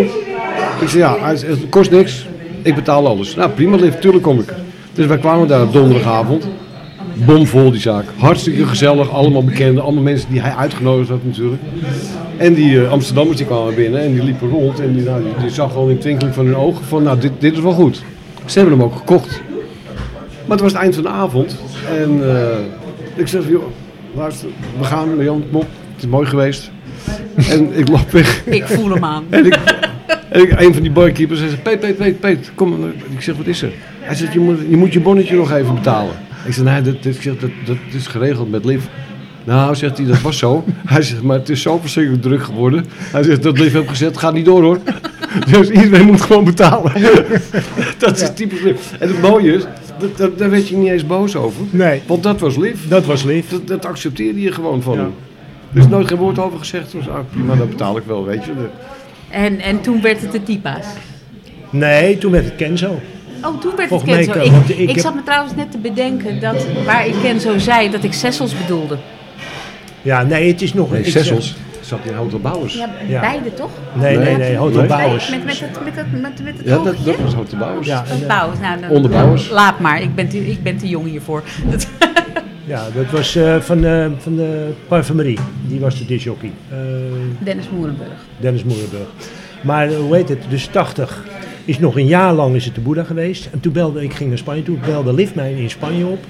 Ik 0.80 0.88
zeg 0.88 0.94
ja, 0.94 1.18
het 1.26 1.70
kost 1.70 1.92
niks, 1.92 2.26
ik 2.62 2.76
betaal 2.76 3.08
alles. 3.08 3.36
Nou 3.36 3.50
prima, 3.50 3.76
lief, 3.76 4.00
tuurlijk 4.00 4.24
kom 4.24 4.40
ik. 4.40 4.54
Dus 4.94 5.06
wij 5.06 5.18
kwamen 5.18 5.48
daar 5.48 5.62
op 5.64 5.74
donderdagavond. 5.74 6.48
Bomvol 7.26 7.72
die 7.72 7.82
zaak. 7.82 8.06
Hartstikke 8.18 8.66
gezellig, 8.66 9.12
allemaal 9.12 9.44
bekenden, 9.44 9.84
allemaal 9.84 10.04
mensen 10.04 10.30
die 10.32 10.42
hij 10.42 10.54
uitgenodigd 10.54 11.10
had 11.10 11.24
natuurlijk. 11.24 11.62
En 12.38 12.54
die 12.54 12.82
eh, 12.82 12.92
Amsterdammers 12.92 13.38
die 13.38 13.46
kwamen 13.46 13.76
binnen 13.76 14.02
en 14.02 14.14
die 14.14 14.24
liepen 14.24 14.50
rond 14.50 14.80
en 14.80 14.94
die, 14.94 15.04
nou, 15.04 15.24
die, 15.24 15.34
die 15.42 15.50
zag 15.50 15.72
gewoon 15.72 15.90
in 15.90 15.98
twinkeling 15.98 16.36
van 16.36 16.46
hun 16.46 16.56
ogen 16.56 16.86
van 16.86 17.04
nou 17.04 17.20
dit, 17.20 17.32
dit 17.40 17.54
is 17.54 17.60
wel 17.60 17.72
goed. 17.72 18.04
Ze 18.46 18.60
hebben 18.60 18.78
hem 18.78 18.88
ook 18.88 18.96
gekocht. 18.96 19.42
Maar 20.46 20.58
het 20.58 20.62
was 20.62 20.72
het 20.72 20.82
eind 20.82 20.94
van 20.94 21.04
de 21.04 21.10
avond 21.10 21.58
en 22.00 22.36
eh, 22.36 22.58
ik 23.16 23.28
zeg 23.28 23.50
joh, 23.50 23.64
luister, 24.16 24.50
we 24.80 24.84
gaan 24.84 25.24
Jan, 25.24 25.44
kom 25.52 25.60
op, 25.60 25.68
het 25.94 26.04
is 26.04 26.10
mooi 26.10 26.28
geweest. 26.28 26.72
En 27.50 27.78
ik 27.78 27.88
loop 27.88 28.12
weg. 28.12 28.46
Ik 28.46 28.66
voel 28.66 28.90
hem 28.90 29.04
aan. 29.04 29.24
En, 29.30 29.46
ik, 29.46 29.60
en 30.32 30.42
ik, 30.42 30.60
een 30.62 30.74
van 30.74 30.82
die 30.82 30.92
barkeepers 30.92 31.40
zegt, 31.40 31.64
Peet, 31.64 31.80
Peet, 31.80 31.98
Peet, 31.98 32.20
Peet, 32.20 32.52
kom. 32.56 32.94
Ik 33.10 33.22
zeg, 33.22 33.36
wat 33.36 33.46
is 33.48 33.62
er? 33.62 33.72
Hij 34.00 34.16
zegt, 34.16 34.34
je 34.34 34.40
moet 34.40 34.58
je, 34.70 34.78
moet 34.78 34.94
je 34.94 35.00
bonnetje 35.00 35.36
nog 35.36 35.52
even 35.52 35.74
betalen. 35.76 36.14
Ik 36.46 36.54
zeg, 36.54 36.64
nee, 36.64 36.82
dat, 36.82 37.04
dat, 37.04 37.16
dat, 37.40 37.50
dat 37.66 37.78
is 37.94 38.08
geregeld 38.08 38.52
met 38.52 38.66
Liv. 38.66 38.84
Nou, 39.44 39.76
zegt 39.76 39.98
hij, 39.98 40.08
dat 40.08 40.22
was 40.22 40.38
zo. 40.38 40.64
Hij 40.86 41.02
zegt, 41.02 41.22
maar 41.22 41.38
het 41.38 41.50
is 41.50 41.62
zo 41.62 41.78
verschrikkelijk 41.78 42.24
druk 42.24 42.44
geworden. 42.44 42.86
Hij 42.98 43.24
zegt, 43.24 43.44
dat 43.44 43.60
Liv 43.60 43.74
heeft 43.74 43.90
gezegd, 43.90 44.18
gaat 44.18 44.34
niet 44.34 44.46
door 44.46 44.64
hoor. 44.64 44.80
Dus 45.52 45.70
iedereen 45.70 46.06
moet 46.06 46.22
gewoon 46.22 46.44
betalen. 46.44 46.92
dat 47.98 48.22
is 48.22 48.34
typisch 48.34 48.62
Liv. 48.62 48.80
En 49.00 49.08
het 49.08 49.22
mooie 49.22 49.54
is, 49.54 49.64
dat, 50.00 50.18
dat, 50.18 50.38
daar 50.38 50.50
werd 50.50 50.68
je 50.68 50.76
niet 50.78 50.90
eens 50.92 51.06
boos 51.08 51.36
over. 51.36 51.62
Nee, 51.70 52.02
Want 52.08 52.24
dat 52.24 52.40
was 52.40 52.56
Liv. 52.58 52.80
dat 52.88 53.06
was 53.06 53.24
lief. 53.24 53.50
Dat, 53.50 53.68
dat 53.68 53.86
accepteerde 53.86 54.42
je 54.42 54.52
gewoon 54.52 54.82
van 54.82 54.94
Ja. 54.94 55.00
hem. 55.00 55.12
Er 55.74 55.80
is 55.80 55.88
nooit 55.88 56.08
geen 56.08 56.18
woord 56.18 56.40
over 56.40 56.60
gezegd. 56.60 56.92
Dus, 56.92 57.10
ah, 57.10 57.20
prima, 57.32 57.56
dat 57.56 57.70
betaal 57.70 57.98
ik 57.98 58.04
wel, 58.06 58.26
weet 58.26 58.46
je. 58.46 58.52
En, 59.32 59.60
en 59.60 59.82
toen 59.82 60.02
werd 60.02 60.22
het 60.22 60.32
de 60.32 60.44
typa's. 60.44 60.86
Nee, 61.70 62.18
toen 62.18 62.32
werd 62.32 62.46
het 62.46 62.56
Kenzo. 62.56 63.00
Oh, 63.46 63.60
toen 63.60 63.76
werd 63.76 63.88
Volgens 63.90 64.12
het 64.12 64.26
Kenzo. 64.32 64.50
kan- 64.52 64.62
Ik, 64.62 64.70
ik 64.70 64.78
ik, 64.78 64.90
heb- 64.90 65.00
zat 65.00 65.16
me 65.16 65.24
trouwens 65.24 65.56
net 65.56 65.72
te 65.72 65.78
bedenken 65.78 66.40
dat 66.40 66.66
waar 66.86 67.08
ik 67.08 67.14
Kenzo 67.22 67.58
zei, 67.58 67.90
dat 67.90 68.04
ik 68.04 68.14
Sessels 68.14 68.58
bedoelde. 68.58 68.98
Ja, 70.02 70.24
nee, 70.24 70.48
het 70.52 70.62
is 70.62 70.74
nog... 70.74 70.92
Nee, 70.92 71.10
Sessels 71.10 71.56
zat 71.82 72.00
in 72.04 72.14
Hotel 72.14 72.40
Bouwers. 72.40 72.74
Ja, 72.74 72.90
Ja. 73.08 73.20
beide 73.20 73.54
toch? 73.54 73.70
Nee, 73.94 74.18
nee, 74.18 74.26
Nee. 74.26 74.38
nee, 74.38 74.56
Hotel. 74.56 74.86
Bouwers. 74.86 75.30
Met, 75.30 75.46
met, 75.46 75.60
het, 75.60 75.84
met, 75.84 75.96
het, 75.96 76.22
met, 76.22 76.44
met 76.44 76.58
het 76.58 76.66
Ja, 76.68 76.78
dat, 76.84 76.96
dat 77.06 77.16
was 77.24 77.34
Hotel 77.34 77.60
Bouwers. 77.60 77.88
Ja, 77.88 78.04
Bouwers. 78.28 78.60
Nou, 78.60 78.78
Onderbouwers. 78.94 79.50
Laat 79.50 79.80
maar, 79.80 80.02
ik 80.02 80.16
ben 80.16 80.28
te, 80.30 80.38
ik 80.50 80.64
ben 80.64 80.78
te 80.78 80.88
jong 80.88 81.08
hiervoor. 81.08 81.44
Ja, 82.66 82.90
dat 82.90 83.10
was 83.12 83.36
eh, 83.36 83.60
van, 83.60 83.86
eh, 83.86 84.06
van 84.18 84.36
de 84.36 84.74
parfumerie. 84.88 85.40
Die 85.68 85.80
was 85.80 85.98
de 85.98 86.06
disjockey. 86.06 86.52
Eh, 86.70 86.78
Dennis 87.40 87.70
Moerenburg. 87.70 88.26
Dennis 88.40 88.64
Moerenburg. 88.64 89.08
Maar 89.62 89.94
hoe 89.94 90.16
heet 90.16 90.30
het, 90.30 90.44
dus 90.50 90.68
80 90.68 91.26
is 91.66 91.80
nog 91.80 91.98
een 91.98 92.08
jaar 92.08 92.34
lang 92.34 92.56
is 92.56 92.66
het 92.66 92.76
de 92.76 92.82
Boeddha 92.82 93.04
geweest. 93.04 93.50
En 93.52 93.60
toen 93.60 93.74
belde, 93.74 94.04
ik 94.04 94.14
ging 94.14 94.30
naar 94.30 94.38
Spanje 94.38 94.64
toe, 94.64 94.78
belde 94.86 95.14
Liv 95.14 95.34
mij 95.34 95.54
in 95.54 95.70
Spanje 95.70 96.06
op. 96.06 96.26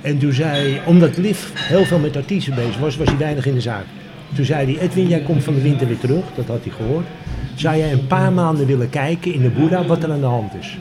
En 0.00 0.18
toen 0.18 0.32
zei, 0.32 0.80
omdat 0.86 1.16
Liv 1.16 1.38
heel 1.54 1.84
veel 1.84 1.98
met 1.98 2.16
artiesten 2.16 2.54
bezig 2.54 2.78
was, 2.78 2.96
was 2.96 3.08
hij 3.08 3.18
weinig 3.18 3.46
in 3.46 3.54
de 3.54 3.60
zaak. 3.60 3.84
Toen 4.34 4.44
zei 4.44 4.72
hij, 4.72 4.82
Edwin, 4.82 5.08
jij 5.08 5.20
komt 5.20 5.44
van 5.44 5.54
de 5.54 5.62
winter 5.62 5.86
weer 5.86 5.98
terug, 5.98 6.24
dat 6.34 6.46
had 6.46 6.60
hij 6.62 6.72
gehoord. 6.72 7.06
Zou 7.54 7.76
jij 7.76 7.92
een 7.92 8.06
paar 8.06 8.32
maanden 8.32 8.66
willen 8.66 8.90
kijken 8.90 9.34
in 9.34 9.42
de 9.42 9.48
Boeddha 9.48 9.84
wat 9.84 10.02
er 10.02 10.10
aan 10.10 10.20
de 10.20 10.26
hand 10.26 10.52
is? 10.60 10.78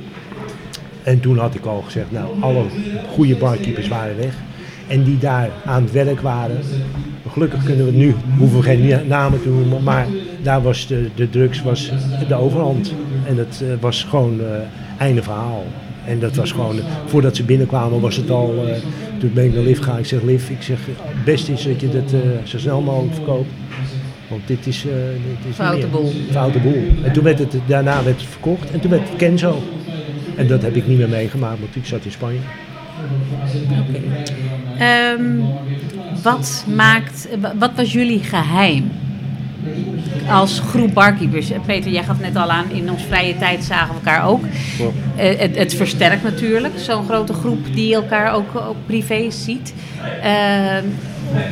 En 1.03 1.19
toen 1.19 1.37
had 1.37 1.55
ik 1.55 1.65
al 1.65 1.81
gezegd, 1.81 2.11
nou, 2.11 2.27
alle 2.39 2.63
goede 3.13 3.35
barkeepers 3.35 3.87
waren 3.87 4.17
weg. 4.17 4.33
En 4.87 5.03
die 5.03 5.17
daar 5.17 5.49
aan 5.65 5.83
het 5.83 5.91
werk 5.91 6.21
waren. 6.21 6.57
Gelukkig 7.31 7.63
kunnen 7.63 7.85
we 7.85 7.91
nu, 7.91 8.15
hoeven 8.37 8.57
we 8.57 8.63
geen 8.63 8.87
na- 8.87 9.01
namen 9.07 9.41
te 9.41 9.49
noemen, 9.49 9.83
maar 9.83 10.07
daar 10.41 10.61
was 10.61 10.87
de, 10.87 11.09
de 11.15 11.29
drugs 11.29 11.61
was 11.61 11.91
de 12.27 12.35
overhand. 12.35 12.93
En 13.27 13.35
dat 13.35 13.61
eh, 13.61 13.67
was 13.79 14.03
gewoon 14.03 14.39
eh, 14.39 14.45
einde 14.97 15.23
verhaal. 15.23 15.63
En 16.05 16.19
dat 16.19 16.35
was 16.35 16.51
gewoon, 16.51 16.79
voordat 17.05 17.35
ze 17.35 17.43
binnenkwamen 17.43 18.01
was 18.01 18.15
het 18.15 18.29
al, 18.29 18.53
eh, 18.67 18.73
toen 19.19 19.31
ben 19.33 19.45
ik 19.45 19.53
naar 19.53 19.63
Liv 19.63 19.77
gegaan. 19.77 19.99
Ik 19.99 20.05
zeg, 20.05 20.21
Liv, 20.21 20.49
ik 20.49 20.61
zeg, 20.61 20.77
het 20.85 21.25
beste 21.25 21.51
is 21.51 21.63
dat 21.63 21.81
je 21.81 21.89
dat 21.89 22.13
zo 22.43 22.57
snel 22.57 22.81
mogelijk 22.81 23.13
verkoopt. 23.13 23.49
Want 24.29 24.47
dit 24.47 24.67
is, 24.67 24.85
eh 24.85 24.93
dit 25.41 25.49
is 25.49 25.55
Foute 25.55 25.87
boel. 25.87 26.11
Foute 26.31 26.59
boel. 26.59 26.83
En 27.03 27.11
toen 27.13 27.23
werd 27.23 27.39
het, 27.39 27.55
daarna 27.65 28.03
werd 28.03 28.19
het 28.21 28.29
verkocht 28.29 28.71
en 28.71 28.79
toen 28.79 28.91
werd 28.91 29.09
het 29.09 29.17
Kenzo. 29.17 29.61
En 30.37 30.47
dat 30.47 30.61
heb 30.61 30.75
ik 30.75 30.87
niet 30.87 30.97
meer 30.97 31.09
meegemaakt, 31.09 31.59
want 31.59 31.75
ik 31.75 31.85
zat 31.85 32.05
in 32.05 32.11
Spanje. 32.11 32.39
Ehm, 34.79 35.39
wat, 36.23 36.65
maakt, 36.75 37.27
wa- 37.41 37.53
wat 37.59 37.71
was 37.75 37.91
jullie 37.93 38.19
geheim 38.23 38.91
als 40.29 40.59
groep 40.59 40.93
barkeepers? 40.93 41.51
Eh, 41.51 41.59
Peter, 41.65 41.91
jij 41.91 42.03
gaf 42.03 42.19
net 42.19 42.35
al 42.35 42.51
aan, 42.51 42.71
in 42.71 42.91
onze 42.91 43.05
vrije 43.05 43.37
tijd 43.37 43.63
zagen 43.63 43.87
we 43.87 43.93
elkaar 43.93 44.27
ook. 44.27 44.43
Eh, 45.15 45.39
het, 45.39 45.57
het 45.57 45.73
versterkt 45.75 46.23
natuurlijk, 46.23 46.73
zo'n 46.79 47.05
grote 47.05 47.33
groep 47.33 47.65
die 47.73 47.93
elkaar 47.95 48.33
ook, 48.33 48.55
ook 48.55 48.75
privé 48.85 49.31
ziet. 49.31 49.73
Ehm, 50.21 50.85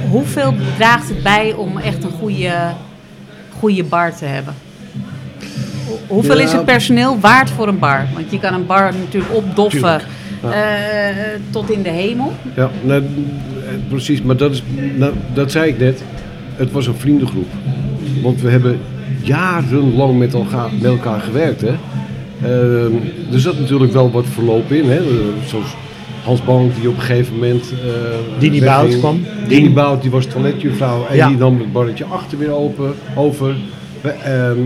hoeveel 0.10 0.54
draagt 0.78 1.10
het 1.10 1.24
bij 1.24 1.54
om 1.54 1.78
echt 1.78 2.04
een 2.04 2.12
goede, 2.12 2.54
goede 3.60 3.84
bar 3.84 4.16
te 4.16 4.26
hebben? 4.26 4.54
Hoe- 5.92 6.00
Hoeveel 6.08 6.38
Ja. 6.38 6.44
is 6.44 6.52
het 6.52 6.66
personeel 6.66 7.20
waard 7.20 7.50
voor 7.50 7.68
een 7.68 7.80
bar? 7.80 8.08
Want 8.14 8.26
je 8.32 8.40
kan 8.40 8.54
een 8.54 8.66
bar 8.66 8.94
natuurlijk 9.04 9.34
opdoffen 9.34 10.02
eh, 10.44 10.50
tot 11.50 11.72
in 11.72 11.82
de 11.82 11.90
hemel. 11.90 12.34
Ja, 12.56 12.70
nou, 12.82 13.02
eh, 13.02 13.08
precies. 13.90 14.22
Maar 14.22 14.38
dat, 14.38 14.52
is, 14.52 14.64
nou, 14.96 15.14
dat 15.34 15.52
zei 15.52 15.70
ik 15.70 15.80
net. 15.80 16.04
Het 16.56 16.72
was 16.72 16.88
een 16.88 16.96
vriendengroep. 16.96 17.48
Want 18.24 18.42
we 18.42 18.50
hebben 18.50 18.80
jarenlang 19.22 20.18
met 20.20 20.34
elkaar, 20.34 20.70
met 20.74 20.92
elkaar 20.92 21.20
gewerkt. 21.20 21.62
Hè. 21.62 21.74
Ehm, 22.44 22.94
er 23.34 23.40
zat 23.40 23.60
natuurlijk 23.60 23.92
wel 23.94 24.12
wat 24.12 24.26
verloop 24.34 24.72
in. 24.72 24.90
Hè. 24.90 25.00
Zoals 25.48 25.76
Hans 26.24 26.44
Bank 26.44 26.76
die 26.80 26.90
op 26.90 26.96
een 26.96 27.02
gegeven 27.02 27.34
moment... 27.34 27.72
eh, 27.72 28.40
Dini. 28.40 28.60
Bout 28.64 29.00
kwam. 29.00 29.26
Dini 29.48 29.70
Bout 29.70 30.02
die 30.02 30.12
was 30.12 30.26
toiletjuffrouw. 30.26 31.06
En 31.10 31.16
Ja. 31.16 31.28
die 31.28 31.38
nam 31.38 31.60
het 31.60 31.72
barretje 31.72 32.04
achter 32.06 32.38
weer 32.38 32.52
open, 32.52 32.94
over. 33.16 33.56
We- 34.02 34.10
ehm, 34.10 34.58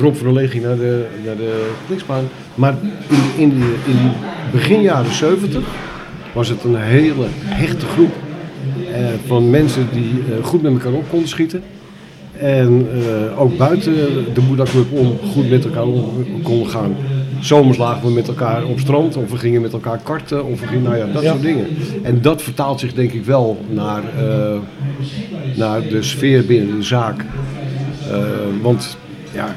Rob 0.00 0.14
van 0.14 0.34
der 0.34 0.60
naar 0.62 0.76
de, 0.76 1.06
naar 1.24 1.36
de 1.36 1.70
kliksbaan. 1.86 2.24
Maar 2.54 2.74
in, 3.08 3.42
in, 3.42 3.48
die, 3.50 3.94
in 3.94 4.10
begin 4.52 4.80
jaren 4.82 5.12
70 5.14 5.62
was 6.32 6.48
het 6.48 6.64
een 6.64 6.76
hele 6.76 7.24
hechte 7.44 7.86
groep. 7.86 8.12
eh, 8.92 9.06
van 9.26 9.50
mensen 9.50 9.88
die 9.92 10.10
eh, 10.38 10.44
goed 10.44 10.62
met 10.62 10.72
elkaar 10.72 10.92
op 10.92 11.08
konden 11.10 11.28
schieten. 11.28 11.62
En 12.38 12.86
eh, 12.92 13.40
ook 13.40 13.56
buiten 13.56 13.94
de 14.34 14.40
Boeddha 14.40 14.64
Club 14.64 14.92
om 14.92 15.18
goed 15.32 15.50
met 15.50 15.64
elkaar 15.64 15.82
om 15.86 16.42
konden 16.42 16.68
gaan. 16.68 16.96
Zomers 17.40 17.78
lagen 17.78 18.06
we 18.06 18.12
met 18.12 18.28
elkaar 18.28 18.64
op 18.64 18.78
strand, 18.78 19.16
of 19.16 19.30
we 19.30 19.36
gingen 19.36 19.60
met 19.62 19.72
elkaar 19.72 19.98
karten, 20.02 20.44
of 20.46 20.60
we 20.60 20.66
gingen, 20.66 20.82
nou 20.82 20.96
ja, 20.96 21.06
dat 21.12 21.22
Ja. 21.22 21.30
soort 21.30 21.42
dingen. 21.42 21.66
En 22.02 22.18
dat 22.22 22.42
vertaalt 22.42 22.80
zich 22.80 22.92
denk 22.92 23.12
ik 23.12 23.24
wel 23.24 23.58
naar, 23.70 24.02
eh, 24.18 24.56
naar 25.56 25.82
de 25.88 26.02
sfeer 26.02 26.44
binnen 26.46 26.76
de 26.76 26.82
zaak. 26.82 27.24
Eh, 28.10 28.18
want 28.62 28.96
ja, 29.32 29.54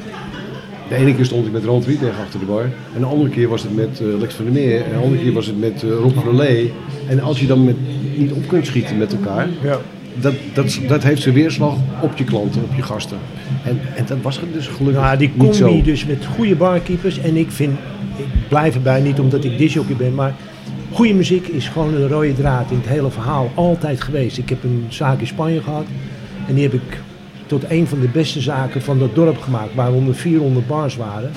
de 0.89 0.95
ene 0.95 1.15
keer 1.15 1.25
stond 1.25 1.45
ik 1.45 1.51
met 1.51 1.63
Ron 1.63 1.83
Rieteg 1.83 2.19
achter 2.21 2.39
de 2.39 2.45
bar. 2.45 2.61
En 2.93 2.99
de 2.99 3.05
andere 3.05 3.29
keer 3.29 3.47
was 3.47 3.63
het 3.63 3.75
met 3.75 3.99
eh, 4.01 4.19
Lex 4.19 4.33
van 4.33 4.45
der 4.45 4.53
Meer. 4.53 4.83
En 4.83 4.89
de 4.91 4.97
andere 4.97 5.21
keer 5.21 5.33
was 5.33 5.45
het 5.45 5.59
met 5.59 5.83
eh, 5.83 5.89
Rob 5.89 6.33
Lee. 6.33 6.73
En 7.07 7.19
als 7.21 7.39
je 7.39 7.47
dan 7.47 7.63
met, 7.65 7.75
niet 8.15 8.31
op 8.31 8.47
kunt 8.47 8.65
schieten 8.65 8.97
met 8.97 9.13
elkaar, 9.13 9.47
Ja. 9.63 9.77
dat, 10.21 10.33
dat, 10.53 10.79
dat 10.87 11.03
heeft 11.03 11.21
zijn 11.21 11.35
weerslag 11.35 11.75
op 12.01 12.17
je 12.17 12.23
klanten, 12.23 12.61
op 12.63 12.75
je 12.75 12.81
gasten. 12.81 13.17
En, 13.63 13.79
en 13.95 14.05
dat 14.07 14.17
was 14.21 14.39
het 14.39 14.53
dus 14.53 14.67
gelukkig 14.67 15.01
Nou, 15.01 15.17
die 15.17 15.31
niet 15.35 15.55
zo. 15.55 15.65
combi 15.67 15.83
dus 15.83 16.05
met 16.05 16.25
goede 16.35 16.55
barkeepers. 16.55 17.19
En 17.19 17.35
ik 17.37 17.51
vind, 17.51 17.77
ik 18.15 18.25
blijf 18.47 18.75
erbij, 18.75 19.01
niet 19.01 19.19
omdat 19.19 19.43
ik 19.43 19.57
disjockey 19.57 19.95
ben, 19.95 20.15
maar 20.15 20.35
goede 20.91 21.13
muziek 21.13 21.47
is 21.47 21.67
gewoon 21.67 21.93
een 21.93 22.07
rode 22.07 22.33
draad 22.33 22.71
in 22.71 22.77
het 22.77 22.87
hele 22.87 23.09
verhaal. 23.09 23.51
Altijd 23.55 24.01
geweest. 24.01 24.37
Ik 24.37 24.49
heb 24.49 24.63
een 24.63 24.85
zaak 24.89 25.19
in 25.19 25.27
Spanje 25.27 25.61
gehad. 25.61 25.85
En 26.47 26.53
die 26.53 26.63
heb 26.63 26.73
ik 26.73 27.01
tot 27.47 27.63
een 27.69 27.87
van 27.87 27.99
de 27.99 28.07
beste 28.07 28.41
zaken 28.41 28.81
van 28.81 28.99
dat 28.99 29.15
dorp 29.15 29.37
gemaakt. 29.41 29.75
Waar 29.75 29.91
400 30.11 30.67
bars 30.67 30.95
waren. 30.95 31.31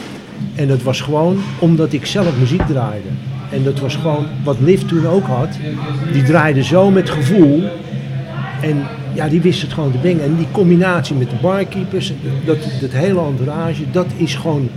En 0.55 0.69
dat 0.69 0.83
was 0.83 1.01
gewoon 1.01 1.39
omdat 1.59 1.93
ik 1.93 2.07
zelf 2.07 2.39
muziek 2.39 2.67
draaide. 2.67 3.09
En 3.51 3.63
dat 3.65 3.81
was 3.81 3.97
gewoon 3.97 4.27
wat 4.45 4.57
Liv 4.61 4.81
toen 4.83 5.07
ook 5.07 5.27
had. 5.27 5.49
Die 6.13 6.23
draaide 6.23 6.63
zo 6.65 6.91
met 6.91 7.11
gevoel. 7.11 7.63
En 8.63 8.83
ja, 9.15 9.29
die 9.29 9.41
wist 9.41 9.63
het 9.63 9.73
gewoon 9.73 9.93
te 9.93 9.99
brengen. 9.99 10.25
En 10.25 10.37
die 10.37 10.47
combinatie 10.53 11.15
met 11.17 11.31
de 11.31 11.37
barkeepers, 11.43 12.13
dat, 12.45 12.57
dat 12.81 12.91
hele 12.91 13.21
entourage, 13.21 13.83
dat 13.91 14.07
is 14.17 14.35
gewoon 14.35 14.69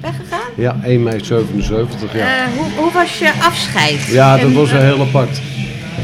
weggegaan. 0.01 0.39
Ja, 0.55 0.76
1 0.84 1.03
mei 1.03 1.24
77, 1.24 2.14
ja. 2.14 2.20
Eh, 2.20 2.43
hoe, 2.58 2.66
hoe 2.84 2.91
was 2.91 3.20
je 3.20 3.32
afscheid? 3.41 4.05
Ja, 4.12 4.36
dat 4.38 4.45
En, 4.45 4.53
was 4.53 4.72
eh, 4.72 4.80
heel 4.80 5.01
apart. 5.01 5.41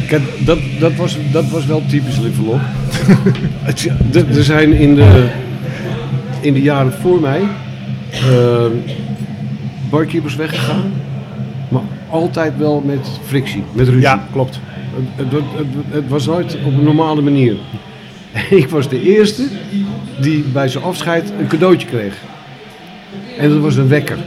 Kijk, 0.07 0.21
dat, 0.45 0.59
dat, 0.79 0.95
was, 0.95 1.17
dat 1.31 1.49
was 1.49 1.65
wel 1.65 1.81
typisch 1.87 2.19
de- 4.11 4.25
er 4.25 4.43
zijn 4.43 4.73
in 4.73 4.95
de, 4.95 5.27
in 6.41 6.53
de 6.53 6.61
jaren 6.61 6.93
voor 6.93 7.19
mij 7.19 7.41
eh, 8.11 8.65
barkeepers 9.89 10.35
weggegaan. 10.35 10.91
Maar 11.69 11.81
altijd 12.09 12.57
wel 12.57 12.81
met 12.85 13.07
frictie, 13.25 13.63
met 13.73 13.85
ruzie. 13.87 14.01
Ja, 14.01 14.27
klopt. 14.31 14.59
Het, 15.15 15.31
het, 15.31 15.43
het, 15.55 15.67
het 15.89 16.07
was 16.07 16.25
nooit 16.25 16.57
op 16.65 16.73
een 16.73 16.83
normale 16.83 17.21
manier. 17.21 17.55
Ik 18.49 18.69
was 18.69 18.89
de 18.89 19.01
eerste 19.01 19.43
die 20.19 20.43
bij 20.53 20.67
zijn 20.67 20.83
afscheid 20.83 21.31
een 21.39 21.47
cadeautje 21.47 21.87
kreeg. 21.87 22.13
En 23.37 23.49
dat 23.49 23.59
was 23.59 23.75
een 23.75 23.87
wekker. 23.87 24.17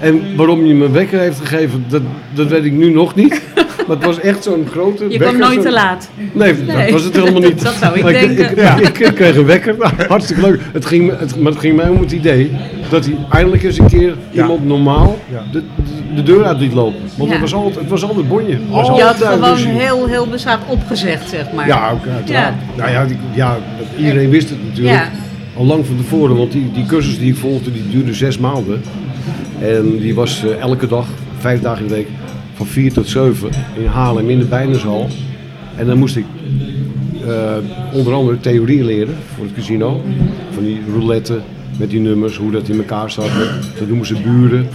En 0.00 0.36
waarom 0.36 0.64
hij 0.64 0.74
me 0.74 0.84
een 0.84 0.92
wekker 0.92 1.18
heeft 1.18 1.38
gegeven, 1.40 1.84
dat, 1.88 2.02
dat 2.34 2.48
weet 2.48 2.64
ik 2.64 2.72
nu 2.72 2.90
nog 2.90 3.14
niet. 3.14 3.42
Maar 3.86 3.96
het 3.96 4.04
was 4.04 4.20
echt 4.20 4.42
zo'n 4.44 4.66
grote 4.70 5.04
Je 5.08 5.18
kwam 5.18 5.38
nooit 5.38 5.62
te 5.62 5.72
laat. 5.72 6.10
Nee, 6.32 6.64
dat 6.64 6.90
was 6.90 7.04
het 7.04 7.16
helemaal 7.16 7.40
niet. 7.40 7.62
Dat 7.64 7.74
zou 7.74 7.96
ik 7.96 8.02
Maar 8.02 8.12
denken. 8.12 8.50
Ik, 8.50 8.88
ik, 8.88 8.98
ik 8.98 9.14
kreeg 9.14 9.36
een 9.36 9.44
wekker, 9.46 9.76
Nou, 9.78 9.92
hartstikke 10.08 10.42
leuk. 10.42 10.60
Het 10.72 10.86
ging, 10.86 11.18
het, 11.18 11.36
maar 11.40 11.52
het 11.52 11.60
ging 11.60 11.76
mij 11.76 11.88
om 11.88 12.00
het 12.00 12.12
idee 12.12 12.50
dat 12.90 13.04
hij 13.04 13.16
eindelijk 13.30 13.62
eens 13.62 13.78
een 13.78 13.86
keer 13.86 14.14
Ja. 14.30 14.42
iemand 14.42 14.64
normaal 14.66 15.18
Ja. 15.32 15.42
de, 15.52 15.58
de, 15.76 15.93
de 16.16 16.22
deur 16.22 16.44
uit 16.44 16.58
liet 16.60 16.72
lopen. 16.72 17.00
Want 17.16 17.28
Ja. 17.30 17.34
het, 17.36 17.40
was 17.50 17.54
altijd, 17.54 17.74
het 17.74 17.88
was 17.88 18.04
altijd 18.04 18.28
bonje. 18.28 18.52
Het 18.52 18.60
was 18.70 18.86
Je 18.96 19.02
had 19.02 19.16
gewoon 19.16 19.54
ruzie. 19.54 19.68
heel, 19.68 20.06
heel 20.06 20.26
beschaafd 20.26 20.62
opgezegd, 20.68 21.28
zeg 21.28 21.52
maar. 21.52 21.66
Ja, 21.66 21.90
ook 21.90 22.06
uiteraard. 22.06 22.54
Ja. 22.76 22.76
Nou 22.82 22.90
ja, 22.90 23.04
die- 23.04 23.16
ja, 23.34 23.56
iedereen 23.98 24.30
wist 24.30 24.48
het 24.50 24.58
natuurlijk. 24.68 25.10
Al 25.56 25.64
lang 25.64 25.86
van 25.86 25.96
tevoren, 25.96 26.36
want 26.36 26.52
die, 26.52 26.70
die 26.72 26.86
cursus 26.86 27.18
die 27.18 27.30
ik 27.32 27.36
volgde, 27.38 27.72
die 27.72 27.88
duurde 27.90 28.14
zes 28.14 28.38
maanden. 28.38 28.82
En 29.60 29.98
die 29.98 30.14
was 30.14 30.44
eh, 30.44 30.60
elke 30.60 30.86
dag, 30.86 31.06
vijf 31.38 31.60
dagen 31.60 31.82
in 31.82 31.88
de 31.88 31.94
week, 31.94 32.08
van 32.54 32.66
vier 32.66 32.92
tot 32.92 33.08
zeven 33.08 33.48
in 33.74 33.86
Haarlem 33.86 34.30
in 34.30 34.38
de 34.38 34.44
Bijnerzaal. 34.44 35.06
En 35.76 35.86
dan 35.86 35.98
moest 35.98 36.16
ik 36.16 36.24
eh, 37.26 37.32
onder 37.92 38.12
andere 38.14 38.40
theorie 38.40 38.84
leren 38.84 39.14
voor 39.34 39.44
het 39.44 39.54
casino. 39.54 40.02
Van 40.54 40.64
die 40.64 40.80
roulette 40.92 41.38
met 41.78 41.90
die 41.90 42.00
nummers, 42.00 42.36
hoe 42.36 42.50
dat 42.50 42.68
in 42.68 42.76
elkaar 42.78 43.10
zat. 43.10 43.28
Dat 43.78 43.88
noemen 43.88 44.06
ze 44.06 44.14
buren. 44.14 44.68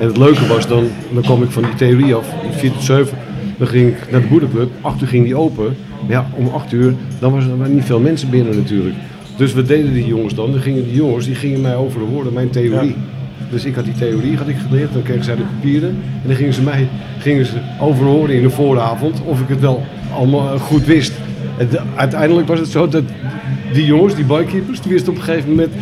En 0.00 0.06
het 0.06 0.16
leuke 0.16 0.46
was 0.46 0.66
dan, 0.68 0.84
dan 1.12 1.22
kwam 1.22 1.42
ik 1.42 1.50
van 1.50 1.62
die 1.62 1.74
theorie 1.74 2.14
af, 2.14 2.26
van 2.28 2.52
4 2.52 2.72
tot 2.72 2.82
7. 2.82 3.18
Dan 3.58 3.66
ging 3.66 3.88
ik 3.88 4.10
naar 4.10 4.20
de 4.20 4.26
boerderclub, 4.26 4.70
8 4.80 5.02
uur 5.02 5.08
ging 5.08 5.24
die 5.24 5.36
open. 5.36 5.76
Maar 6.00 6.10
ja, 6.10 6.26
om 6.36 6.46
8 6.48 6.72
uur, 6.72 6.94
dan 7.18 7.32
was 7.32 7.44
er 7.44 7.68
niet 7.68 7.84
veel 7.84 8.00
mensen 8.00 8.30
binnen 8.30 8.56
natuurlijk. 8.56 8.94
Dus 9.36 9.54
wat 9.54 9.66
deden 9.68 9.92
die 9.92 10.06
jongens 10.06 10.34
dan? 10.34 10.50
Dan 10.52 10.60
gingen 10.60 10.84
die 10.84 10.94
jongens, 10.94 11.26
die 11.26 11.34
gingen 11.34 11.60
mij 11.60 11.76
over 11.76 12.00
de 12.00 12.06
woorden, 12.06 12.32
mijn 12.32 12.50
theorie. 12.50 12.94
Dus 13.50 13.64
ik 13.64 13.74
had 13.74 13.84
die 13.84 13.94
theorie 13.94 14.36
had 14.36 14.48
ik 14.48 14.56
geleerd, 14.68 14.92
dan 14.92 15.02
kregen 15.02 15.24
zij 15.24 15.36
de 15.36 15.42
papieren. 15.42 15.88
En 15.88 16.22
dan 16.28 16.36
gingen 16.36 16.54
ze 16.54 16.62
mij 16.62 16.88
gingen 17.18 17.46
ze 17.46 17.52
overhoren 17.80 18.34
in 18.34 18.42
de 18.42 18.50
vooravond 18.50 19.20
of 19.24 19.40
ik 19.40 19.48
het 19.48 19.60
wel 19.60 19.84
allemaal 20.14 20.52
eh, 20.54 20.60
goed 20.60 20.84
wist. 20.86 21.12
En 21.58 21.68
de- 21.70 21.80
uiteindelijk 21.96 22.48
was 22.48 22.58
het 22.58 22.68
zo 22.68 22.88
dat 22.88 23.02
die 23.72 23.84
jongens, 23.84 24.14
die 24.14 24.24
barkeepers, 24.24 24.80
die 24.80 24.92
wisten 24.92 25.12
op 25.12 25.18
een 25.18 25.24
gegeven 25.24 25.50
moment 25.50 25.72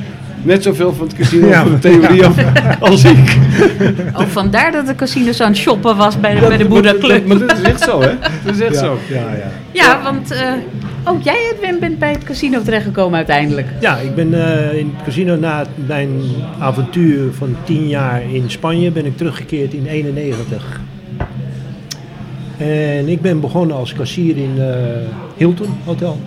net 0.43 0.62
zoveel 0.62 0.93
van 0.93 1.07
het 1.07 1.16
casino 1.16 1.47
Ja. 1.49 1.62
van 1.62 1.70
de 1.72 1.78
theorie 1.78 2.24
af 2.26 2.34
als 2.80 3.05
ik. 3.05 3.36
Ook 4.20 4.26
vandaar 4.28 4.72
dat 4.72 4.86
de 4.86 4.95
casino's 4.95 5.40
aan 5.40 5.49
het 5.51 5.57
shoppen 5.61 5.97
was 5.97 6.20
bij 6.20 6.34
de, 6.34 6.40
Dat- 6.40 6.49
bij 6.49 6.57
de 6.59 6.64
maar- 6.64 6.72
Boeddha 6.72 6.93
dat- 6.93 7.01
Club. 7.01 7.26
Maar 7.26 7.38
dat 7.38 7.59
is 7.59 7.62
echt 7.62 7.80
zo, 7.82 8.01
hè? 8.01 8.11
Dat 8.45 8.55
is 8.55 8.61
echt 8.61 8.74
Ja, 8.74 8.78
zo. 8.80 8.99
ja, 9.09 9.16
ja. 9.20 9.51
Ja, 9.72 10.03
want 10.03 10.30
eh, 10.30 10.53
ook 11.05 11.22
jij 11.22 11.53
Edwin, 11.55 11.78
bent 11.80 11.99
bij 11.99 12.11
het 12.12 12.24
casino 12.24 12.62
terechtgekomen 12.62 13.16
uiteindelijk. 13.16 13.66
Ja, 13.80 13.97
ik 13.97 14.14
ben 14.14 14.34
eh, 14.34 14.78
in 14.78 14.93
het 14.97 15.05
casino 15.05 15.36
na 15.36 15.64
mijn 15.86 16.11
avontuur 16.59 17.32
van 17.32 17.57
10 17.64 17.88
jaar 17.88 18.22
in 18.32 18.45
Spanje 18.51 18.90
ben 18.90 19.07
ik 19.07 19.16
teruggekeerd 19.16 19.72
in 19.74 19.86
91. 19.86 20.80
En 22.59 23.09
ik 23.09 23.20
ben 23.20 23.40
begonnen 23.40 23.76
als 23.76 23.93
kassier 23.93 24.36
in 24.36 24.53
eh, 24.59 24.66
Hilton 25.36 25.68
Hotel. 25.84 26.18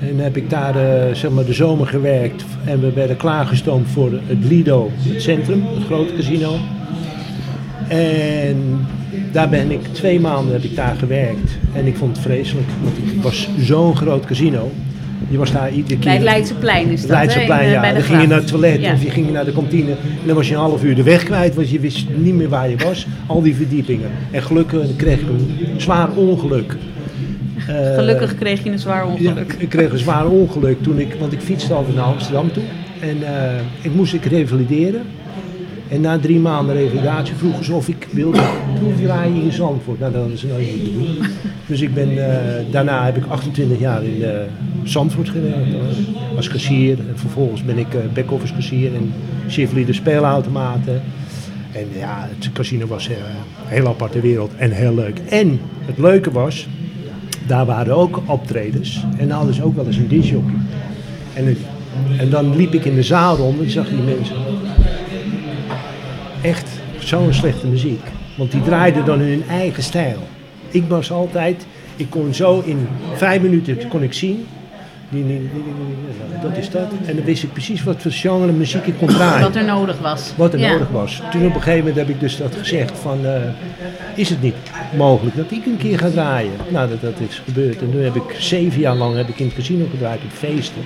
En 0.00 0.18
heb 0.18 0.36
ik 0.36 0.50
daar 0.50 0.76
eh, 0.76 1.14
zeg 1.14 1.30
maar 1.30 1.44
de 1.44 1.52
zomer 1.52 1.86
gewerkt 1.86 2.44
en 2.64 2.80
we 2.80 2.92
werden 2.92 3.16
klaargestoomd 3.16 3.88
voor 3.88 4.10
het 4.26 4.44
Lido, 4.44 4.90
het 4.98 5.22
centrum, 5.22 5.62
het 5.74 5.84
grote 5.84 6.14
casino. 6.14 6.56
En 7.88 8.86
daar 9.32 9.48
ben 9.48 9.70
ik 9.70 9.80
twee 9.92 10.20
maanden 10.20 10.52
heb 10.52 10.62
ik 10.62 10.76
daar 10.76 10.96
gewerkt 10.96 11.58
en 11.74 11.86
ik 11.86 11.96
vond 11.96 12.16
het 12.16 12.26
vreselijk, 12.26 12.66
want 12.82 12.96
het 12.96 13.22
was 13.22 13.48
zo'n 13.60 13.96
groot 13.96 14.24
casino. 14.24 14.70
Je 15.30 15.38
was 15.38 15.52
daar 15.52 15.72
iedere 15.72 15.94
keer. 15.94 16.04
Bij 16.04 16.14
het 16.14 16.22
Leidseplein 16.22 16.88
is 16.90 17.00
dat, 17.00 17.10
Leidseplein, 17.10 17.66
eh, 17.66 17.72
ja. 17.72 17.92
Dan 17.92 18.02
ging 18.02 18.20
je 18.20 18.26
naar 18.26 18.38
het 18.38 18.46
toilet 18.46 18.80
Ja. 18.80 18.92
of 18.92 19.02
je 19.02 19.10
ging 19.10 19.30
naar 19.30 19.44
de 19.44 19.52
kantine. 19.52 19.90
En 19.90 20.26
dan 20.26 20.34
was 20.34 20.48
je 20.48 20.54
een 20.54 20.60
half 20.60 20.84
uur 20.84 20.94
de 20.94 21.02
weg 21.02 21.22
kwijt, 21.22 21.54
want 21.54 21.70
je 21.70 21.80
wist 21.80 22.06
niet 22.16 22.34
meer 22.34 22.48
waar 22.48 22.70
je 22.70 22.76
was. 22.76 23.06
Al 23.26 23.42
die 23.42 23.54
verdiepingen. 23.54 24.10
En 24.30 24.42
gelukkig 24.42 24.96
kreeg 24.96 25.20
ik 25.20 25.28
een 25.28 25.80
zwaar 25.80 26.08
ongeluk. 26.14 26.76
Eh, 27.68 27.94
Gelukkig 27.94 28.34
kreeg 28.34 28.64
je 28.64 28.70
een 28.70 28.78
zwaar 28.78 29.06
ja, 29.06 29.12
ongeluk. 29.12 29.54
ik 29.58 29.68
kreeg 29.68 29.92
een 29.92 29.98
zwaar 29.98 30.26
ongeluk 30.26 30.82
toen 30.82 30.98
ik, 30.98 31.14
want 31.18 31.32
ik 31.32 31.40
fietste 31.40 31.74
altijd 31.74 31.96
naar 31.96 32.04
Amsterdam 32.04 32.52
toe. 32.52 32.62
En 33.00 33.22
eh, 33.22 33.60
ik 33.80 33.94
moest 33.94 34.14
ik 34.14 34.24
revalideren. 34.24 35.02
En 35.88 36.00
na 36.00 36.18
drie 36.18 36.38
maanden 36.38 36.74
revalidatie 36.74 37.34
vroegen 37.34 37.64
ze 37.64 37.74
of 37.74 37.88
ik 37.88 38.08
wilde 38.10 38.40
proefdraaien 38.78 39.42
in 39.42 39.52
Zandvoort. 39.52 39.98
Nou, 39.98 40.12
dat 40.12 40.20
hadden 40.20 40.38
ze 40.38 40.46
nooit 40.46 40.70
moeten 40.76 40.92
doen. 40.92 41.18
Dus 41.66 41.80
ik 41.80 41.94
ben, 41.94 42.08
eh, 42.10 42.64
daarna 42.70 43.04
heb 43.04 43.16
ik 43.16 43.24
28 43.28 43.78
jaar 43.78 44.04
in 44.04 44.22
eh, 44.22 44.30
Zandvoort 44.82 45.28
gewerkt. 45.28 45.74
Als 46.36 46.48
kassier. 46.48 46.98
En 46.98 47.12
vervolgens 47.14 47.64
ben 47.64 47.78
ik 47.78 47.86
back-office 48.14 48.54
kassier 48.54 48.94
en 48.94 49.12
chefleader 49.48 49.94
speelautomaten. 49.94 51.02
En 51.72 51.86
ja, 51.98 52.28
het 52.38 52.52
casino 52.52 52.86
was 52.86 53.08
een 53.08 53.14
heel 53.64 53.86
aparte 53.86 54.20
wereld 54.20 54.52
en 54.56 54.70
heel 54.70 54.94
leuk. 54.94 55.18
En 55.28 55.60
het 55.86 55.98
leuke 55.98 56.30
was, 56.30 56.68
daar 57.48 57.66
waren 57.66 57.96
ook 57.96 58.20
optredens. 58.26 59.04
En 59.16 59.28
dan 59.28 59.36
hadden 59.36 59.54
ze 59.54 59.64
ook 59.64 59.76
wel 59.76 59.86
eens 59.86 59.96
een 59.96 60.08
disjockey. 60.08 60.54
En, 61.34 61.56
en 62.18 62.30
dan 62.30 62.56
liep 62.56 62.74
ik 62.74 62.84
in 62.84 62.94
de 62.94 63.02
zaal 63.02 63.36
rond 63.36 63.60
en 63.60 63.70
zag 63.70 63.88
die 63.88 63.98
mensen. 63.98 64.36
Echt 66.42 66.68
zo'n 66.98 67.32
slechte 67.32 67.66
muziek. 67.66 68.00
Want 68.36 68.50
die 68.50 68.62
draaiden 68.62 69.04
dan 69.04 69.20
in 69.20 69.28
hun 69.28 69.48
eigen 69.48 69.82
stijl. 69.82 70.18
Ik 70.70 70.84
was 70.88 71.10
altijd, 71.10 71.66
ik 71.96 72.10
kon 72.10 72.34
zo 72.34 72.62
in 72.64 72.88
vijf 73.14 73.42
minuten 73.42 73.88
kon 73.88 74.02
ik 74.02 74.12
zien. 74.12 74.46
Dat 76.42 76.56
is 76.56 76.70
dat. 76.70 76.86
En 77.06 77.16
dan 77.16 77.24
wist 77.24 77.42
ik 77.42 77.52
precies 77.52 77.82
wat 77.84 77.96
voor 78.02 78.10
genre 78.10 78.52
muziek 78.52 78.86
ik 78.86 78.94
kon 78.98 79.08
draaien 79.08 79.40
Wat 79.42 79.56
er 79.56 79.64
nodig 79.64 79.98
was. 79.98 80.32
wat 80.36 80.52
er 80.52 80.58
Ja. 80.58 80.72
nodig 80.72 80.88
was. 80.90 81.22
Toen 81.30 81.46
op 81.46 81.54
een 81.54 81.62
gegeven 81.62 81.78
moment 81.78 81.96
heb 81.96 82.08
ik 82.08 82.20
dus 82.20 82.36
dat 82.36 82.54
gezegd 82.56 82.98
van, 82.98 83.26
eh, 83.26 83.32
is 84.14 84.28
het 84.28 84.42
niet 84.42 84.54
mogelijk 84.96 85.36
dat 85.36 85.50
ik 85.50 85.66
een 85.66 85.76
keer 85.76 85.98
ga 85.98 86.10
draaien? 86.10 86.52
Nou, 86.68 86.88
dat, 86.88 87.00
dat 87.00 87.20
is 87.28 87.42
gebeurd. 87.44 87.80
En 87.80 87.90
toen 87.90 88.00
heb 88.00 88.14
ik 88.14 88.22
zeven 88.38 88.80
jaar 88.80 88.94
lang 88.96 89.16
heb 89.16 89.28
ik 89.28 89.38
in 89.38 89.46
het 89.46 89.54
casino 89.54 89.86
gedraaid 89.90 90.20
op 90.24 90.30
feesten. 90.32 90.82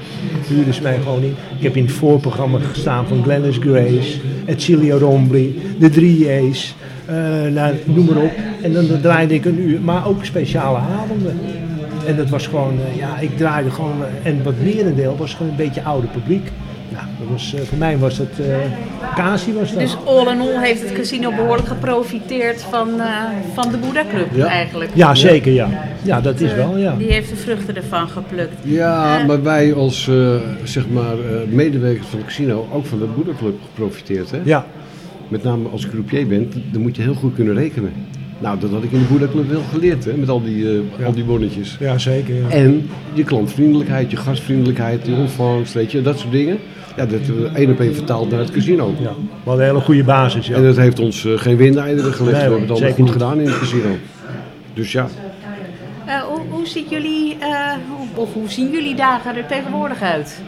Huurden 0.49 0.75
ze 0.75 0.83
mij 0.83 0.99
gewoon 1.03 1.23
in. 1.23 1.35
Ik 1.57 1.63
heb 1.63 1.77
in 1.77 1.85
het 1.85 1.93
voorprogramma 1.93 2.59
gestaan 2.59 3.07
van 3.07 3.23
Glennis 3.23 3.57
Grace, 3.61 4.19
Ecilio 4.47 4.97
Rombly, 4.99 5.55
de 5.79 5.91
3A's, 5.91 6.75
eh 7.07 7.15
nou, 7.53 7.75
noem 7.85 8.05
maar 8.07 8.17
op. 8.23 8.33
En 8.63 8.73
dan, 8.73 8.87
dan 8.87 9.01
draaide 9.01 9.35
ik 9.35 9.45
een 9.45 9.61
uur, 9.61 9.81
maar 9.81 10.07
ook 10.07 10.25
speciale 10.25 10.79
avonden. 10.79 11.39
En 12.07 12.17
dat 12.17 12.29
was 12.29 12.47
gewoon, 12.47 12.79
eh, 12.91 12.97
ja, 12.97 13.19
ik 13.19 13.37
draaide 13.37 13.71
gewoon, 13.71 14.05
eh, 14.23 14.31
en 14.31 14.43
wat 14.43 14.55
merendeel 14.63 15.17
was 15.17 15.35
gewoon 15.35 15.51
een 15.51 15.57
beetje 15.57 15.83
oude 15.83 16.07
publiek. 16.07 16.51
Nou, 16.89 17.05
dat 17.19 17.29
was, 17.29 17.55
eh, 17.55 17.61
voor 17.61 17.79
mij 17.79 17.99
was 17.99 18.17
dat, 18.17 18.29
eh 18.41 18.57
Kasi 19.17 19.53
was 19.53 19.71
dat. 19.71 19.79
Dus 19.81 19.97
all 20.05 20.27
in 20.33 20.41
all 20.41 20.63
heeft 20.63 20.83
het 20.83 20.93
casino 20.93 21.31
behoorlijk 21.31 21.69
geprofiteerd 21.69 22.63
van, 22.63 23.01
eh, 23.01 23.07
van 23.55 23.71
de 23.71 23.77
Boeddha 23.77 24.03
Club 24.11 24.27
Ja. 24.35 24.47
eigenlijk. 24.47 24.91
ja, 24.95 25.15
zeker 25.15 25.53
ja. 25.53 25.69
Ja, 26.03 26.21
dat 26.21 26.41
is 26.41 26.55
wel, 26.55 26.77
ja. 26.77 26.95
Die 26.99 27.13
heeft 27.13 27.29
de 27.29 27.37
vruchten 27.37 27.77
ervan 27.77 28.09
geplukt. 28.09 28.55
Ja, 28.63 29.25
maar 29.27 29.43
wij 29.43 29.75
als 29.75 30.09
eh, 30.09 30.35
zeg 30.65 30.89
maar, 30.89 31.13
eh, 31.13 31.49
medewerkers 31.49 32.07
van 32.07 32.19
het 32.19 32.27
casino 32.29 32.67
ook 32.73 32.87
van 32.87 32.99
de 32.99 33.05
Boeddha-club 33.17 33.55
geprofiteerd. 33.69 34.31
Hè? 34.31 34.39
Ja, 34.45 34.67
Met 35.29 35.43
name 35.43 35.69
als 35.69 35.83
je 35.83 35.89
croupier 35.89 36.27
bent, 36.27 36.55
dan 36.73 36.83
moet 36.83 36.97
je 36.97 37.03
heel 37.03 37.15
goed 37.15 37.35
kunnen 37.35 37.55
rekenen. 37.55 37.93
Nou, 38.43 38.59
dat 38.59 38.71
had 38.71 38.83
ik 38.83 38.93
in 38.93 38.99
de 38.99 39.05
Boeddha-club 39.05 39.51
wel 39.51 39.63
geleerd, 39.73 40.05
hè? 40.05 40.13
met 40.17 40.29
al 40.29 40.43
die, 40.43 40.69
eh, 40.69 40.75
Ja. 40.99 41.05
al 41.07 41.13
die 41.13 41.25
bonnetjes. 41.25 41.77
ja 41.81 41.99
zeker. 41.99 42.35
Ja. 42.35 42.49
En 42.49 42.91
je 43.13 43.25
klantvriendelijkheid, 43.25 44.11
je 44.11 44.17
gastvriendelijkheid, 44.17 45.07
je 45.07 45.15
ontvangst, 45.15 45.73
weet 45.75 45.93
je, 45.93 46.03
dat 46.03 46.19
soort 46.19 46.33
dingen. 46.33 46.59
Ja, 46.97 47.07
dat 47.07 47.21
hebben 47.27 47.43
we 47.43 47.49
één 47.59 47.71
op 47.71 47.81
één 47.81 47.95
vertaald 47.95 48.31
naar 48.31 48.39
het 48.39 48.51
casino. 48.51 48.95
Ja, 49.01 49.09
we 49.09 49.49
hadden 49.49 49.65
een 49.67 49.71
hele 49.73 49.85
goede 49.85 50.05
basis, 50.05 50.47
ja. 50.47 50.55
En 50.57 50.63
dat 50.63 50.77
heeft 50.77 50.99
ons 51.01 51.25
eh, 51.25 51.33
geen 51.39 51.57
windeieren 51.57 52.13
gelegd. 52.13 52.21
Nee, 52.21 52.33
we 52.33 52.39
hebben 52.41 52.61
het 52.61 52.71
allemaal 52.71 52.91
goed 52.91 52.99
niet. 53.05 53.13
gedaan 53.13 53.41
in 53.41 53.47
het 53.47 53.59
casino. 53.59 53.89
Dus 54.75 54.93
ja, 54.93 55.07
Eh, 56.07 56.21
hoe, 56.21 56.41
hoe, 56.51 56.67
ziet 56.67 56.91
jullie, 56.91 57.37
eh, 57.39 57.73
of 58.15 58.33
hoe 58.33 58.49
zien 58.51 58.71
jullie 58.71 58.95
dagen 58.95 59.37
er 59.37 59.47
tegenwoordig 59.47 60.03
uit? 60.03 60.41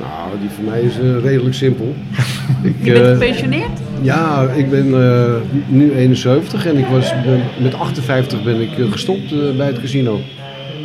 Nou, 0.00 0.40
die 0.40 0.50
voor 0.50 0.64
mij 0.64 0.80
is 0.80 0.98
eh, 0.98 1.22
redelijk 1.22 1.54
simpel. 1.54 1.94
Ik, 2.62 2.74
Je 2.82 2.92
bent 2.92 3.04
eh, 3.04 3.12
gepensioneerd? 3.12 3.78
Ja, 4.02 4.48
ik 4.54 4.70
ben 4.70 5.02
eh, 5.02 5.34
nu 5.68 5.92
71 5.92 6.66
en 6.66 6.76
ik 6.76 6.86
was 6.86 7.12
met 7.62 7.74
58 7.74 8.42
ben 8.42 8.60
ik 8.60 8.68
gestopt 8.90 9.56
bij 9.56 9.66
het 9.66 9.80
casino. 9.80 10.20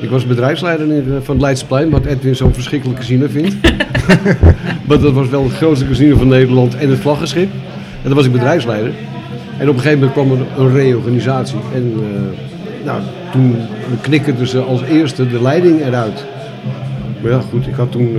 Ik 0.02 0.10
was 0.10 0.28
bedrijfsleider 0.28 0.92
in, 0.92 1.04
van 1.22 1.36
het 1.36 1.44
Leidseplein, 1.44 1.90
wat 1.90 2.06
Edwin 2.06 2.36
zo'n 2.36 2.54
verschrikkelijk 2.54 3.00
casino 3.00 3.28
vindt. 3.30 3.56
maar 4.88 5.00
dat 5.00 5.14
was 5.14 5.30
wel 5.30 5.44
het 5.44 5.54
grootste 5.54 5.88
casino 5.88 6.18
van 6.18 6.28
Nederland 6.28 6.76
en 6.76 6.90
het 6.90 7.00
vlaggenschip. 7.00 7.50
En 8.02 8.04
daar 8.04 8.16
was 8.16 8.26
ik 8.26 8.32
bedrijfsleider. 8.32 8.92
En 9.58 9.70
op 9.70 9.76
een 9.76 9.82
gegeven 9.82 10.00
moment 10.00 10.12
kwam 10.12 10.32
er 10.32 10.64
een 10.64 10.74
reorganisatie. 10.74 11.58
En 11.74 11.94
nou, 12.86 13.02
toen 13.32 13.56
knikkerden 14.02 14.48
ze 14.48 14.60
als 14.60 14.82
eerste 14.82 15.28
de 15.28 15.42
leiding 15.42 15.82
eruit. 15.82 16.26
Maar 17.22 17.32
ja, 17.32 17.40
goed, 17.40 17.68
ik 17.68 17.74
had 17.74 17.92
toen 17.92 18.18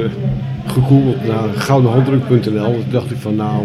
gegoogeld 0.66 1.26
naar 1.26 1.48
goudenhanddruk.nl. 1.54 2.40
Toen 2.72 2.84
dacht 2.90 3.10
ik 3.10 3.16
van 3.16 3.36
nou, 3.36 3.64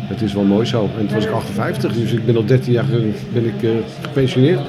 het 0.00 0.22
is 0.22 0.32
wel 0.32 0.42
mooi 0.44 0.66
zo. 0.66 0.88
En 0.98 1.06
toen 1.06 1.14
was 1.14 1.24
ik 1.24 1.30
58, 1.30 1.92
dus 1.92 2.12
ik 2.12 2.26
ben 2.26 2.36
al 2.36 2.44
13 2.44 2.72
jaar 2.72 2.84
ben 3.32 3.44
ik, 3.44 3.62
eh, 3.62 3.70
gepensioneerd. 4.02 4.60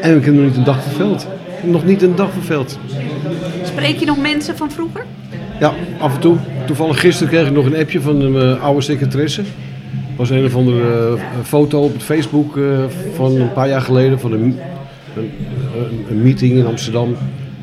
En 0.00 0.16
ik 0.16 0.24
heb 0.24 0.34
nog 0.34 0.44
niet 0.44 0.56
een 0.56 0.64
dag 0.64 0.82
verveld. 0.82 1.26
Nog 1.64 1.84
niet 1.84 2.02
een 2.02 2.14
dag 2.14 2.30
verveld. 2.32 2.78
Spreek 3.62 3.96
je 3.98 4.06
nog 4.06 4.18
mensen 4.20 4.56
van 4.56 4.70
vroeger? 4.70 5.04
Ja, 5.60 5.72
af 5.98 6.14
en 6.14 6.20
toe. 6.20 6.36
Toevallig 6.66 7.00
gisteren 7.00 7.32
kreeg 7.32 7.46
ik 7.46 7.52
nog 7.52 7.66
een 7.66 7.76
appje 7.76 8.00
van 8.00 8.32
mijn 8.32 8.60
oude 8.60 8.80
secretaresse. 8.80 9.42
was 10.16 10.30
een 10.30 10.44
of 10.44 10.54
andere 10.56 11.06
eh, 11.16 11.22
foto 11.42 11.80
op 11.82 11.92
het 11.92 12.02
Facebook 12.02 12.56
eh, 12.56 12.62
van 13.14 13.36
een 13.40 13.52
paar 13.52 13.68
jaar 13.68 13.80
geleden 13.80 14.20
van 14.20 14.32
een- 14.32 14.58
een 16.10 16.22
meeting 16.22 16.52
in 16.52 16.66
Amsterdam. 16.66 17.16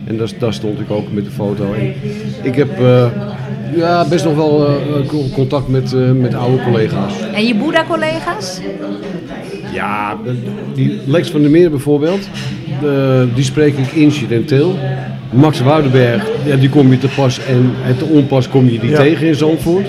En 0.05 0.17
daar, 0.17 0.29
daar 0.39 0.53
stond 0.53 0.79
ik 0.79 0.91
ook 0.91 1.11
met 1.11 1.25
de 1.25 1.31
foto. 1.31 1.73
En 1.73 1.93
ik 2.43 2.55
heb 2.55 2.79
eh, 2.79 3.05
ja, 3.75 4.05
best 4.09 4.25
nog 4.25 4.35
wel 4.35 4.67
eh, 4.67 4.73
co- 5.07 5.25
contact 5.33 5.67
met, 5.67 5.93
eh, 5.93 6.11
met 6.11 6.33
oude 6.33 6.63
collega's. 6.63 7.13
En 7.33 7.45
je 7.47 7.55
Boeddha-collega's? 7.55 8.59
Ja, 9.73 10.17
die 10.75 10.99
Lex 11.05 11.29
van 11.29 11.41
der 11.41 11.49
Meer 11.51 11.69
bijvoorbeeld, 11.69 12.29
eh, 12.83 13.21
die 13.35 13.43
spreek 13.43 13.77
ik 13.77 13.91
incidenteel. 13.91 14.75
Max 15.31 15.61
Woudenberg, 15.61 16.27
ja, 16.45 16.55
die 16.55 16.69
kom 16.69 16.91
je 16.91 16.97
te 16.97 17.07
pas 17.15 17.39
en, 17.45 17.71
en 17.87 17.97
te 17.97 18.05
onpas 18.05 18.49
kom 18.49 18.69
je 18.69 18.79
die 18.79 18.89
Ja. 18.89 18.97
tegen 18.97 19.27
in 19.27 19.35
Zandvoort. 19.35 19.85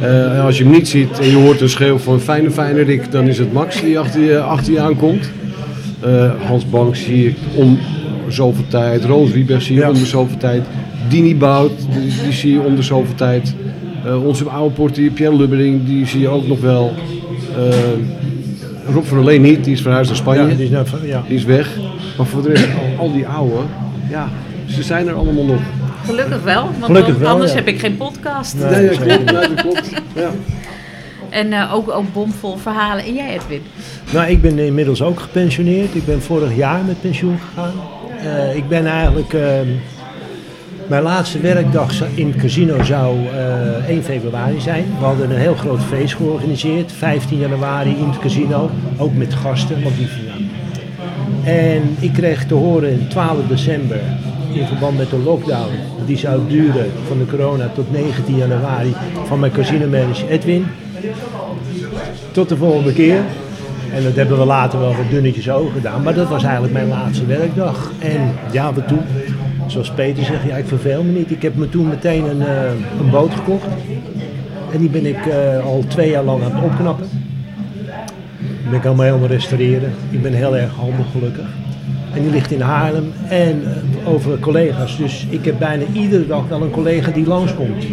Eh, 0.00 0.32
en 0.38 0.40
als 0.40 0.58
je 0.58 0.64
hem 0.64 0.72
niet 0.72 0.88
ziet 0.88 1.18
en 1.18 1.26
je 1.28 1.36
hoort 1.36 1.60
een 1.60 1.68
schreeuw 1.68 1.98
van 1.98 2.20
fijne 2.20 2.50
fijne 2.50 2.82
Rick, 2.82 3.12
dan 3.12 3.28
is 3.28 3.38
het 3.38 3.52
Max 3.52 3.80
die 3.80 3.98
achter 3.98 4.20
je, 4.20 4.38
achter 4.40 4.72
je 4.72 4.80
aankomt. 4.80 5.30
Eh, 6.00 6.30
Hans 6.46 6.66
Bank 6.70 6.96
zie 6.96 7.26
ik 7.28 7.36
om 7.54 7.78
zoveel 8.28 8.64
tijd, 8.68 9.04
Roos 9.04 9.30
Rieberg 9.30 9.62
zie 9.62 9.74
je 9.74 9.80
Ja. 9.80 9.88
om 9.88 9.94
de 9.94 10.06
zoveel 10.06 10.36
tijd. 10.36 10.62
Dini 11.08 11.36
Bout, 11.36 11.72
die, 11.92 12.12
die 12.22 12.32
zie 12.32 12.52
je 12.52 12.60
om 12.60 12.76
de 12.76 12.82
zoveel 12.82 13.14
tijd. 13.14 13.54
Eh, 14.04 14.24
onze 14.26 14.44
oude 14.44 14.74
portier 14.74 15.10
Pierre 15.10 15.36
Lubbering, 15.36 15.86
die 15.86 16.06
zie 16.06 16.20
je 16.20 16.28
ook 16.28 16.46
nog 16.46 16.60
wel. 16.60 16.92
Eh, 17.56 18.92
Rob 18.92 19.04
van 19.04 19.16
der 19.16 19.26
Leen 19.26 19.42
niet, 19.42 19.64
die 19.64 19.72
is 19.72 19.80
verhuisd 19.82 20.08
naar 20.08 20.18
Spanje. 20.18 20.40
Ja, 20.40 20.54
die 20.54 20.64
is 20.64 20.70
ja. 21.04 21.22
Die 21.28 21.36
is 21.36 21.44
weg. 21.44 21.70
Maar 22.16 22.26
voor 22.26 22.42
de 22.42 22.48
rest, 22.48 22.64
al, 22.64 23.04
al 23.04 23.12
die 23.12 23.26
oude, 23.26 23.56
ja, 24.10 24.28
ze 24.66 24.82
zijn 24.82 25.08
er 25.08 25.14
allemaal 25.14 25.44
nog. 25.44 25.60
Gelukkig 26.04 26.42
wel, 26.42 26.62
want 26.62 26.84
Gelukkig 26.84 27.16
wel, 27.18 27.28
anders 27.28 27.50
ja. 27.50 27.56
heb 27.56 27.68
ik 27.68 27.78
geen 27.78 27.96
podcast. 27.96 28.56
Nee. 28.58 28.70
Ja, 28.70 28.78
ja, 28.78 28.96
klopt. 28.96 29.30
Ja, 29.30 29.40
dat 29.40 29.54
klopt. 29.54 29.90
Ja. 30.14 30.30
En 31.30 31.52
eh, 31.52 31.74
ook, 31.74 31.90
ook 31.90 32.12
bomvol 32.12 32.56
verhalen. 32.56 33.04
En 33.04 33.14
jij, 33.14 33.34
Edwin? 33.34 33.62
Nou, 34.12 34.30
ik 34.30 34.42
ben 34.42 34.58
inmiddels 34.58 35.02
ook 35.02 35.20
gepensioneerd. 35.20 35.94
Ik 35.94 36.04
ben 36.06 36.22
vorig 36.22 36.56
jaar 36.56 36.84
met 36.84 37.00
pensioen 37.00 37.38
gegaan. 37.38 37.72
Eh, 38.24 38.56
ik 38.56 38.68
ben 38.68 38.86
eigenlijk... 38.86 39.32
ehm, 39.32 39.68
mijn 40.86 41.02
laatste 41.02 41.40
werkdag 41.40 41.92
in 42.14 42.26
het 42.26 42.36
casino 42.36 42.82
zou 42.82 43.16
eh 43.26 43.88
1 43.88 44.02
februari 44.02 44.60
zijn. 44.60 44.84
We 44.98 45.04
hadden 45.04 45.30
een 45.30 45.36
heel 45.36 45.54
groot 45.54 45.82
feest 45.82 46.14
georganiseerd. 46.14 46.92
15 46.92 47.38
januari 47.38 47.90
in 47.90 48.08
het 48.08 48.18
casino. 48.18 48.70
Ook 48.96 49.14
met 49.14 49.34
gasten. 49.34 49.82
Want 49.82 49.96
die. 49.96 50.08
En 51.44 51.96
ik 52.00 52.12
kreeg 52.12 52.46
te 52.46 52.54
horen 52.54 53.08
12 53.08 53.46
december 53.48 54.00
in 54.52 54.66
verband 54.66 54.96
met 54.96 55.10
de 55.10 55.18
lockdown. 55.18 55.70
Die 56.06 56.16
zou 56.16 56.40
duren 56.48 56.90
van 57.06 57.18
de 57.18 57.26
corona 57.26 57.68
tot 57.74 57.92
19 57.92 58.36
januari. 58.36 58.94
Van 59.24 59.38
mijn 59.40 59.52
casinomanager 59.52 60.28
Edwin. 60.28 60.66
Tot 62.32 62.48
de 62.48 62.56
volgende 62.56 62.92
keer. 62.92 63.20
En 63.94 64.02
dat 64.02 64.14
hebben 64.14 64.38
we 64.38 64.44
later 64.44 64.78
wel 64.78 64.94
wat 64.96 65.10
dunnetjes 65.10 65.50
over 65.50 65.72
gedaan. 65.72 66.02
Maar 66.02 66.14
dat 66.14 66.28
was 66.28 66.42
eigenlijk 66.42 66.72
mijn 66.72 66.88
laatste 66.88 67.26
werkdag. 67.26 67.90
En 67.98 68.32
ja, 68.52 68.72
wat 68.72 68.88
toen? 68.88 69.02
Zoals 69.66 69.90
Peter 69.90 70.24
zegt, 70.24 70.44
ja, 70.46 70.56
ik 70.56 70.66
verveel 70.66 71.02
me 71.02 71.12
niet. 71.12 71.30
Ik 71.30 71.42
heb 71.42 71.56
me 71.56 71.68
toen 71.68 71.88
meteen 71.88 72.24
een, 72.24 72.42
eh, 72.42 72.70
een 73.00 73.10
boot 73.10 73.34
gekocht. 73.34 73.66
En 74.72 74.78
die 74.78 74.88
ben 74.88 75.06
ik 75.06 75.26
eh, 75.26 75.64
al 75.64 75.84
twee 75.88 76.10
jaar 76.10 76.24
lang 76.24 76.42
aan 76.42 76.54
het 76.54 76.64
opknappen. 76.64 77.06
Die 78.38 78.70
ben 78.70 78.78
ik 78.78 78.86
allemaal 78.86 79.04
helemaal 79.04 79.28
restaureren. 79.28 79.92
Ik 80.10 80.22
ben 80.22 80.32
heel 80.32 80.56
erg 80.56 80.74
handig 80.74 81.06
gelukkig. 81.12 81.46
En 82.14 82.22
die 82.22 82.30
ligt 82.30 82.50
in 82.50 82.60
Haarlem 82.60 83.12
en 83.28 83.62
eh, 83.64 84.08
over 84.12 84.38
collega's. 84.38 84.96
Dus 84.96 85.26
ik 85.30 85.44
heb 85.44 85.58
bijna 85.58 85.84
iedere 85.92 86.26
dag 86.26 86.48
wel 86.48 86.62
een 86.62 86.70
collega 86.70 87.10
die 87.10 87.26
langskomt. 87.26 87.84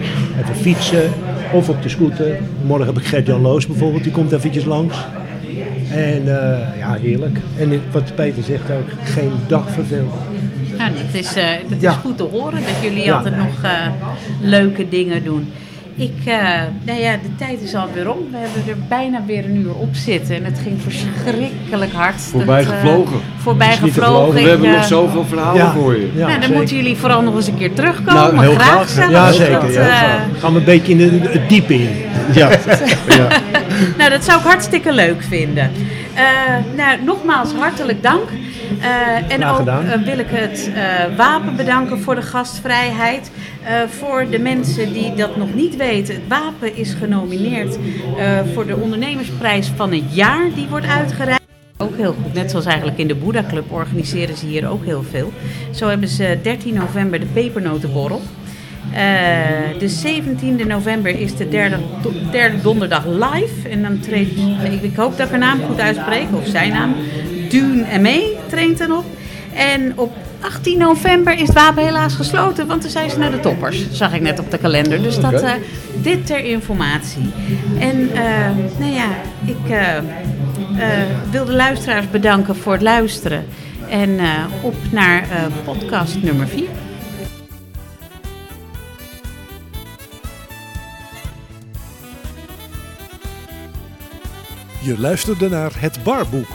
Even 0.42 0.56
fietsen 0.56 1.10
of 1.54 1.70
op 1.70 1.82
de 1.82 1.90
scooter. 1.90 2.40
Morgen 2.66 2.86
heb 2.86 2.98
ik 2.98 3.06
Gert-Jan 3.06 3.42
Loos 3.42 3.68
bijvoorbeeld, 3.68 4.04
die 4.04 4.12
komt 4.12 4.32
eventjes 4.32 4.66
langs. 4.66 4.96
En 5.92 6.22
eh, 6.28 6.78
ja, 6.80 6.94
heerlijk. 7.02 7.38
En 7.58 7.82
wat 7.92 8.16
Peter 8.16 8.44
zegt 8.44 8.72
ook, 8.72 8.90
geen 9.04 9.32
dag 9.48 9.70
verveeld. 9.72 10.14
Nou, 10.78 10.92
dat 10.94 11.22
is, 11.22 11.36
eh, 11.36 11.44
dat 11.70 11.82
Ja. 11.82 11.90
is 11.92 11.96
goed 11.98 12.18
te 12.18 12.24
horen 12.24 12.54
dat 12.62 12.84
jullie 12.84 13.04
Ja. 13.04 13.16
altijd 13.16 13.38
nog 13.38 13.64
eh, 13.64 13.70
leuke 14.42 14.90
dingen 14.90 15.24
doen. 15.24 15.52
Ik, 15.96 16.14
eh, 16.26 16.34
nou 16.86 17.00
ja, 17.00 17.12
de 17.12 17.36
tijd 17.38 17.62
is 17.62 17.76
alweer 17.76 18.12
om. 18.12 18.18
We 18.32 18.38
hebben 18.38 18.72
er 18.74 18.78
bijna 18.90 19.22
weer 19.26 19.46
een 19.46 19.56
uur 19.56 19.74
op 19.76 19.96
zitten. 19.96 20.36
En 20.36 20.44
het 20.46 20.60
ging 20.64 20.82
verschrikkelijk 20.82 21.92
hard. 21.94 22.22
Voorbij 22.22 22.64
Dat, 22.64 22.74
gevlogen. 22.74 23.20
voorbij 23.38 23.76
gevlogen. 23.78 24.34
We 24.44 24.50
hebben 24.50 24.72
nog 24.72 24.86
zoveel 24.86 25.26
verhalen 25.26 25.72
voor 25.72 25.96
je. 25.96 26.10
ja, 26.16 26.20
nou, 26.20 26.32
dan 26.32 26.42
zeker. 26.42 26.56
moeten 26.58 26.76
jullie 26.76 26.96
vooral 26.98 27.22
nog 27.22 27.36
eens 27.36 27.48
een 27.48 27.58
keer 27.58 27.74
terugkomen. 27.74 28.14
Nou, 28.36 28.40
heel 28.40 28.54
graag. 28.56 28.90
graag. 28.90 29.10
Ja, 29.12 29.26
Dat, 29.26 29.36
zeker. 29.36 29.72
Ja. 29.72 30.20
Gaan 30.40 30.54
we 30.54 30.60
een 30.60 30.66
beetje 30.66 30.92
in 30.92 30.98
de, 30.98 31.30
het 31.30 31.50
diepe 31.50 31.74
in. 31.74 31.90
Ja. 32.34 32.50
Nou, 33.98 34.10
dat 34.10 34.24
zou 34.24 34.40
ik 34.40 34.46
hartstikke 34.46 34.92
leuk 34.92 35.24
vinden. 35.24 35.72
Eh, 36.14 36.24
nou, 36.76 37.04
nogmaals 37.04 37.54
hartelijk 37.54 38.04
dank. 38.04 38.30
Eh, 38.82 39.34
en 39.34 39.46
ook 39.46 39.68
eh, 39.68 40.02
wil 40.06 40.20
ik 40.20 40.28
het 40.30 40.72
wapen 41.18 41.56
bedanken 41.56 42.00
voor 42.00 42.16
de 42.16 42.22
gastvrijheid. 42.22 43.32
Voor 44.00 44.26
de 44.30 44.40
mensen 44.40 44.94
die 44.94 45.14
dat 45.16 45.38
nog 45.38 45.54
niet 45.54 45.76
weten. 45.76 46.14
Het 46.14 46.24
wapen 46.28 46.76
is 46.76 46.94
genomineerd 46.94 47.78
voor 48.54 48.66
de 48.66 48.76
ondernemersprijs 48.76 49.72
van 49.76 49.92
het 49.92 50.16
jaar. 50.16 50.50
Die 50.56 50.68
wordt 50.70 50.86
uitgereikt. 50.86 51.42
Ook 51.78 51.98
heel 51.98 52.16
goed. 52.24 52.34
Net 52.34 52.50
zoals 52.50 52.66
eigenlijk 52.66 52.98
in 52.98 53.08
de 53.08 53.16
Boeddha 53.16 53.44
Club 53.50 53.72
organiseren 53.72 54.38
ze 54.38 54.46
hier 54.46 54.70
ook 54.70 54.86
heel 54.86 55.04
veel. 55.12 55.32
Zo 55.72 55.88
hebben 55.88 56.08
ze 56.08 56.40
13 56.44 56.74
november 56.74 57.20
de 57.20 57.26
pepernotenborrel. 57.26 58.22
Eh, 58.94 59.80
de 59.80 59.90
17e 59.90 60.66
november 60.68 61.20
is 61.20 61.36
de 61.36 61.50
derde, 61.50 61.78
do- 62.02 62.14
derde 62.32 62.62
donderdag 62.62 63.06
live. 63.06 63.70
En 63.70 63.82
dan 63.82 64.00
treedt, 64.00 64.32
ik, 64.64 64.82
ik 64.82 64.96
hoop 64.96 65.18
dat 65.18 65.26
ik 65.26 65.32
haar 65.32 65.40
naam 65.40 65.60
goed 65.68 65.80
uitspreek, 65.80 66.26
of 66.34 66.48
zijn 66.48 66.72
naam. 66.72 66.96
Dune 67.50 68.00
M.E. 68.00 68.20
treedt 68.50 68.78
dan 68.80 68.92
op. 68.92 69.06
En 69.56 69.94
op 69.96 70.14
18 70.40 70.78
november 70.78 71.34
is 71.34 71.48
het 71.48 71.54
wapen 71.54 71.84
helaas 71.84 72.14
gesloten, 72.16 72.68
want 72.68 72.82
dan 72.82 72.92
zijn 72.92 73.10
ze 73.10 73.18
naar 73.18 73.32
de 73.32 73.40
toppers. 73.40 73.92
Zag 73.92 74.14
ik 74.14 74.22
net 74.22 74.40
op 74.40 74.52
de 74.52 74.58
kalender. 74.58 75.02
Dus 75.02 75.20
dat, 75.20 75.42
eh, 75.42 75.52
dit 76.02 76.26
ter 76.26 76.44
informatie. 76.46 77.32
En 77.80 78.10
eh, 78.14 78.22
nou 78.80 78.92
ja, 78.94 79.08
ik 79.46 79.76
wil 81.32 81.46
de 81.46 81.54
luisteraars 81.54 82.10
bedanken 82.10 82.56
voor 82.56 82.74
het 82.74 82.82
luisteren. 82.82 83.46
En 83.90 84.20
op 84.62 84.76
naar 84.92 85.24
podcast 85.66 86.18
nummer 86.22 86.48
4. 86.48 86.64
Je 94.84 95.00
luisterde 95.00 95.50
naar 95.50 95.72
Het 95.80 96.04
Barboek, 96.04 96.48